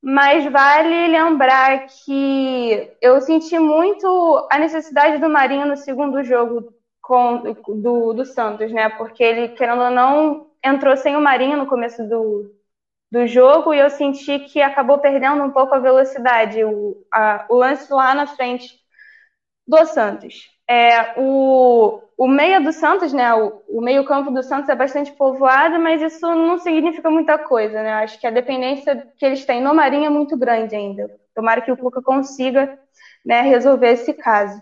[0.02, 7.54] mas vale lembrar que eu senti muito a necessidade do Marinho no segundo jogo com,
[7.82, 8.90] do, do Santos, né?
[8.90, 12.54] Porque ele, querendo ou não, entrou sem o Marinho no começo do,
[13.12, 16.64] do jogo e eu senti que acabou perdendo um pouco a velocidade.
[16.64, 18.80] O, a, o lance lá na frente
[19.68, 20.50] do Santos.
[20.70, 25.80] É, o, o meia do Santos, né, o, o meio-campo do Santos é bastante povoado,
[25.80, 27.94] mas isso não significa muita coisa, né?
[27.96, 31.10] Acho que a dependência que eles têm no Marinho é muito grande ainda.
[31.36, 32.80] Tomara que o Cuca consiga
[33.26, 34.62] né, resolver esse caso.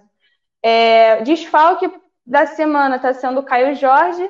[0.64, 1.92] É, desfalque
[2.26, 4.30] da semana está sendo o Caio Jorge,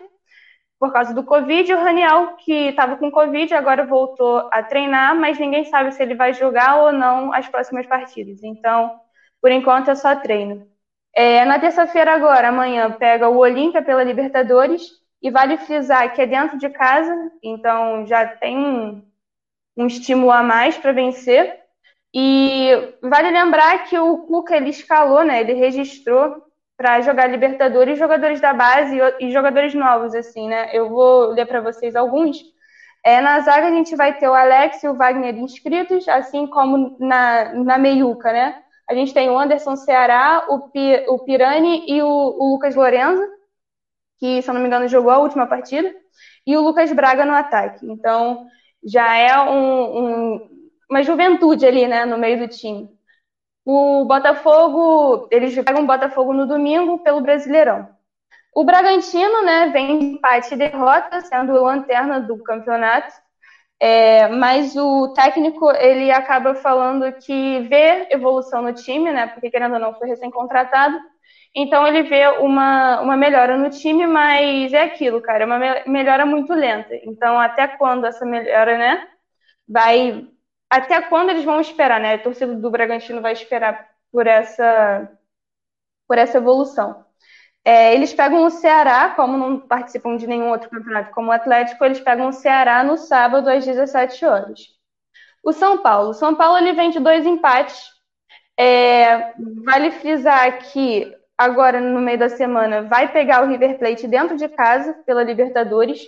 [0.79, 5.13] por causa do Covid, e o Raniel, que estava com Covid, agora voltou a treinar,
[5.13, 8.41] mas ninguém sabe se ele vai jogar ou não as próximas partidas.
[8.43, 8.97] Então,
[9.41, 10.65] por enquanto é só treino.
[11.21, 14.83] É, na terça-feira agora, amanhã, pega o Olímpia pela Libertadores
[15.21, 17.13] e vale frisar que é dentro de casa,
[17.43, 19.03] então já tem um,
[19.75, 21.59] um estímulo a mais para vencer.
[22.13, 22.69] E
[23.01, 25.41] vale lembrar que o Cuca ele escalou, né?
[25.41, 26.41] Ele registrou
[26.77, 30.69] para jogar Libertadores jogadores da base e, jogadores novos, assim, né?
[30.71, 32.37] Eu vou ler para vocês alguns.
[33.03, 36.95] É, na zaga a gente vai ter o Alex e o Wagner inscritos, assim como
[36.97, 38.63] na, na meiuca, né?
[38.89, 40.69] A gente tem o Anderson Ceará, o,
[41.13, 43.23] o Pirani e o, o Lucas Lorenzo,
[44.17, 45.93] que, se eu não me engano, jogou a última partida,
[46.45, 47.85] e o Lucas Braga no ataque.
[47.85, 48.47] Então,
[48.83, 50.49] Já é um, um,
[50.89, 52.89] uma juventude ali, né, no meio do time.
[53.65, 57.87] O Botafogo, eles pegam o Botafogo no domingo pelo Brasileirão.
[58.55, 63.13] O Bragantino, né, vem de empate e derrota, sendo lanterna do campeonato.
[63.79, 69.27] É, mas o técnico ele acaba falando que vê evolução no time, né?
[69.27, 70.97] Porque querendo ou não foi recém-contratado.
[71.55, 76.25] Então ele vê uma, uma melhora no time, mas é aquilo, cara, é uma melhora
[76.25, 76.93] muito lenta.
[77.03, 79.07] Então até quando essa melhora, né?
[79.67, 80.27] Vai
[80.69, 82.15] até quando eles vão esperar, né?
[82.15, 85.09] A torcida do Bragantino vai esperar por essa
[86.07, 87.05] por essa evolução.
[87.63, 91.83] É, eles pegam o Ceará, como não participam de nenhum outro campeonato como o Atlético,
[91.83, 94.59] eles pegam o Ceará no sábado às 17 horas.
[95.43, 96.09] O São Paulo.
[96.09, 97.89] O São Paulo ele vem de dois empates.
[98.57, 99.33] É,
[99.63, 104.49] vale frisar que agora no meio da semana vai pegar o River Plate dentro de
[104.49, 106.01] casa pela Libertadores.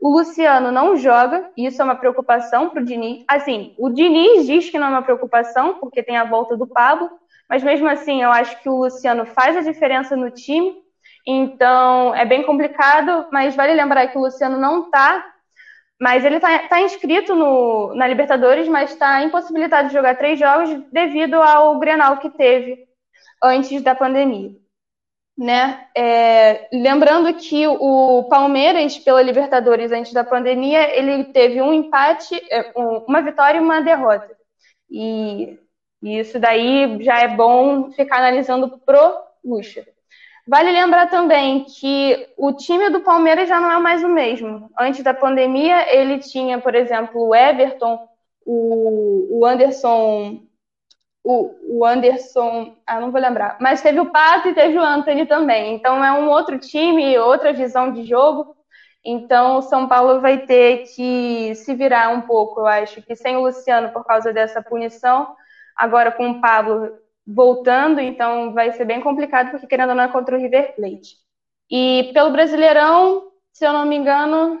[0.00, 3.24] O Luciano não joga, e isso é uma preocupação para o Diniz.
[3.26, 7.10] Assim, o Diniz diz que não é uma preocupação, porque tem a volta do Pablo,
[7.48, 10.83] mas mesmo assim eu acho que o Luciano faz a diferença no time
[11.26, 15.24] então, é bem complicado, mas vale lembrar que o Luciano não está,
[16.00, 20.70] mas ele está tá inscrito no, na Libertadores, mas está impossibilitado de jogar três jogos
[20.92, 22.86] devido ao Grenal que teve
[23.42, 24.54] antes da pandemia.
[25.36, 25.88] Né?
[25.96, 32.70] É, lembrando que o Palmeiras, pela Libertadores antes da pandemia, ele teve um empate, é,
[32.76, 34.30] uma vitória e uma derrota.
[34.90, 35.58] E,
[36.02, 39.84] e isso daí já é bom ficar analisando pro Lucha.
[40.46, 44.70] Vale lembrar também que o time do Palmeiras já não é mais o mesmo.
[44.78, 48.06] Antes da pandemia, ele tinha, por exemplo, o Everton,
[48.44, 50.42] o, o Anderson.
[51.22, 52.76] O, o Anderson.
[52.86, 53.56] Ah, não vou lembrar.
[53.58, 55.74] Mas teve o Pato e teve o Anthony também.
[55.74, 58.54] Então é um outro time, outra visão de jogo.
[59.02, 63.36] Então o São Paulo vai ter que se virar um pouco, eu acho, que sem
[63.36, 65.34] o Luciano por causa dessa punição.
[65.76, 70.08] Agora com o Pablo voltando, então vai ser bem complicado, porque querendo ou não é
[70.08, 71.16] contra o River Plate.
[71.70, 74.60] E pelo Brasileirão, se eu não me engano,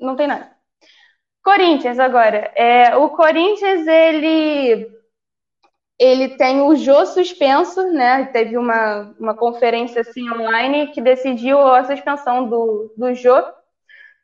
[0.00, 0.50] não tem nada.
[1.44, 2.52] Corinthians agora.
[2.56, 4.90] É, o Corinthians, ele
[5.98, 8.24] ele tem o Jô suspenso, né?
[8.26, 13.40] Teve uma, uma conferência assim online que decidiu a suspensão do, do Jô,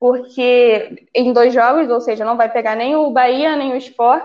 [0.01, 4.25] porque em dois jogos, ou seja, não vai pegar nem o Bahia nem o Sport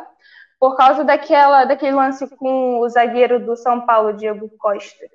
[0.63, 5.05] por causa daquela, daquele lance com o zagueiro do São Paulo, Diego Costa.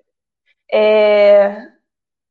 [0.70, 1.68] É,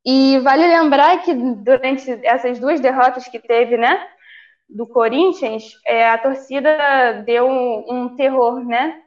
[0.06, 4.06] e vale lembrar que durante essas duas derrotas que teve, né,
[4.70, 9.02] do Corinthians, é, a torcida deu um, um terror, né?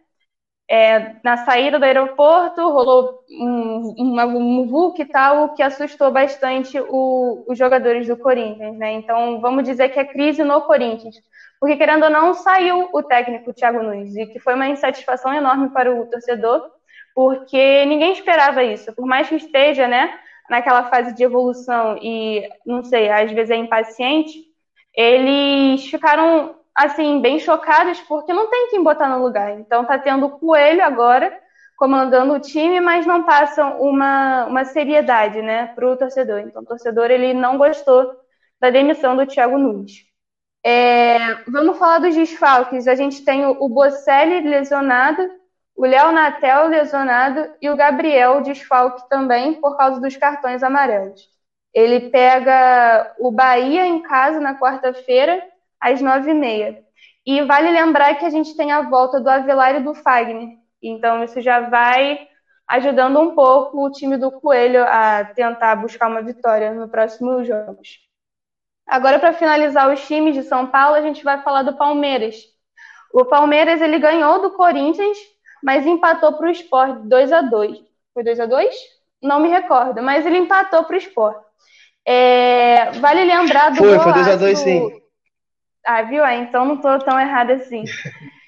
[0.70, 7.46] É, na saída do aeroporto rolou um, uma muvuca e tal, que assustou bastante o,
[7.48, 8.92] os jogadores do Corinthians, né?
[8.92, 11.16] Então, vamos dizer que é crise no Corinthians
[11.62, 15.70] porque querendo ou não, saiu o técnico Thiago Nunes, e que foi uma insatisfação enorme
[15.70, 16.68] para o torcedor,
[17.14, 20.12] porque ninguém esperava isso, por mais que esteja, né,
[20.50, 24.44] naquela fase de evolução e, não sei, às vezes é impaciente,
[24.92, 30.26] eles ficaram, assim, bem chocados, porque não tem quem botar no lugar, então tá tendo
[30.26, 31.32] o Coelho agora,
[31.78, 36.66] comandando o time, mas não passam uma, uma seriedade, né, para o torcedor, então o
[36.66, 38.16] torcedor, ele não gostou
[38.60, 40.11] da demissão do Thiago Nunes.
[40.64, 42.88] É, vamos falar dos desfalques.
[42.88, 45.30] A gente tem o, Bocelli lesionado,
[45.76, 51.30] o Léo Natel lesionado e o Gabriel desfalque também por causa dos cartões amarelos.
[51.74, 55.42] Ele pega o Bahia em casa na quarta-feira,
[55.80, 56.84] às nove e meia.
[57.26, 60.58] E vale lembrar que a gente tem a volta do Avelar e do Fagner.
[60.82, 62.28] Então isso já vai
[62.68, 68.11] ajudando um pouco o time do Coelho a tentar buscar uma vitória no próximo jogos.
[68.88, 72.36] Agora, para finalizar os times de São Paulo, a gente vai falar do Palmeiras.
[73.14, 75.18] O Palmeiras ele ganhou do Corinthians,
[75.64, 77.78] mas empatou para o Sport 2 a 2
[78.14, 78.76] Foi 2 a 2
[79.22, 81.38] Não me recordo, mas ele empatou para o Sport.
[82.06, 83.78] É, vale lembrar do.
[83.78, 85.02] Foi, foi 2 a 2 sim.
[85.86, 86.24] Ah, viu?
[86.24, 87.84] Ah, então não estou tão errada assim.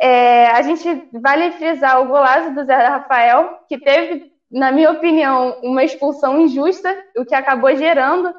[0.00, 5.58] É, a gente vale frisar o golaço do Zé Rafael, que teve, na minha opinião,
[5.60, 8.32] uma expulsão injusta, o que acabou gerando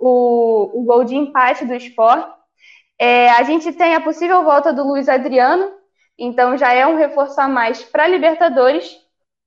[0.00, 2.26] o, o gol de empate do Sport.
[2.98, 5.70] É, a gente tem a possível volta do Luiz Adriano,
[6.18, 8.96] então já é um reforço a mais para a Libertadores,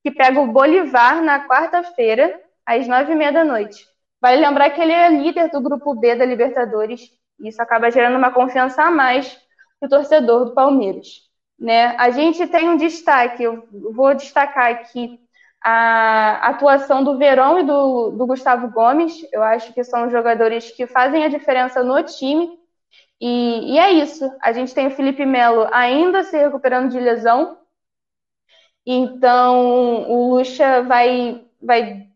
[0.02, 3.84] que pega o Bolivar na quarta-feira, às nove e meia da noite.
[4.20, 8.16] Vale lembrar que ele é líder do grupo B da Libertadores, e isso acaba gerando
[8.16, 9.36] uma confiança a mais
[9.78, 11.24] para o torcedor do Palmeiras.
[11.58, 11.94] Né?
[11.98, 15.20] A gente tem um destaque, eu vou destacar aqui
[15.64, 19.26] a atuação do Verão e do, do Gustavo Gomes.
[19.32, 22.58] Eu acho que são jogadores que fazem a diferença no time.
[23.18, 24.30] E, e é isso.
[24.42, 27.58] A gente tem o Felipe Melo ainda se recuperando de lesão.
[28.86, 32.06] Então o Lucha vai, vai,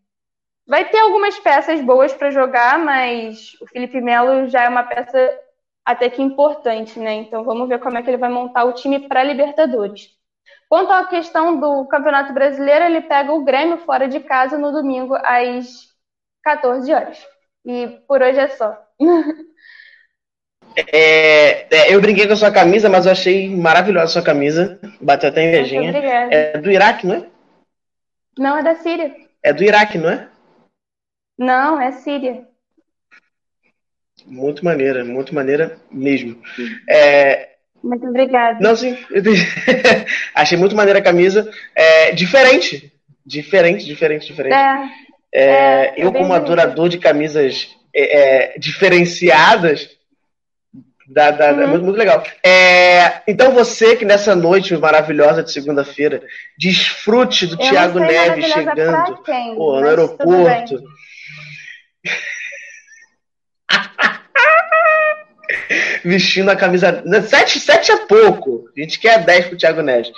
[0.66, 5.18] vai ter algumas peças boas para jogar, mas o Felipe Melo já é uma peça
[5.86, 7.14] até que importante, né?
[7.14, 10.17] Então vamos ver como é que ele vai montar o time para Libertadores.
[10.68, 15.14] Quanto à questão do Campeonato Brasileiro, ele pega o Grêmio fora de casa no domingo
[15.14, 15.88] às
[16.42, 17.26] 14 horas.
[17.64, 18.78] E por hoje é só.
[20.92, 24.78] É, é, eu brinquei com a sua camisa, mas eu achei maravilhosa a sua camisa.
[25.00, 25.90] Bateu até invejinha.
[26.30, 27.26] É do Iraque, não é?
[28.38, 29.12] Não, é da Síria.
[29.42, 30.28] É do Iraque, não é?
[31.36, 32.46] Não, é Síria.
[34.24, 36.40] Muito maneira, muito maneira mesmo.
[36.88, 37.57] É...
[37.82, 38.58] Muito obrigada.
[38.60, 38.96] Não, sim.
[40.34, 41.50] Achei muito maneira a camisa.
[41.74, 42.92] É, diferente.
[43.24, 44.54] Diferente, diferente, diferente.
[44.54, 44.88] É,
[45.32, 49.90] é, é eu, como adorador de camisas é, é, diferenciadas,
[51.08, 51.68] da, da, uhum.
[51.68, 52.22] muito, muito legal.
[52.44, 56.22] É, então você que nessa noite maravilhosa de segunda-feira
[56.58, 59.22] desfrute do Thiago Neves chegando
[59.56, 60.82] pô, no aeroporto.
[66.04, 67.02] Vestindo a camisa.
[67.22, 68.68] 7, 7 é pouco.
[68.76, 70.12] A gente quer 10 pro Thiago Neves.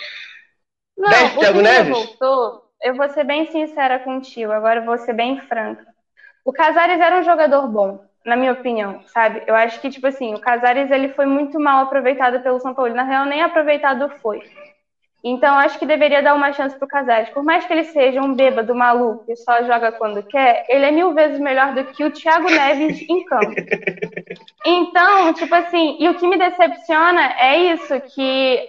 [0.96, 1.88] Não, 10 pro Thiago Neves?
[1.90, 5.86] Voltou, eu vou ser bem sincera contigo, agora eu vou ser bem franca.
[6.44, 9.42] O Casares era um jogador bom na minha opinião, sabe?
[9.46, 12.94] Eu acho que, tipo assim, o Casares ele foi muito mal aproveitado pelo São Paulo.
[12.94, 14.42] Na real, nem aproveitado foi.
[15.22, 17.28] Então, acho que deveria dar uma chance pro Casares.
[17.30, 20.90] Por mais que ele seja um bêbado maluco que só joga quando quer, ele é
[20.90, 23.54] mil vezes melhor do que o Thiago Neves em campo.
[24.64, 28.68] Então, tipo assim, e o que me decepciona é isso, que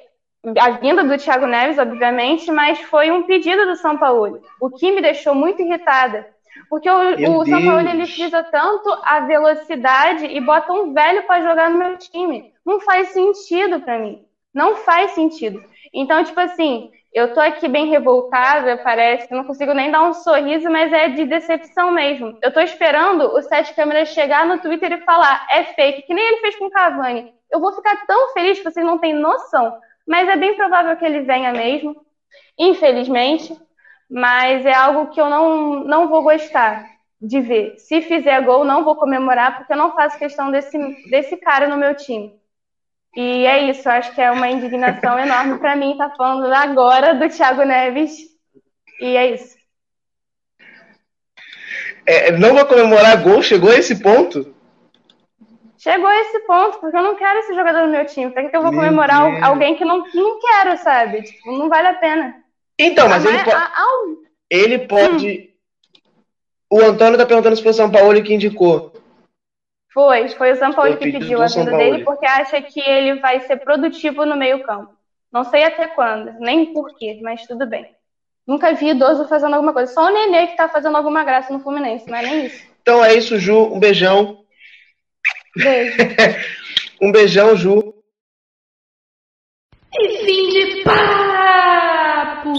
[0.59, 4.41] a vinda do Thiago Neves, obviamente, mas foi um pedido do São Paulo.
[4.59, 6.25] O que me deixou muito irritada
[6.69, 11.41] porque o, o São Paulo ele frisa tanto a velocidade e bota um velho para
[11.41, 12.53] jogar no meu time.
[12.65, 14.25] Não faz sentido para mim.
[14.53, 15.63] Não faz sentido.
[15.93, 20.69] Então, tipo assim, eu tô aqui bem revoltada, parece, não consigo nem dar um sorriso,
[20.69, 22.37] mas é de decepção mesmo.
[22.41, 26.25] Eu tô esperando o Sete Câmeras chegar no Twitter e falar, é fake, que nem
[26.25, 27.33] ele fez com o Cavani.
[27.51, 29.77] Eu vou ficar tão feliz que vocês não têm noção,
[30.07, 31.95] mas é bem provável que ele venha mesmo,
[32.57, 33.57] infelizmente
[34.11, 36.85] mas é algo que eu não, não vou gostar
[37.21, 37.77] de ver.
[37.77, 40.77] Se fizer gol, não vou comemorar, porque eu não faço questão desse,
[41.09, 42.35] desse cara no meu time.
[43.15, 47.13] E é isso, acho que é uma indignação enorme para mim estar tá falando agora
[47.13, 48.13] do Thiago Neves.
[49.01, 49.55] E é isso.
[52.05, 54.55] É, não vou comemorar gol, chegou a esse ponto?
[55.77, 58.31] Chegou a esse ponto, porque eu não quero esse jogador no meu time.
[58.31, 59.43] Para que eu vou meu comemorar Deus.
[59.43, 61.23] alguém que não, não quero, sabe?
[61.23, 62.35] Tipo, não vale a pena.
[62.77, 64.17] Então, mas, ele, pode,
[64.49, 65.29] ele pode.
[65.29, 65.51] Hum.
[66.69, 68.93] O Antônio tá perguntando se foi o São Paulo que indicou.
[69.93, 73.41] Foi, foi o São Paulo que pediu a vinda dele porque acha que ele vai
[73.41, 74.93] ser produtivo no meio-campo.
[75.31, 77.85] Não sei até quando, nem porquê, mas tudo bem.
[78.47, 79.93] Nunca vi idoso fazendo alguma coisa.
[79.93, 82.65] Só o Nenê que tá fazendo alguma graça no Fluminense, não é nem isso.
[82.81, 83.65] Então é isso, Ju.
[83.65, 84.43] Um beijão.
[85.55, 85.97] Beijo.
[87.01, 87.93] um beijão, Ju.
[89.93, 92.53] E fim de papo!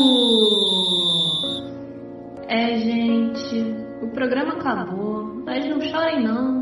[2.47, 3.57] É, gente,
[4.03, 6.62] o programa acabou, mas não chorem não.